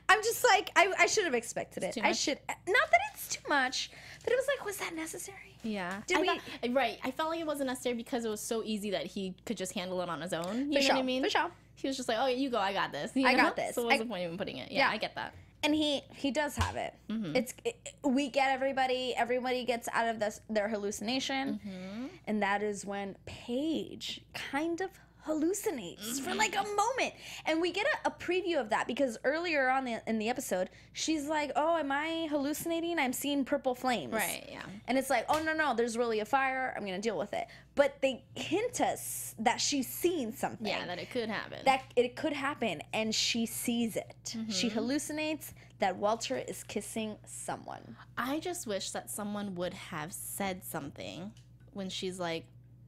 I'm 0.09 0.23
just 0.23 0.43
like, 0.43 0.71
I, 0.75 0.91
I 0.97 1.05
should 1.05 1.25
have 1.25 1.33
expected 1.33 1.83
it. 1.83 1.97
I 2.01 2.13
should 2.13 2.39
not 2.47 2.91
that 2.91 2.99
it's 3.13 3.27
too 3.27 3.41
much, 3.49 3.91
but 4.23 4.31
it 4.31 4.35
was 4.37 4.47
like, 4.47 4.65
was 4.65 4.77
that 4.77 4.95
necessary? 4.95 5.37
yeah. 5.63 6.01
Did 6.07 6.17
I 6.17 6.21
we- 6.21 6.27
thought- 6.27 6.41
right. 6.75 6.97
I 7.03 7.11
felt 7.11 7.29
like 7.29 7.39
it 7.41 7.45
wasn't 7.45 7.67
necessary 7.67 7.95
because 7.95 8.23
it 8.25 8.29
was 8.29 8.39
so 8.41 8.63
easy 8.63 8.91
that 8.91 9.05
he 9.05 9.35
could 9.45 9.57
just 9.57 9.73
handle 9.73 10.01
it 10.01 10.07
on 10.09 10.21
his 10.21 10.31
own. 10.33 10.71
You 10.71 10.79
know 10.79 10.81
sure, 10.81 10.95
what 10.95 10.99
I 11.01 11.05
mean? 11.05 11.23
for 11.23 11.29
sure. 11.29 11.51
He 11.77 11.87
was 11.87 11.95
just 11.95 12.09
like, 12.09 12.17
"Oh, 12.19 12.27
you 12.27 12.49
go. 12.49 12.59
I 12.59 12.73
got 12.73 12.91
this." 12.91 13.11
you 13.15 13.25
I 13.27 13.33
know? 13.33 13.43
got 13.43 13.55
this. 13.55 13.75
So 13.75 13.83
what's 13.83 13.95
I- 13.95 13.99
the 13.99 14.05
point 14.05 14.23
of 14.23 14.27
even 14.27 14.37
putting 14.37 14.57
it? 14.57 14.71
Yeah, 14.71 14.79
Yeah. 14.87 14.89
I 14.89 14.97
get 14.97 15.15
that. 15.15 15.33
and 15.63 15.73
he 15.73 16.01
he 16.13 16.29
does 16.31 16.55
have 16.57 16.75
it. 16.75 16.93
Mm-hmm. 17.09 17.35
It's 17.35 17.53
it, 17.65 17.75
we 18.03 18.29
get 18.29 18.51
everybody. 18.51 19.13
Everybody 19.15 19.63
gets 19.65 19.87
out 19.93 20.07
of 20.07 20.19
this 20.19 20.41
their 20.49 20.67
hallucination, 20.69 21.59
Mm-hmm. 21.65 22.05
and 22.27 22.41
that 22.43 22.61
is 22.61 22.85
when 22.85 23.15
Paige 23.25 24.21
kind 24.33 24.81
of 24.81 24.89
hallucinates 25.27 26.19
for 26.21 26.33
like 26.33 26.55
a 26.55 26.59
Mm-hmm. 26.59 26.75
moment, 26.75 27.13
and 27.45 27.61
we 27.61 27.71
get 27.71 27.85
a, 28.03 28.07
a 28.07 28.11
preview 28.11 28.59
of 28.59 28.69
that 28.69 28.87
because 28.87 29.17
earlier 29.23 29.69
on 29.69 29.85
the, 29.85 30.01
in 30.07 30.17
the 30.19 30.29
episode, 30.29 30.69
she's 30.93 31.27
like, 31.27 31.51
"Oh, 31.55 31.77
am 31.77 31.91
I 31.91 32.27
hallucinating? 32.29 32.99
I'm 32.99 33.13
seeing 33.13 33.45
purple 33.45 33.75
flames." 33.75 34.13
Right. 34.13 34.47
Yeah. 34.49 34.61
And 34.87 34.97
it's 34.97 35.09
like, 35.09 35.25
oh 35.29 35.41
no, 35.43 35.53
no, 35.53 35.73
there's 35.75 35.97
really 35.97 36.19
a 36.21 36.25
fire. 36.25 36.73
I'm 36.75 36.83
gonna 36.85 36.99
deal 36.99 37.17
with 37.17 37.33
it. 37.33 37.47
But 37.75 38.01
they 38.01 38.23
hint 38.35 38.81
us 38.81 39.35
that 39.39 39.61
she's 39.61 39.87
seeing 39.87 40.31
something 40.31 40.65
Yeah. 40.67 40.85
That 40.85 40.97
it 40.99 41.09
could 41.11 41.29
happen. 41.29 41.59
that 41.65 41.83
it 41.95 42.15
could 42.15 42.33
happen 42.33 42.81
and 42.93 43.13
she 43.13 43.45
sees 43.45 43.95
it 43.95 44.35
she 44.49 44.69
Mm-hmm. 44.69 44.79
hallucinates 44.79 45.53
that 45.79 45.95
walter 45.97 46.37
is 46.37 46.63
kissing 46.63 47.17
someone 47.25 47.95
I 48.17 48.39
just 48.39 48.65
wish 48.65 48.89
that 48.91 49.11
someone 49.11 49.53
would 49.55 49.73
have 49.75 50.11
said 50.11 50.63
something 50.63 51.31
when 51.73 51.89
she's 51.89 52.17
like, 52.19 52.45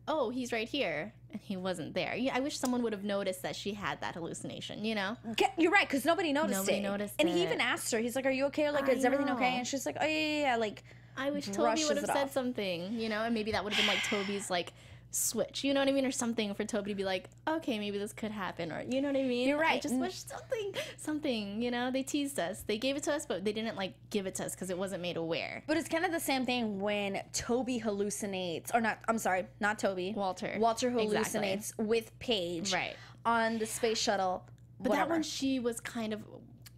"Oh, 0.07 0.31
he's 0.31 0.51
right 0.51 0.67
here," 0.67 1.13
and 1.31 1.41
he 1.41 1.57
wasn't 1.57 1.93
there. 1.93 2.17
I 2.33 2.39
wish 2.39 2.57
someone 2.57 2.81
would 2.83 2.93
have 2.93 3.03
noticed 3.03 3.43
that 3.43 3.55
she 3.55 3.73
had 3.73 4.01
that 4.01 4.15
hallucination. 4.15 4.83
You 4.85 4.95
know? 4.95 5.17
Get- 5.35 5.53
you're 5.57 5.71
right 5.71 5.87
because 5.87 6.05
nobody 6.05 6.33
noticed 6.33 6.59
Nobody 6.59 6.77
it 6.77 6.81
noticed 6.81 7.15
and 7.19 7.29
he 7.29 7.43
even 7.43 7.61
asked 7.61 7.91
her 7.91 7.99
he's 7.99 8.15
like 8.15 8.25
are 8.25 8.31
you 8.31 8.45
okay 8.45 8.69
like 8.71 8.89
I 8.89 8.93
is 8.93 9.05
everything 9.05 9.29
okay 9.29 9.57
and 9.57 9.67
she's 9.67 9.85
like 9.85 9.97
oh 9.99 10.05
yeah 10.05 10.17
yeah, 10.17 10.41
yeah. 10.41 10.55
like 10.57 10.83
I 11.17 11.31
wish 11.31 11.47
Toby 11.47 11.83
would 11.85 11.97
have 11.97 12.05
said 12.05 12.25
off. 12.25 12.31
something. 12.31 12.93
You 12.93 13.09
know, 13.09 13.23
and 13.23 13.33
maybe 13.33 13.51
that 13.51 13.63
would 13.63 13.73
have 13.73 13.85
been 13.85 13.93
like 13.93 14.03
Toby's 14.05 14.49
like 14.49 14.73
switch. 15.11 15.63
You 15.63 15.73
know 15.73 15.79
what 15.81 15.89
I 15.89 15.91
mean, 15.91 16.05
or 16.05 16.11
something 16.11 16.53
for 16.53 16.63
Toby 16.65 16.91
to 16.91 16.95
be 16.95 17.03
like, 17.03 17.29
"Okay, 17.47 17.79
maybe 17.79 17.97
this 17.97 18.13
could 18.13 18.31
happen," 18.31 18.71
or 18.71 18.81
you 18.87 19.01
know 19.01 19.07
what 19.09 19.17
I 19.17 19.23
mean? 19.23 19.47
You're 19.47 19.57
right. 19.59 19.77
I 19.77 19.79
just 19.79 19.95
Mm. 19.95 20.01
wish 20.01 20.15
something, 20.23 20.73
something. 20.97 21.61
You 21.61 21.71
know, 21.71 21.89
they 21.91 22.03
teased 22.03 22.39
us. 22.39 22.63
They 22.67 22.77
gave 22.77 22.95
it 22.95 23.03
to 23.03 23.13
us, 23.13 23.25
but 23.25 23.43
they 23.43 23.51
didn't 23.53 23.75
like 23.75 23.93
give 24.09 24.25
it 24.27 24.35
to 24.35 24.45
us 24.45 24.53
because 24.55 24.69
it 24.69 24.77
wasn't 24.77 25.01
made 25.01 25.17
aware. 25.17 25.63
but 25.67 25.77
it's 25.77 25.89
kind 25.89 26.05
of 26.05 26.11
the 26.11 26.19
same 26.19 26.45
thing 26.45 26.79
when 26.79 27.21
toby 27.33 27.79
hallucinates 27.79 28.73
or 28.73 28.81
not 28.81 28.99
i'm 29.07 29.17
sorry 29.17 29.45
not 29.59 29.77
toby 29.79 30.13
Walter. 30.15 30.55
walter 30.59 30.87
Exactly. 30.89 31.39
hallucinates 31.41 31.73
with 31.77 32.17
paige 32.19 32.73
Right. 32.73 32.95
on 33.25 33.57
the 33.57 33.65
space 33.65 33.97
shuttle 33.99 34.43
But 34.79 34.89
whatever. 34.91 35.07
that 35.09 35.13
one, 35.15 35.23
she 35.23 35.59
was 35.59 35.79
kind 35.79 36.13
of 36.13 36.23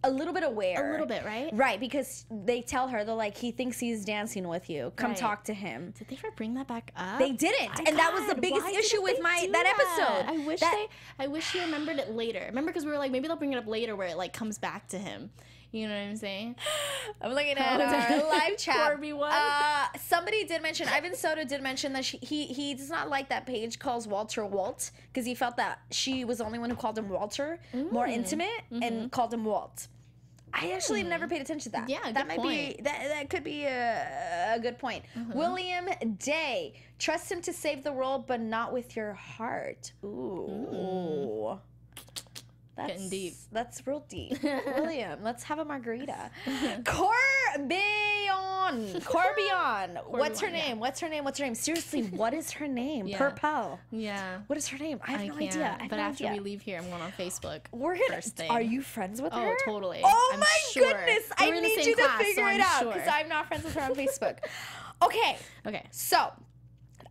a 0.04 0.10
little 0.10 0.34
bit 0.34 0.42
aware 0.42 0.88
a 0.88 0.92
little 0.92 1.06
bit, 1.06 1.24
right? 1.24 1.50
Right, 1.52 1.78
because 1.78 2.26
they 2.30 2.60
tell 2.62 2.88
her 2.88 3.04
they're 3.04 3.14
like 3.14 3.36
he 3.36 3.50
thinks 3.52 3.78
he's 3.78 4.04
dancing 4.04 4.48
with 4.48 4.68
you. 4.68 4.92
Come 4.96 5.10
Right. 5.12 5.16
talk 5.16 5.44
to 5.44 5.54
him. 5.54 5.92
Did 5.98 6.08
they 6.08 6.16
ever 6.16 6.30
bring 6.34 6.54
that 6.54 6.66
back 6.66 6.92
up? 6.96 7.18
They 7.18 7.32
didn't, 7.32 7.68
My 7.78 7.84
and 7.86 7.98
that 7.98 8.12
was 8.12 8.26
the 8.34 8.40
biggest 8.40 8.66
issue 8.68 9.02
with 9.02 9.20
my 9.22 9.42
do 9.46 9.52
that 9.52 9.66
episode. 9.66 10.32
I 10.32 10.44
wish 10.46 10.60
That- 10.60 10.86
they. 11.18 11.24
I 11.24 11.28
wish 11.28 11.52
he 11.52 11.60
remembered 11.60 11.98
it 11.98 12.10
later. 12.10 12.44
Remember, 12.48 12.70
because 12.70 12.84
we 12.84 12.90
were 12.90 12.98
like, 12.98 13.12
maybe 13.12 13.28
they'll 13.28 13.36
bring 13.36 13.52
it 13.52 13.58
up 13.58 13.66
later, 13.66 13.94
where 13.96 14.08
it 14.08 14.16
like 14.16 14.32
comes 14.32 14.58
back 14.58 14.88
to 14.88 14.98
him. 14.98 15.30
You 15.72 15.88
know 15.88 15.94
what 15.94 16.00
I'm 16.02 16.16
saying? 16.16 16.56
I'm 17.22 17.32
looking 17.32 17.56
at 17.56 17.80
our 17.80 18.28
live 18.30 18.56
chat. 18.58 18.76
Corby 18.76 19.12
one. 19.14 19.32
Uh, 19.32 19.86
somebody 19.98 20.44
did 20.44 20.60
mention 20.62 20.86
Ivan 20.88 21.14
Soto 21.16 21.44
did 21.44 21.62
mention 21.62 21.94
that 21.94 22.04
she, 22.04 22.18
he 22.18 22.46
he 22.46 22.74
does 22.74 22.90
not 22.90 23.08
like 23.08 23.30
that 23.30 23.46
Paige 23.46 23.78
calls 23.78 24.06
Walter 24.06 24.44
Walt 24.44 24.90
because 25.10 25.24
he 25.24 25.34
felt 25.34 25.56
that 25.56 25.80
she 25.90 26.24
was 26.26 26.38
the 26.38 26.44
only 26.44 26.58
one 26.58 26.68
who 26.70 26.76
called 26.76 26.98
him 26.98 27.08
Walter, 27.08 27.58
more 27.90 28.06
Mm. 28.06 28.12
intimate, 28.12 28.48
Mm-hmm. 28.70 28.82
and 28.82 29.10
called 29.10 29.32
him 29.32 29.44
Walt. 29.46 29.88
I 30.54 30.72
actually 30.72 31.02
never 31.02 31.26
paid 31.26 31.40
attention 31.40 31.72
to 31.72 31.78
that. 31.78 31.86
Mm. 31.88 31.90
Yeah, 31.90 32.12
that 32.12 32.28
might 32.28 32.36
be 32.36 32.42
point. 32.42 32.60
Mm-hmm. 32.76 32.84
that 32.84 33.08
that 33.08 33.30
could 33.30 33.42
be 33.42 33.64
a, 33.64 34.54
a 34.56 34.60
good 34.60 34.78
point. 34.78 35.04
William 35.32 35.88
Day, 36.18 36.74
trust 36.98 37.32
him 37.32 37.40
to 37.42 37.52
save 37.54 37.82
the 37.82 37.92
world, 37.94 38.26
but 38.26 38.40
not 38.42 38.74
with 38.74 38.94
your 38.94 39.14
heart. 39.14 39.92
Ooh. 40.04 41.58
That's, 42.74 42.92
Getting 42.92 43.08
deep. 43.10 43.34
That's 43.52 43.86
real 43.86 44.04
deep. 44.08 44.42
William, 44.42 45.22
let's 45.22 45.42
have 45.44 45.58
a 45.58 45.64
margarita. 45.64 46.30
Corbion. 46.84 47.78
Corbion. 49.04 49.98
What's 50.06 50.40
her 50.40 50.46
Corbion, 50.48 50.52
yeah. 50.52 50.68
name? 50.68 50.80
What's 50.80 51.00
her 51.00 51.08
name? 51.08 51.24
What's 51.24 51.38
her 51.38 51.44
name? 51.44 51.54
Seriously, 51.54 52.02
what 52.04 52.32
is 52.32 52.50
her 52.52 52.66
name? 52.66 53.06
Yeah. 53.06 53.18
Purple. 53.18 53.78
Yeah. 53.90 54.38
What 54.46 54.56
is 54.56 54.68
her 54.68 54.78
name? 54.78 55.00
I 55.06 55.10
have 55.12 55.20
I 55.20 55.26
no 55.26 55.34
can't. 55.36 55.52
idea. 55.52 55.76
I 55.80 55.88
but 55.88 55.96
no 55.96 56.02
after 56.02 56.24
idea. 56.24 56.36
we 56.38 56.44
leave 56.44 56.62
here, 56.62 56.78
I'm 56.78 56.88
going 56.88 57.02
on 57.02 57.12
Facebook. 57.12 57.60
We're 57.72 57.94
gonna. 57.94 58.06
first 58.14 58.36
thing. 58.36 58.50
Are 58.50 58.62
you 58.62 58.80
friends 58.82 59.20
with 59.20 59.32
Oh, 59.34 59.40
her? 59.40 59.56
totally. 59.64 60.00
Oh 60.02 60.30
I'm 60.32 60.40
my 60.40 60.46
sure. 60.72 60.86
goodness! 60.92 61.24
We 61.38 61.46
I 61.46 61.48
were 61.50 61.54
the 61.56 61.60
need 61.62 61.84
you 61.84 61.94
to 61.96 62.02
class, 62.02 62.18
so 62.18 62.24
figure 62.24 62.44
I'm 62.44 62.60
it 62.60 62.66
out 62.66 62.84
because 62.84 63.02
sure. 63.04 63.12
I'm 63.12 63.28
not 63.28 63.48
friends 63.48 63.64
with 63.64 63.74
her 63.74 63.82
on 63.82 63.94
Facebook. 63.94 64.38
Okay, 65.02 65.36
Okay. 65.66 65.84
so 65.90 66.32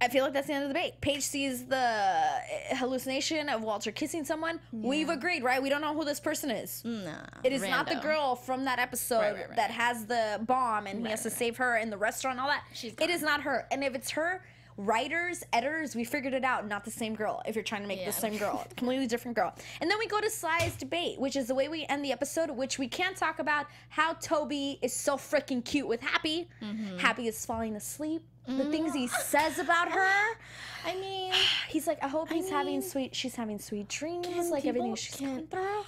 I 0.02 0.08
feel 0.10 0.24
like 0.24 0.34
that's 0.34 0.48
the 0.48 0.54
end 0.54 0.64
of 0.64 0.70
the 0.70 0.74
debate. 0.74 1.00
Paige 1.00 1.22
sees 1.22 1.66
the 1.66 1.78
uh, 1.78 2.76
hallucination 2.76 3.48
of 3.50 3.62
Walter 3.62 3.92
kissing 3.92 4.26
someone. 4.26 4.60
We've 4.72 5.10
agreed, 5.10 5.44
right? 5.44 5.62
We 5.62 5.70
don't 5.70 5.82
know 5.82 5.94
who 5.94 6.04
this 6.04 6.20
person 6.20 6.50
is. 6.50 6.82
Nah. 6.84 7.12
It 7.44 7.54
is 7.54 7.62
not 7.62 7.88
the 7.88 7.96
girl 7.96 8.36
from 8.36 8.66
that 8.66 8.80
episode 8.80 9.20
Right, 9.20 9.34
right, 9.36 9.48
right. 9.50 9.56
that 9.58 9.72
has 9.72 10.06
the 10.06 10.40
bomb 10.46 10.88
and 10.88 11.06
he 11.06 11.12
has 11.12 11.24
to 11.24 11.30
save 11.30 11.58
her 11.58 11.78
in 11.78 11.90
the 11.90 11.98
restaurant, 11.98 12.40
all 12.40 12.48
that. 12.48 12.64
She's 12.74 12.94
it 13.00 13.10
is 13.10 13.22
not 13.22 13.42
her. 13.42 13.68
And 13.72 13.84
if 13.84 13.94
it's 13.96 14.10
her, 14.12 14.44
writers, 14.78 15.44
editors, 15.54 15.96
we 15.96 16.04
figured 16.04 16.34
it 16.34 16.44
out. 16.44 16.68
Not 16.68 16.84
the 16.86 16.92
same 16.92 17.14
girl. 17.14 17.42
If 17.46 17.56
you're 17.56 17.64
trying 17.64 17.82
to 17.84 17.88
make 17.88 18.00
Yeah. 18.00 18.08
the 18.08 18.12
same 18.14 18.38
girl, 18.38 18.66
completely 18.76 19.06
different 19.06 19.36
girl. 19.36 19.54
And 19.82 19.92
then 19.92 20.00
we 20.00 20.08
go 20.08 20.20
to 20.20 20.30
Sly's 20.30 20.76
debate, 20.76 21.20
which 21.20 21.36
is 21.36 21.48
the 21.48 21.56
way 21.56 21.68
we 21.68 21.86
end 21.90 22.04
the 22.04 22.12
episode, 22.12 22.50
which 22.50 22.80
we 22.80 22.88
can't 22.88 23.16
talk 23.16 23.38
about 23.40 23.68
how 23.90 24.14
Toby 24.14 24.80
is 24.82 24.94
so 24.94 25.18
freaking 25.18 25.64
cute 25.64 25.88
with 25.88 26.02
Happy. 26.02 26.50
Mm-hmm. 26.64 26.98
Happy 26.98 27.28
is 27.28 27.46
falling 27.46 27.76
asleep. 27.76 28.24
The 28.48 28.66
things 28.66 28.94
he 28.94 29.08
says 29.08 29.60
about 29.60 29.92
her. 29.92 30.10
I 30.86 30.96
mean, 30.96 31.32
He's 31.70 31.86
like, 31.88 32.04
I 32.04 32.08
hope 32.08 32.30
he's 32.30 32.50
having 32.50 32.80
mean, 32.80 32.82
sweet. 32.82 33.16
She's 33.16 33.36
having 33.36 33.60
sweet 33.60 33.88
dreams. 33.88 34.50
like 34.50 34.66
everything 34.66 34.96
she's 34.96 35.16
can- 35.16 35.28
going 35.36 35.48
through. 35.48 35.84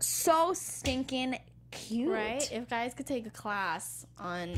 So 0.00 0.52
stinking 0.54 1.38
cute, 1.70 2.10
right? 2.10 2.50
If 2.52 2.68
guys 2.68 2.94
could 2.94 3.06
take 3.06 3.26
a 3.26 3.30
class 3.30 4.06
on 4.18 4.54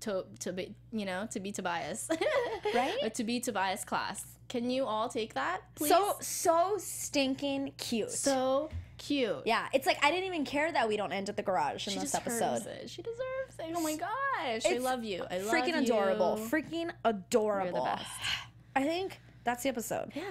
to 0.00 0.24
to 0.40 0.52
be, 0.52 0.74
you 0.92 1.04
know, 1.04 1.26
to 1.32 1.40
be 1.40 1.52
Tobias, 1.52 2.08
Right? 2.74 2.96
Or 3.02 3.10
to 3.10 3.24
be 3.24 3.40
Tobias 3.40 3.84
class. 3.84 4.24
Can 4.48 4.70
you 4.70 4.84
all 4.84 5.08
take 5.08 5.34
that, 5.34 5.60
please? 5.74 5.88
So 5.90 6.16
so 6.20 6.74
stinking 6.78 7.72
cute. 7.78 8.10
so 8.10 8.70
cute. 9.06 9.42
yeah, 9.44 9.66
it's 9.72 9.86
like 9.86 9.98
I 10.02 10.10
didn't 10.10 10.26
even 10.26 10.44
care 10.44 10.70
that 10.70 10.88
we 10.88 10.96
don't 10.96 11.12
end 11.12 11.28
at 11.28 11.36
the 11.36 11.42
garage 11.42 11.88
in 11.88 11.98
this 11.98 12.14
episode. 12.14 12.24
She 12.24 12.30
this 12.30 12.38
deserves 12.38 12.66
episode. 12.66 12.84
it. 12.84 12.90
She 12.90 13.02
deserves 13.02 13.58
it. 13.58 13.74
Oh 13.76 13.80
my 13.80 13.96
gosh. 13.96 14.72
I 14.72 14.78
love 14.78 15.04
you. 15.04 15.24
I 15.30 15.38
love 15.38 15.46
you. 15.46 15.50
Freaking 15.50 15.76
you. 15.76 15.82
adorable. 15.82 16.38
Freaking 16.50 16.90
adorable. 17.04 17.84
best. 17.84 18.06
I 18.76 18.82
think 18.84 19.20
that's 19.44 19.62
the 19.62 19.68
episode. 19.68 20.10
Yeah, 20.14 20.22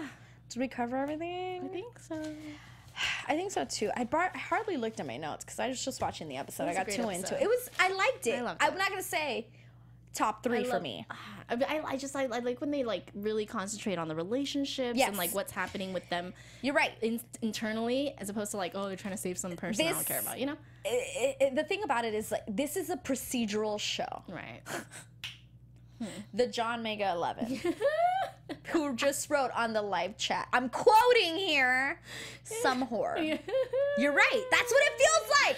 Did 0.50 0.60
we 0.60 0.68
cover 0.68 0.98
everything? 0.98 1.64
I 1.64 1.68
think 1.68 2.00
so. 2.00 2.22
I 3.28 3.36
think 3.36 3.52
so 3.52 3.66
too. 3.66 3.90
I, 3.96 4.04
bar- 4.04 4.32
I 4.34 4.38
hardly 4.38 4.78
looked 4.78 5.00
at 5.00 5.08
my 5.08 5.18
notes 5.18 5.44
because 5.46 5.60
I 5.60 5.68
was 5.68 5.84
just 5.84 6.02
watching 6.02 6.28
the 6.28 6.38
episode. 6.38 6.68
I 6.68 6.74
got 6.74 6.88
too 6.88 7.10
into 7.10 7.36
it. 7.36 7.44
It 7.44 7.48
was. 7.48 7.70
I 7.80 7.94
liked 7.94 8.28
it. 8.28 8.36
I 8.36 8.42
loved 8.42 8.62
I'm 8.62 8.78
not 8.78 8.90
gonna 8.90 9.02
say 9.02 9.48
top 10.14 10.44
three 10.44 10.60
I 10.60 10.64
for 10.64 10.80
me. 10.80 11.06
I, 11.50 11.82
I, 11.86 11.98
just 11.98 12.16
I, 12.16 12.24
I 12.24 12.40
like 12.40 12.62
when 12.62 12.72
they 12.72 12.84
like 12.84 13.12
really 13.14 13.46
concentrate 13.46 13.98
on 13.98 14.08
the 14.08 14.16
relationships 14.16 14.98
Yes. 14.98 15.10
and 15.10 15.18
like 15.18 15.36
what's 15.36 15.52
happening 15.52 15.92
with 15.94 16.08
them 16.10 16.34
You're 16.62 16.74
right. 16.74 16.92
in, 17.02 17.20
internally 17.42 18.14
as 18.18 18.30
opposed 18.30 18.52
to 18.52 18.58
like 18.58 18.72
oh 18.76 18.88
they're 18.88 18.96
trying 18.96 19.14
to 19.14 19.20
save 19.22 19.38
some 19.38 19.56
person 19.58 19.86
I 19.88 19.92
don't 19.92 20.06
care 20.06 20.20
about 20.22 20.40
you 20.40 20.46
know 20.48 20.56
I- 20.86 21.36
I- 21.42 21.52
the 21.54 21.64
thing 21.64 21.84
about 21.84 22.06
it 22.06 22.14
is 22.14 22.32
like 22.32 22.44
this 22.48 22.78
is 22.78 22.90
a 22.90 22.96
procedural 22.98 23.80
show. 23.80 24.24
right 24.30 24.62
The 26.34 26.48
John 26.48 26.84
Mega 26.84 27.12
Eleven, 27.12 27.60
who 28.66 28.94
just 28.96 29.30
wrote 29.30 29.52
on 29.56 29.72
the 29.72 29.82
live 29.82 30.18
chat. 30.18 30.50
I'm 30.52 30.68
quoting 30.68 31.38
here, 31.38 32.02
some 32.44 32.86
whore. 32.92 33.40
You're 33.98 34.12
right. 34.12 34.44
That's 34.52 34.72
what 34.72 34.84
it 34.86 34.94
feels 35.00 35.32
like. 35.46 35.58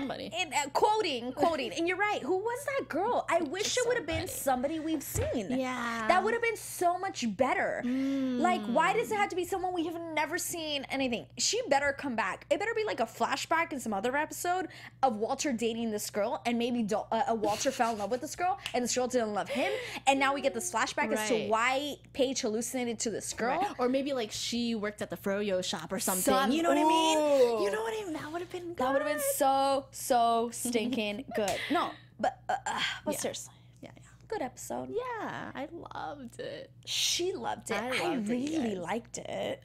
Somebody. 0.00 0.30
In, 0.38 0.52
uh, 0.52 0.68
quoting, 0.72 1.32
quoting, 1.32 1.72
and 1.72 1.86
you're 1.88 1.96
right. 1.96 2.22
Who 2.22 2.36
was 2.38 2.64
that 2.66 2.88
girl? 2.88 3.26
I 3.28 3.40
wish 3.42 3.76
it 3.76 3.86
would 3.86 3.96
have 3.96 4.06
been 4.06 4.28
somebody. 4.28 4.76
somebody 4.76 4.80
we've 4.80 5.02
seen. 5.02 5.46
Yeah. 5.58 6.06
that 6.08 6.22
would 6.24 6.32
have 6.32 6.42
been 6.42 6.56
so 6.56 6.98
much 6.98 7.24
better. 7.36 7.82
Like, 7.84 8.62
why 8.66 8.92
does 8.92 9.10
it 9.12 9.16
have 9.16 9.28
to 9.30 9.36
be 9.36 9.44
someone 9.44 9.72
we 9.74 9.84
have 9.86 9.98
never 10.14 10.38
seen 10.38 10.84
anything? 10.90 11.26
She 11.36 11.60
better 11.68 11.92
come 11.96 12.16
back. 12.16 12.46
It 12.50 12.58
better 12.58 12.74
be 12.74 12.84
like 12.84 13.00
a 13.00 13.04
flashback 13.06 13.72
in 13.72 13.80
some 13.80 13.92
other 13.92 14.16
episode 14.16 14.68
of 15.02 15.16
Walter 15.16 15.52
dating 15.52 15.90
this 15.90 16.10
girl, 16.10 16.42
and 16.46 16.58
maybe 16.58 16.82
Do- 16.82 17.04
uh, 17.12 17.22
uh, 17.30 17.34
Walter 17.34 17.70
fell 17.70 17.92
in 17.92 17.98
love 17.98 18.10
with 18.10 18.20
this 18.20 18.34
girl, 18.36 18.58
and 18.74 18.82
this 18.84 18.94
girl 18.94 19.06
didn't 19.06 19.34
love 19.34 19.48
him, 19.48 19.70
and 20.06 20.18
now 20.18 20.34
we 20.34 20.40
get 20.40 20.54
this 20.54 20.72
flashback 20.72 21.12
as 21.12 21.28
to 21.28 21.46
why 21.48 21.94
Paige 22.12 22.40
hallucinated 22.40 22.98
to 23.00 23.10
this 23.10 23.32
girl. 23.32 23.60
Right. 23.60 23.70
Or 23.78 23.88
maybe 23.88 24.12
like 24.12 24.32
she 24.32 24.74
worked 24.74 25.02
at 25.02 25.10
the 25.10 25.16
froyo 25.16 25.62
shop 25.64 25.92
or 25.92 25.98
something. 25.98 26.22
Some- 26.22 26.50
you 26.52 26.62
know 26.62 26.70
what 26.70 26.78
I 26.78 26.84
mean? 26.84 27.18
You 27.62 27.70
know 27.70 27.82
what 27.82 27.92
I 27.92 28.04
mean? 28.04 28.12
That 28.14 28.32
would 28.32 28.40
have 28.40 28.50
been 28.52 28.68
good. 28.68 28.76
That 28.78 28.92
would 28.92 29.02
have 29.02 29.10
been 29.10 29.22
so 29.36 29.86
so 29.90 30.50
stinking 30.52 31.24
good. 31.36 31.56
No, 31.70 31.90
but 32.20 32.38
uh, 32.48 32.54
uh, 32.66 32.80
but 33.04 33.14
Yeah. 33.14 33.20
seriously, 33.20 33.54
Yeah, 33.82 33.90
yeah. 33.96 34.02
good 34.28 34.42
episode. 34.42 34.88
Yeah, 34.90 35.50
I 35.54 35.68
loved 35.94 36.38
it. 36.40 36.70
She 36.84 37.32
loved 37.32 37.70
it. 37.70 37.76
I 37.76 37.86
I, 37.88 38.08
loved 38.14 38.28
it, 38.28 38.32
really 38.32 38.74
guys. 38.74 38.78
liked 38.78 39.18
it. 39.18 39.62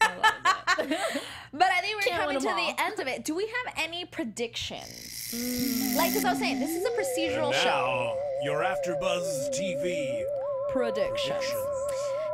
I 0.00 0.16
loved 0.16 0.92
it. 0.92 1.22
But 1.52 1.68
I 1.70 1.80
think 1.80 1.96
we're 1.96 2.02
Can't 2.10 2.20
coming 2.22 2.38
to 2.38 2.44
to 2.44 2.50
'em 2.50 2.56
the 2.56 2.82
end 2.82 3.00
of 3.00 3.06
it. 3.06 3.24
Do 3.24 3.34
we 3.34 3.44
have 3.46 3.74
any 3.78 4.04
predictions? 4.04 5.32
Like, 5.96 6.14
as 6.14 6.22
I 6.24 6.30
was 6.30 6.38
saying, 6.38 6.60
this 6.60 6.70
is 6.70 6.84
a 6.84 6.90
procedural 6.90 7.54
show. 7.54 8.12
Now, 8.12 8.44
your 8.44 8.62
AfterBuzz 8.62 9.50
TV 9.58 10.22
Predictions. 10.70 11.44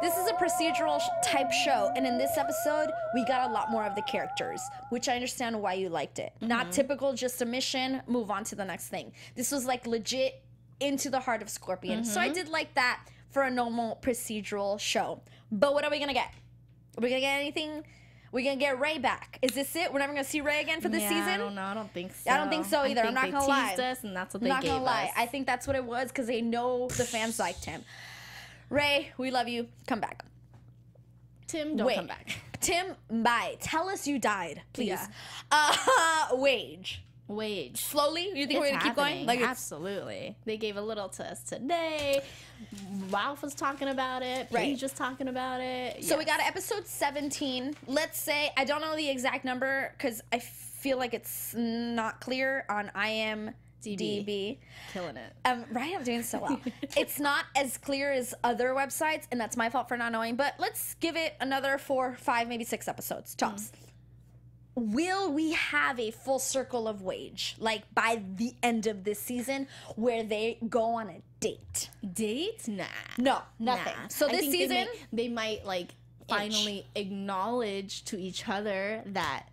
This 0.02 0.16
is 0.16 0.26
a 0.26 0.32
procedural 0.32 1.00
type 1.22 1.52
show, 1.52 1.92
and 1.94 2.04
in 2.04 2.18
this 2.18 2.36
episode, 2.36 2.90
we 3.14 3.24
got 3.24 3.48
a 3.48 3.52
lot 3.52 3.70
more 3.70 3.84
of 3.84 3.94
the 3.94 4.02
characters, 4.02 4.60
which 4.90 5.08
I 5.08 5.14
understand 5.14 5.62
why 5.62 5.74
you 5.74 5.90
liked 5.90 6.18
it. 6.18 6.32
Not 6.40 6.64
mm-hmm. 6.64 6.72
typical, 6.72 7.12
just 7.12 7.40
a 7.40 7.44
mission, 7.44 8.02
move 8.08 8.28
on 8.28 8.42
to 8.44 8.56
the 8.56 8.64
next 8.64 8.88
thing. 8.88 9.12
This 9.36 9.52
was 9.52 9.64
like 9.64 9.86
legit 9.86 10.42
into 10.80 11.08
the 11.08 11.20
heart 11.20 11.40
of 11.40 11.48
Scorpion. 11.48 12.04
So 12.04 12.20
I 12.20 12.24
mm-hmm. 12.24 12.34
did 12.34 12.48
like 12.48 12.74
that 12.74 13.04
for 13.30 13.42
a 13.44 13.50
normal 13.50 14.00
procedural 14.02 14.80
show. 14.80 15.20
But 15.52 15.72
what 15.72 15.84
are 15.84 15.90
we 15.90 16.00
gonna 16.00 16.14
get? 16.14 16.34
Are 16.98 17.00
we 17.00 17.08
gonna 17.08 17.20
get 17.20 17.38
anything? 17.38 17.84
We're 18.32 18.42
gonna 18.42 18.56
get 18.56 18.80
Ray 18.80 18.98
back. 18.98 19.38
Is 19.40 19.52
this 19.52 19.76
it? 19.76 19.92
We're 19.92 20.00
never 20.00 20.14
gonna 20.14 20.24
see 20.24 20.40
Ray 20.40 20.62
again 20.62 20.80
for 20.80 20.88
this 20.88 21.02
yeah, 21.02 21.10
season? 21.10 21.28
I 21.28 21.36
don't 21.36 21.54
know. 21.54 21.62
I 21.62 21.74
don't 21.74 21.92
think 21.92 22.12
so. 22.12 22.28
I 22.28 22.38
don't 22.38 22.48
think 22.48 22.66
so 22.66 22.84
either. 22.84 23.02
I 23.02 23.06
I'm 23.06 23.14
not 23.14 23.26
they 23.26 23.30
gonna 23.30 23.46
lie. 23.46 23.68
teased 23.68 23.80
us, 23.80 24.02
and 24.02 24.16
that's 24.16 24.34
what 24.34 24.42
I'm 24.42 24.48
they 24.48 24.54
not 24.54 24.62
gave 24.62 24.72
gonna 24.72 24.84
lie. 24.84 25.04
us. 25.04 25.10
I 25.16 25.26
think 25.26 25.46
that's 25.46 25.68
what 25.68 25.76
it 25.76 25.84
was 25.84 26.08
because 26.08 26.26
they 26.26 26.40
know 26.42 26.88
the 26.88 27.04
fans 27.04 27.38
liked 27.38 27.64
him. 27.64 27.84
Ray, 28.72 29.12
we 29.18 29.30
love 29.30 29.48
you. 29.48 29.68
Come 29.86 30.00
back. 30.00 30.24
Tim, 31.46 31.76
don't 31.76 31.86
Wait. 31.86 31.96
come 31.96 32.06
back. 32.06 32.40
Tim, 32.62 32.96
bye. 33.10 33.58
Tell 33.60 33.90
us 33.90 34.06
you 34.06 34.18
died, 34.18 34.62
please. 34.72 34.86
Yeah. 34.88 35.06
Uh, 35.50 35.72
Waige. 36.32 36.96
Waige. 37.28 37.76
Slowly? 37.76 38.30
You 38.34 38.46
think 38.46 38.60
we're 38.60 38.70
gonna 38.70 38.82
keep 38.82 38.94
going? 38.96 39.26
Like 39.26 39.42
absolutely. 39.42 40.38
They 40.46 40.56
gave 40.56 40.78
a 40.78 40.80
little 40.80 41.10
to 41.10 41.30
us 41.30 41.42
today. 41.42 42.22
Ralph 43.10 43.42
was 43.42 43.54
talking 43.54 43.88
about 43.88 44.22
it. 44.22 44.48
Right. 44.50 44.62
Paige 44.62 44.82
was 44.84 44.92
talking 44.92 45.28
about 45.28 45.60
it. 45.60 46.02
so 46.02 46.16
we 46.16 46.24
got 46.24 46.40
episode 46.40 46.86
17. 46.86 47.74
Let's 47.86 48.18
say 48.18 48.52
I 48.56 48.64
don't 48.64 48.80
know 48.80 48.96
the 48.96 49.10
exact 49.10 49.44
number 49.44 49.92
because 49.98 50.22
I 50.32 50.38
feel 50.38 50.96
like 50.96 51.12
it's 51.12 51.54
not 51.54 52.20
clear 52.22 52.64
on 52.70 52.90
IMDb. 53.86 54.58
killing 54.92 55.16
it. 55.16 55.32
Um, 55.44 55.64
right, 55.70 55.94
I'm 55.96 56.04
doing 56.04 56.22
so 56.22 56.40
well. 56.40 56.60
it's 56.96 57.18
not 57.20 57.44
as 57.56 57.78
clear 57.78 58.12
as 58.12 58.34
other 58.44 58.70
websites, 58.70 59.24
and 59.30 59.40
that's 59.40 59.56
my 59.56 59.68
fault 59.70 59.88
for 59.88 59.96
not 59.96 60.12
knowing. 60.12 60.36
But 60.36 60.54
let's 60.58 60.94
give 60.94 61.16
it 61.16 61.34
another 61.40 61.78
four, 61.78 62.16
five, 62.18 62.48
maybe 62.48 62.64
six 62.64 62.88
episodes 62.88 63.34
tops. 63.34 63.72
Will 64.74 65.30
we 65.30 65.52
have 65.52 66.00
a 66.00 66.10
full 66.10 66.38
circle 66.38 66.88
of 66.88 67.00
Waige, 67.00 67.54
like 67.58 67.82
by 67.94 68.22
the 68.36 68.54
end 68.62 68.86
of 68.86 69.04
this 69.04 69.18
season, 69.18 69.68
where 69.96 70.22
they 70.22 70.58
go 70.68 70.94
on 70.94 71.10
a 71.10 71.20
date? 71.40 71.90
Date? 72.14 72.66
Nah. 72.68 72.84
No, 73.18 73.42
nothing. 73.58 73.92
Nah. 74.00 74.08
So 74.08 74.28
this 74.28 74.40
think 74.40 74.52
they 74.52 74.58
season, 74.58 74.76
may- 74.76 75.24
they, 75.24 75.28
might 75.28 75.66
like 75.66 75.90
finally 76.26 76.86
acknowledge 76.94 78.04
to 78.06 78.18
each 78.18 78.48
other 78.48 79.02
that 79.06 79.46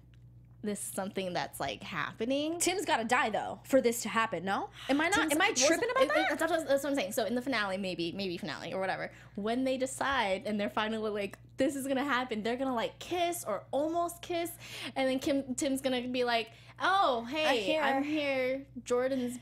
this 0.63 0.79
is 0.79 0.91
something 0.93 1.33
that's 1.33 1.59
like 1.59 1.81
happening. 1.83 2.59
Tim's 2.59 2.85
got 2.85 2.97
to 2.97 3.03
die 3.05 3.29
though 3.29 3.59
for 3.63 3.79
this 3.81 4.01
to 4.03 4.09
happen. 4.09 4.43
No, 4.43 4.69
am 4.89 4.99
I 4.99 5.05
not? 5.09 5.13
Tim's- 5.29 5.33
am 5.35 5.41
I 5.41 5.51
tripping 5.53 5.89
about 5.91 6.03
it- 6.03 6.09
it- 6.09 6.15
that? 6.29 6.39
That's, 6.39 6.51
what- 6.51 6.67
that's 6.67 6.83
what 6.83 6.89
I'm 6.89 6.95
saying. 6.95 7.11
So 7.13 7.25
in 7.25 7.35
the 7.35 7.41
finale, 7.41 7.77
maybe, 7.77 8.11
maybe 8.11 8.37
finale 8.37 8.73
or 8.73 8.79
whatever, 8.79 9.11
when 9.35 9.63
they 9.63 9.77
decide 9.77 10.43
and 10.45 10.59
they're 10.59 10.69
finally 10.69 11.09
like, 11.09 11.37
this 11.57 11.75
is 11.75 11.87
gonna 11.87 12.03
happen, 12.03 12.43
they're 12.43 12.55
gonna 12.57 12.75
like 12.75 12.97
kiss 12.99 13.43
or 13.47 13.63
almost 13.71 14.21
kiss, 14.21 14.51
and 14.95 15.07
then 15.09 15.19
Kim 15.19 15.55
Tim's 15.55 15.81
gonna 15.81 16.07
be 16.07 16.23
like, 16.23 16.51
oh 16.81 17.25
hey, 17.29 17.61
here. 17.63 17.81
I'm 17.81 18.03
here. 18.03 18.65
Jordan's 18.83 19.37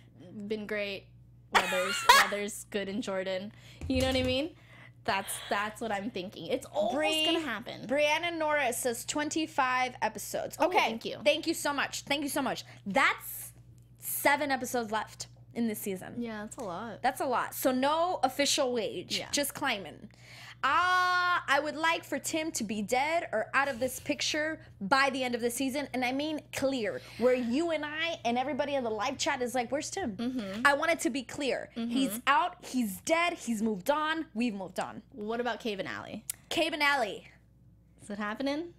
been 0.48 0.66
great. 0.66 1.06
Weather's 1.54 1.96
weather's 2.24 2.66
good 2.72 2.90
in 2.90 3.02
Jordan. 3.02 3.52
You 3.88 4.02
know 4.02 4.08
what 4.08 4.16
I 4.18 4.24
mean? 4.24 4.50
That's 5.08 5.34
that's 5.50 5.82
what 5.82 5.92
I'm 5.92 6.12
thinking. 6.12 6.48
It's 6.48 6.66
almost 6.68 6.96
Bree- 6.96 7.26
gonna 7.26 7.40
happen. 7.40 7.88
Brianna 7.88 8.38
Norris 8.38 8.78
says 8.78 9.06
25 9.06 9.96
episodes. 10.02 10.58
Okay, 10.60 10.78
thank 10.78 11.06
you. 11.06 11.18
Thank 11.24 11.48
you 11.48 11.54
so 11.56 11.74
much. 11.74 12.02
Thank 12.04 12.22
you 12.24 12.30
so 12.30 12.42
much. 12.44 12.64
That's 12.86 13.54
seven 14.00 14.52
episodes 14.52 14.92
left 14.92 15.28
in 15.54 15.68
this 15.68 15.80
season. 15.80 16.14
yeah, 16.20 16.42
that's 16.44 16.58
a 16.58 16.64
lot. 16.64 17.02
That's 17.02 17.20
a 17.22 17.26
lot. 17.26 17.56
So 17.56 17.72
no 17.72 18.20
official 18.22 18.72
Waige, 18.74 19.18
Yeah. 19.18 19.28
just 19.32 19.56
climbing. 19.56 20.10
Ah, 20.64 21.44
I 21.48 21.60
would 21.60 21.76
like 21.76 22.04
for 22.04 22.20
Tim 22.20 22.52
to 22.54 22.64
be 22.64 22.82
dead 22.82 23.28
or 23.32 23.48
out 23.54 23.68
of 23.68 23.80
this 23.80 24.00
picture 24.00 24.60
by 24.82 25.10
the 25.12 25.24
end 25.24 25.36
of 25.36 25.42
the 25.42 25.50
season, 25.52 25.88
and 25.94 26.04
I 26.04 26.12
mean 26.12 26.42
clear, 26.52 27.02
where 27.20 27.36
you 27.36 27.72
and 27.72 27.86
I 27.86 28.20
and 28.26 28.38
everybody 28.38 28.76
in 28.76 28.84
the 28.84 28.90
live 28.90 29.18
chat 29.18 29.42
is 29.42 29.54
like, 29.56 29.72
"Where's 29.72 29.90
Tim?" 29.90 30.18
Mm-hmm. 30.18 30.62
I 30.66 30.74
want 30.74 30.92
it 30.92 31.00
to 31.02 31.10
be 31.10 31.24
clear. 31.24 31.70
He's 31.76 32.20
out. 32.28 32.56
He's 32.66 33.02
dead. 33.02 33.34
He's 33.34 33.62
moved 33.62 33.90
on. 33.90 34.26
We've 34.34 34.54
moved 34.54 34.80
on. 34.80 35.04
What 35.14 35.40
about 35.40 35.60
Cabe 35.60 35.80
and 35.80 35.88
Allie? 35.88 36.26
Cabe 36.50 36.74
and 36.74 36.84
Allie. 36.84 37.28
Is 38.02 38.10
it 38.10 38.18
happening? 38.18 38.74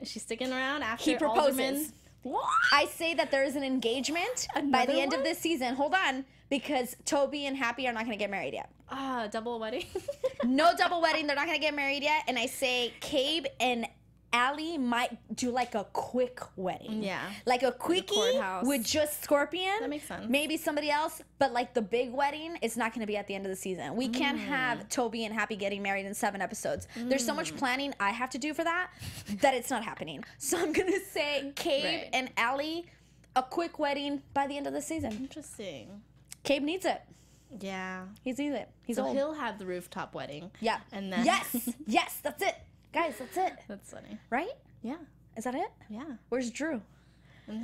Is 0.00 0.10
she 0.10 0.18
sticking 0.18 0.52
around 0.52 0.82
after 0.82 1.10
He 1.10 1.16
proposes. 1.16 1.60
Alderman? 1.60 1.92
What? 2.22 2.48
I 2.72 2.86
say 2.86 3.14
that 3.14 3.30
there 3.30 3.44
is 3.44 3.56
an 3.56 3.64
engagement 3.64 4.46
by 4.54 4.60
Another 4.60 4.92
the 4.92 5.00
end 5.00 5.12
of 5.12 5.24
this 5.24 5.38
season. 5.38 5.74
Hold 5.74 5.94
on, 5.94 6.24
because 6.50 6.96
Toby 7.04 7.46
and 7.46 7.56
Happy 7.56 7.86
are 7.88 7.92
not 7.92 8.04
going 8.04 8.16
to 8.16 8.22
get 8.22 8.30
married 8.30 8.54
yet. 8.54 8.70
Ah, 8.92 9.28
double 9.30 9.58
wedding. 9.58 9.86
No 10.44 10.74
double 10.76 11.00
wedding. 11.00 11.26
They're 11.28 11.36
not 11.36 11.46
going 11.46 11.56
to 11.58 11.62
get 11.64 11.72
married 11.74 12.02
yet. 12.02 12.24
And 12.26 12.36
I 12.36 12.46
say 12.46 12.92
Cabe 13.00 13.46
and 13.60 13.86
Allie 14.32 14.76
might 14.76 15.16
do 15.36 15.50
like 15.52 15.74
a 15.76 15.84
quick 15.92 16.40
wedding. 16.56 17.02
Yeah. 17.02 17.20
Like 17.46 17.62
a 17.62 17.70
quickie 17.70 18.40
with 18.64 18.84
just 18.84 19.22
Scorpion. 19.22 19.74
That 19.80 19.88
makes 19.90 20.08
sense. 20.08 20.24
Maybe 20.28 20.56
somebody 20.56 20.90
else, 20.90 21.22
but 21.38 21.52
like 21.52 21.74
the 21.74 21.82
big 21.82 22.12
wedding 22.12 22.56
is 22.60 22.76
not 22.76 22.92
going 22.92 23.02
to 23.02 23.06
be 23.06 23.16
at 23.16 23.28
the 23.28 23.34
end 23.36 23.46
of 23.46 23.50
the 23.50 23.56
season. 23.56 23.94
We 23.94 24.08
can't 24.08 24.36
Mm. 24.38 24.46
have 24.46 24.88
Toby 24.88 25.24
and 25.26 25.32
Happy 25.34 25.54
getting 25.54 25.80
married 25.82 26.06
in 26.06 26.14
seven 26.14 26.42
episodes. 26.42 26.88
There's 26.96 27.24
so 27.24 27.32
Mm. 27.34 27.36
much 27.36 27.56
planning 27.56 27.94
I 28.00 28.10
have 28.10 28.30
to 28.30 28.38
do 28.38 28.52
for 28.52 28.64
that 28.64 28.90
that 29.42 29.54
it's 29.54 29.70
not 29.70 29.84
happening. 29.84 30.24
So 30.38 30.58
I'm 30.58 30.72
going 30.72 30.90
to 30.92 31.00
say 31.00 31.52
Cabe 31.54 31.84
Right. 31.84 32.08
and 32.12 32.30
Allie, 32.36 32.86
a 33.36 33.42
quick 33.44 33.78
wedding 33.78 34.22
by 34.34 34.46
the 34.48 34.56
end 34.56 34.66
of 34.66 34.72
the 34.72 34.82
season. 34.82 35.12
Interesting. 35.12 36.02
Cabe 36.42 36.64
needs 36.64 36.84
it. 36.84 37.00
Yeah. 37.60 38.04
He's 38.22 38.38
it. 38.38 38.68
He's 38.84 38.96
So 38.96 39.04
old. 39.06 39.16
he'll 39.16 39.34
have 39.34 39.58
the 39.58 39.66
rooftop 39.66 40.14
wedding. 40.14 40.50
yeah. 40.60 40.78
And 40.92 41.12
then 41.12 41.24
yes, 41.24 41.68
yes, 41.86 42.18
that's 42.22 42.42
it. 42.42 42.56
Guys, 42.92 43.14
that's 43.18 43.36
it. 43.36 43.52
That's 43.68 43.90
funny. 43.90 44.18
Right? 44.30 44.50
Yeah. 44.82 44.96
Is 45.36 45.44
that 45.44 45.54
it? 45.54 45.68
Yeah. 45.88 46.04
Where's 46.28 46.50
Drew? 46.50 46.82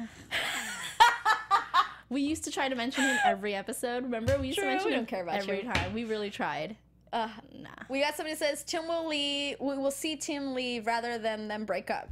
We 2.11 2.23
used 2.23 2.45
to 2.45 2.51
try 2.51 2.71
to 2.71 2.75
mention 2.75 3.05
him 3.05 3.19
every 3.23 3.55
episode. 3.55 4.03
Remember? 4.05 4.39
We 4.39 4.47
used 4.47 4.59
True, 4.59 4.65
to 4.67 4.71
mention 4.71 4.87
we 4.89 4.95
him 4.95 5.01
don't 5.01 5.07
care 5.09 5.23
about 5.23 5.35
every 5.41 5.59
you. 5.63 5.71
time. 5.71 5.93
We 5.93 6.05
really 6.05 6.31
tried. 6.31 6.75
Uh, 7.13 7.29
Nah. 7.55 7.69
we 7.91 8.01
got 8.01 8.15
somebody 8.17 8.35
that 8.35 8.39
says 8.39 8.65
Tim 8.65 8.89
will 8.89 9.07
leave. 9.07 9.57
We 9.61 9.77
will 9.77 9.91
see 9.91 10.17
Tim 10.17 10.55
leave 10.55 10.87
rather 10.87 11.19
than 11.19 11.49
them 11.49 11.67
break 11.67 11.91
up 11.91 12.09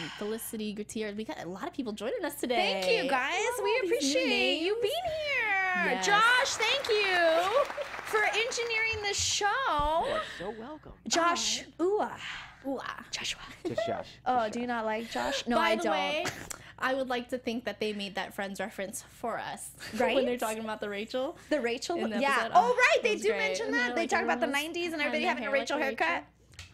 and 0.00 0.10
Felicity 0.12 0.72
Gutierrez. 0.72 1.16
We 1.16 1.24
got 1.24 1.42
a 1.42 1.48
lot 1.48 1.66
of 1.66 1.72
people 1.72 1.92
joining 1.92 2.24
us 2.24 2.34
today. 2.34 2.80
Thank 2.82 3.04
you, 3.04 3.10
guys. 3.10 3.34
Wow, 3.58 3.64
we 3.64 3.80
appreciate 3.84 4.60
you 4.60 4.76
being 4.80 4.94
here. 5.04 5.92
Yes. 5.92 6.06
Josh, 6.06 6.54
thank 6.56 6.88
you 6.88 7.64
for 8.04 8.22
engineering 8.24 9.06
the 9.06 9.14
show. 9.14 10.04
You're 10.06 10.20
so 10.38 10.54
welcome. 10.58 10.92
Josh 11.06 11.64
Ua. 11.78 12.16
Ua. 12.64 13.04
Joshua. 13.10 13.40
Just 13.66 13.86
Josh. 13.86 14.08
oh, 14.26 14.40
Just 14.44 14.52
do 14.52 14.60
you 14.60 14.66
not 14.66 14.84
like 14.84 15.10
Josh? 15.10 15.46
No, 15.46 15.56
By 15.56 15.70
I 15.70 15.76
don't. 15.76 15.92
Way, 15.92 16.24
I 16.78 16.94
would 16.94 17.08
like 17.08 17.28
to 17.30 17.38
think 17.38 17.64
that 17.64 17.80
they 17.80 17.92
made 17.92 18.16
that 18.16 18.34
Friends 18.34 18.60
reference 18.60 19.02
for 19.08 19.38
us, 19.38 19.70
right? 19.98 20.14
when 20.14 20.26
they're 20.26 20.36
talking 20.36 20.62
about 20.62 20.80
the 20.80 20.88
Rachel, 20.88 21.36
the 21.48 21.60
Rachel, 21.60 21.96
the 21.96 22.20
yeah. 22.20 22.48
Oh, 22.52 22.74
oh, 22.74 22.76
right, 22.76 23.02
they 23.02 23.16
do 23.16 23.28
great. 23.28 23.38
mention 23.38 23.70
that. 23.72 23.94
They 23.94 24.02
like, 24.02 24.10
talk 24.10 24.22
about 24.22 24.40
the 24.40 24.46
'90s 24.46 24.92
and 24.92 25.00
everybody 25.00 25.24
having 25.24 25.46
a 25.46 25.50
Rachel 25.50 25.76
like 25.78 25.98
haircut. 25.98 26.08
Rachel. 26.08 26.24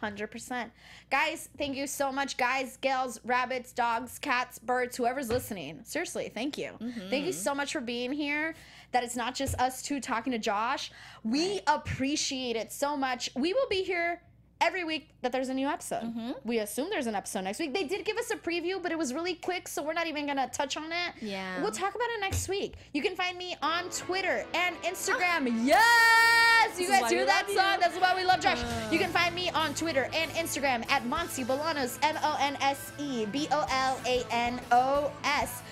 100%. 0.03 0.71
Guys, 1.11 1.49
thank 1.57 1.77
you 1.77 1.87
so 1.87 2.11
much. 2.11 2.37
Guys, 2.37 2.77
gals, 2.81 3.21
rabbits, 3.25 3.73
dogs, 3.73 4.19
cats, 4.19 4.59
birds, 4.59 4.97
whoever's 4.97 5.29
listening. 5.29 5.81
Seriously, 5.85 6.31
thank 6.35 6.59
you. 6.59 6.73
Mm-hmm. 6.81 7.11
Thank 7.11 7.27
you 7.27 7.33
so 7.33 7.55
much 7.55 7.73
for 7.73 7.81
being 7.81 8.13
here. 8.13 8.55
That 8.93 9.05
it's 9.05 9.17
not 9.17 9.35
just 9.35 9.59
us 9.59 9.83
two 9.83 10.01
talking 10.01 10.33
to 10.33 10.39
Josh. 10.39 10.91
We 11.25 11.61
appreciate 11.67 12.57
it 12.57 12.73
so 12.73 12.97
much. 12.97 13.31
We 13.35 13.55
will 13.55 13.69
be 13.71 13.83
here 13.83 14.21
every 14.61 14.85
week 14.85 15.11
that 15.23 15.33
there's 15.33 15.49
a 15.49 15.55
new 15.55 15.67
episode. 15.67 16.05
Mm-hmm. 16.05 16.33
We 16.45 16.59
assume 16.59 16.89
there's 16.89 17.09
an 17.09 17.15
episode 17.15 17.43
next 17.43 17.59
week. 17.59 17.75
They 17.75 17.85
did 17.85 18.05
give 18.05 18.17
us 18.17 18.31
a 18.31 18.37
preview, 18.37 18.81
but 18.83 18.93
it 18.93 18.99
was 18.99 19.13
really 19.13 19.35
quick, 19.35 19.67
so 19.67 19.83
we're 19.83 19.93
not 19.93 20.07
even 20.07 20.27
gonna 20.27 20.49
touch 20.53 20.77
on 20.77 20.93
it. 20.93 21.15
Yeah. 21.21 21.61
We'll 21.61 21.73
talk 21.73 21.95
about 21.95 22.09
it 22.17 22.21
next 22.21 22.49
week. 22.49 22.75
You 22.93 23.03
can 23.03 23.17
find 23.17 23.37
me 23.37 23.57
on 23.61 23.91
Twitter 23.91 24.47
and 24.55 24.77
Instagram. 24.83 25.49
Ah. 25.49 25.51
Oh. 25.51 25.65
Yeah! 25.65 26.42
Yes! 26.79 26.81
You 26.81 27.01
guys 27.01 27.11
hear 27.11 27.27
that 27.27 27.47
song? 27.49 27.75
you. 27.75 27.81
That's 27.81 27.99
why 28.01 28.15
we 28.17 28.25
love 28.25 28.41
Josh. 28.41 28.63
You 28.91 28.99
can 28.99 29.11
find 29.11 29.35
me 29.35 29.51
on 29.51 29.75
Twitter 29.75 30.09
and 30.15 30.31
Instagram 30.33 30.91
at 30.91 31.05
Monse 31.05 31.45
Bolanos, 31.45 31.99
M 32.03 32.17
O 32.23 32.37
N 32.41 32.57
S 32.61 32.93
E 32.99 33.27
B 33.27 33.47
O 33.53 33.67
L 33.71 34.01
A 34.07 34.25
N 34.31 34.61
O 34.71 35.13
S. 35.25 35.63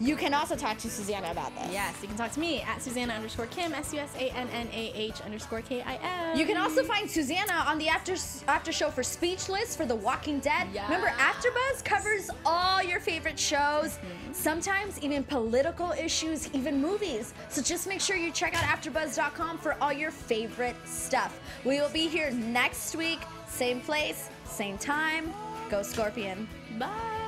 You 0.00 0.14
can 0.14 0.32
also 0.32 0.54
talk 0.54 0.78
to 0.78 0.90
Susannah 0.90 1.30
about 1.30 1.54
this. 1.56 1.72
Yes, 1.72 1.94
you 2.00 2.08
can 2.08 2.16
talk 2.16 2.30
to 2.32 2.40
me 2.40 2.62
at 2.62 2.80
Susannah 2.80 3.14
underscore 3.14 3.46
Kim, 3.46 3.72
S 3.72 3.92
U 3.92 3.98
S 3.98 4.14
A 4.16 4.30
N 4.30 4.48
N 4.50 4.68
A 4.72 4.92
H 4.94 5.20
underscore 5.22 5.60
K 5.62 5.82
I 5.82 5.94
M. 5.96 6.38
You 6.38 6.46
can 6.46 6.56
also 6.56 6.84
find 6.84 7.10
Susannah 7.10 7.64
on 7.66 7.78
the 7.78 7.88
after 7.88 8.14
after 8.46 8.70
show 8.70 8.90
for 8.90 9.02
Speechless 9.02 9.74
for 9.74 9.86
The 9.86 9.96
Walking 9.96 10.38
Dead. 10.38 10.68
Remember, 10.72 11.08
AfterBuzz 11.08 11.84
covers 11.84 12.30
all 12.46 12.82
your 12.82 13.00
favorite 13.00 13.38
shows, 13.38 13.98
mm-hmm. 13.98 14.32
sometimes 14.32 15.00
even 15.02 15.24
political 15.24 15.92
issues, 15.92 16.48
even 16.54 16.80
movies. 16.80 17.34
So 17.48 17.60
just 17.60 17.88
make 17.88 18.00
sure 18.00 18.16
you 18.16 18.30
check 18.30 18.54
out 18.54 18.62
AfterBuzz.com 18.64 19.58
for 19.58 19.76
all 19.80 19.92
your 19.92 20.12
favorite 20.12 20.76
stuff. 20.84 21.40
We 21.64 21.80
will 21.80 21.90
be 21.90 22.06
here 22.08 22.30
next 22.30 22.94
week, 22.94 23.18
same 23.48 23.80
place, 23.80 24.30
same 24.44 24.78
time. 24.78 25.32
Go 25.70 25.82
Scorpion. 25.82 26.48
Bye. 26.78 27.27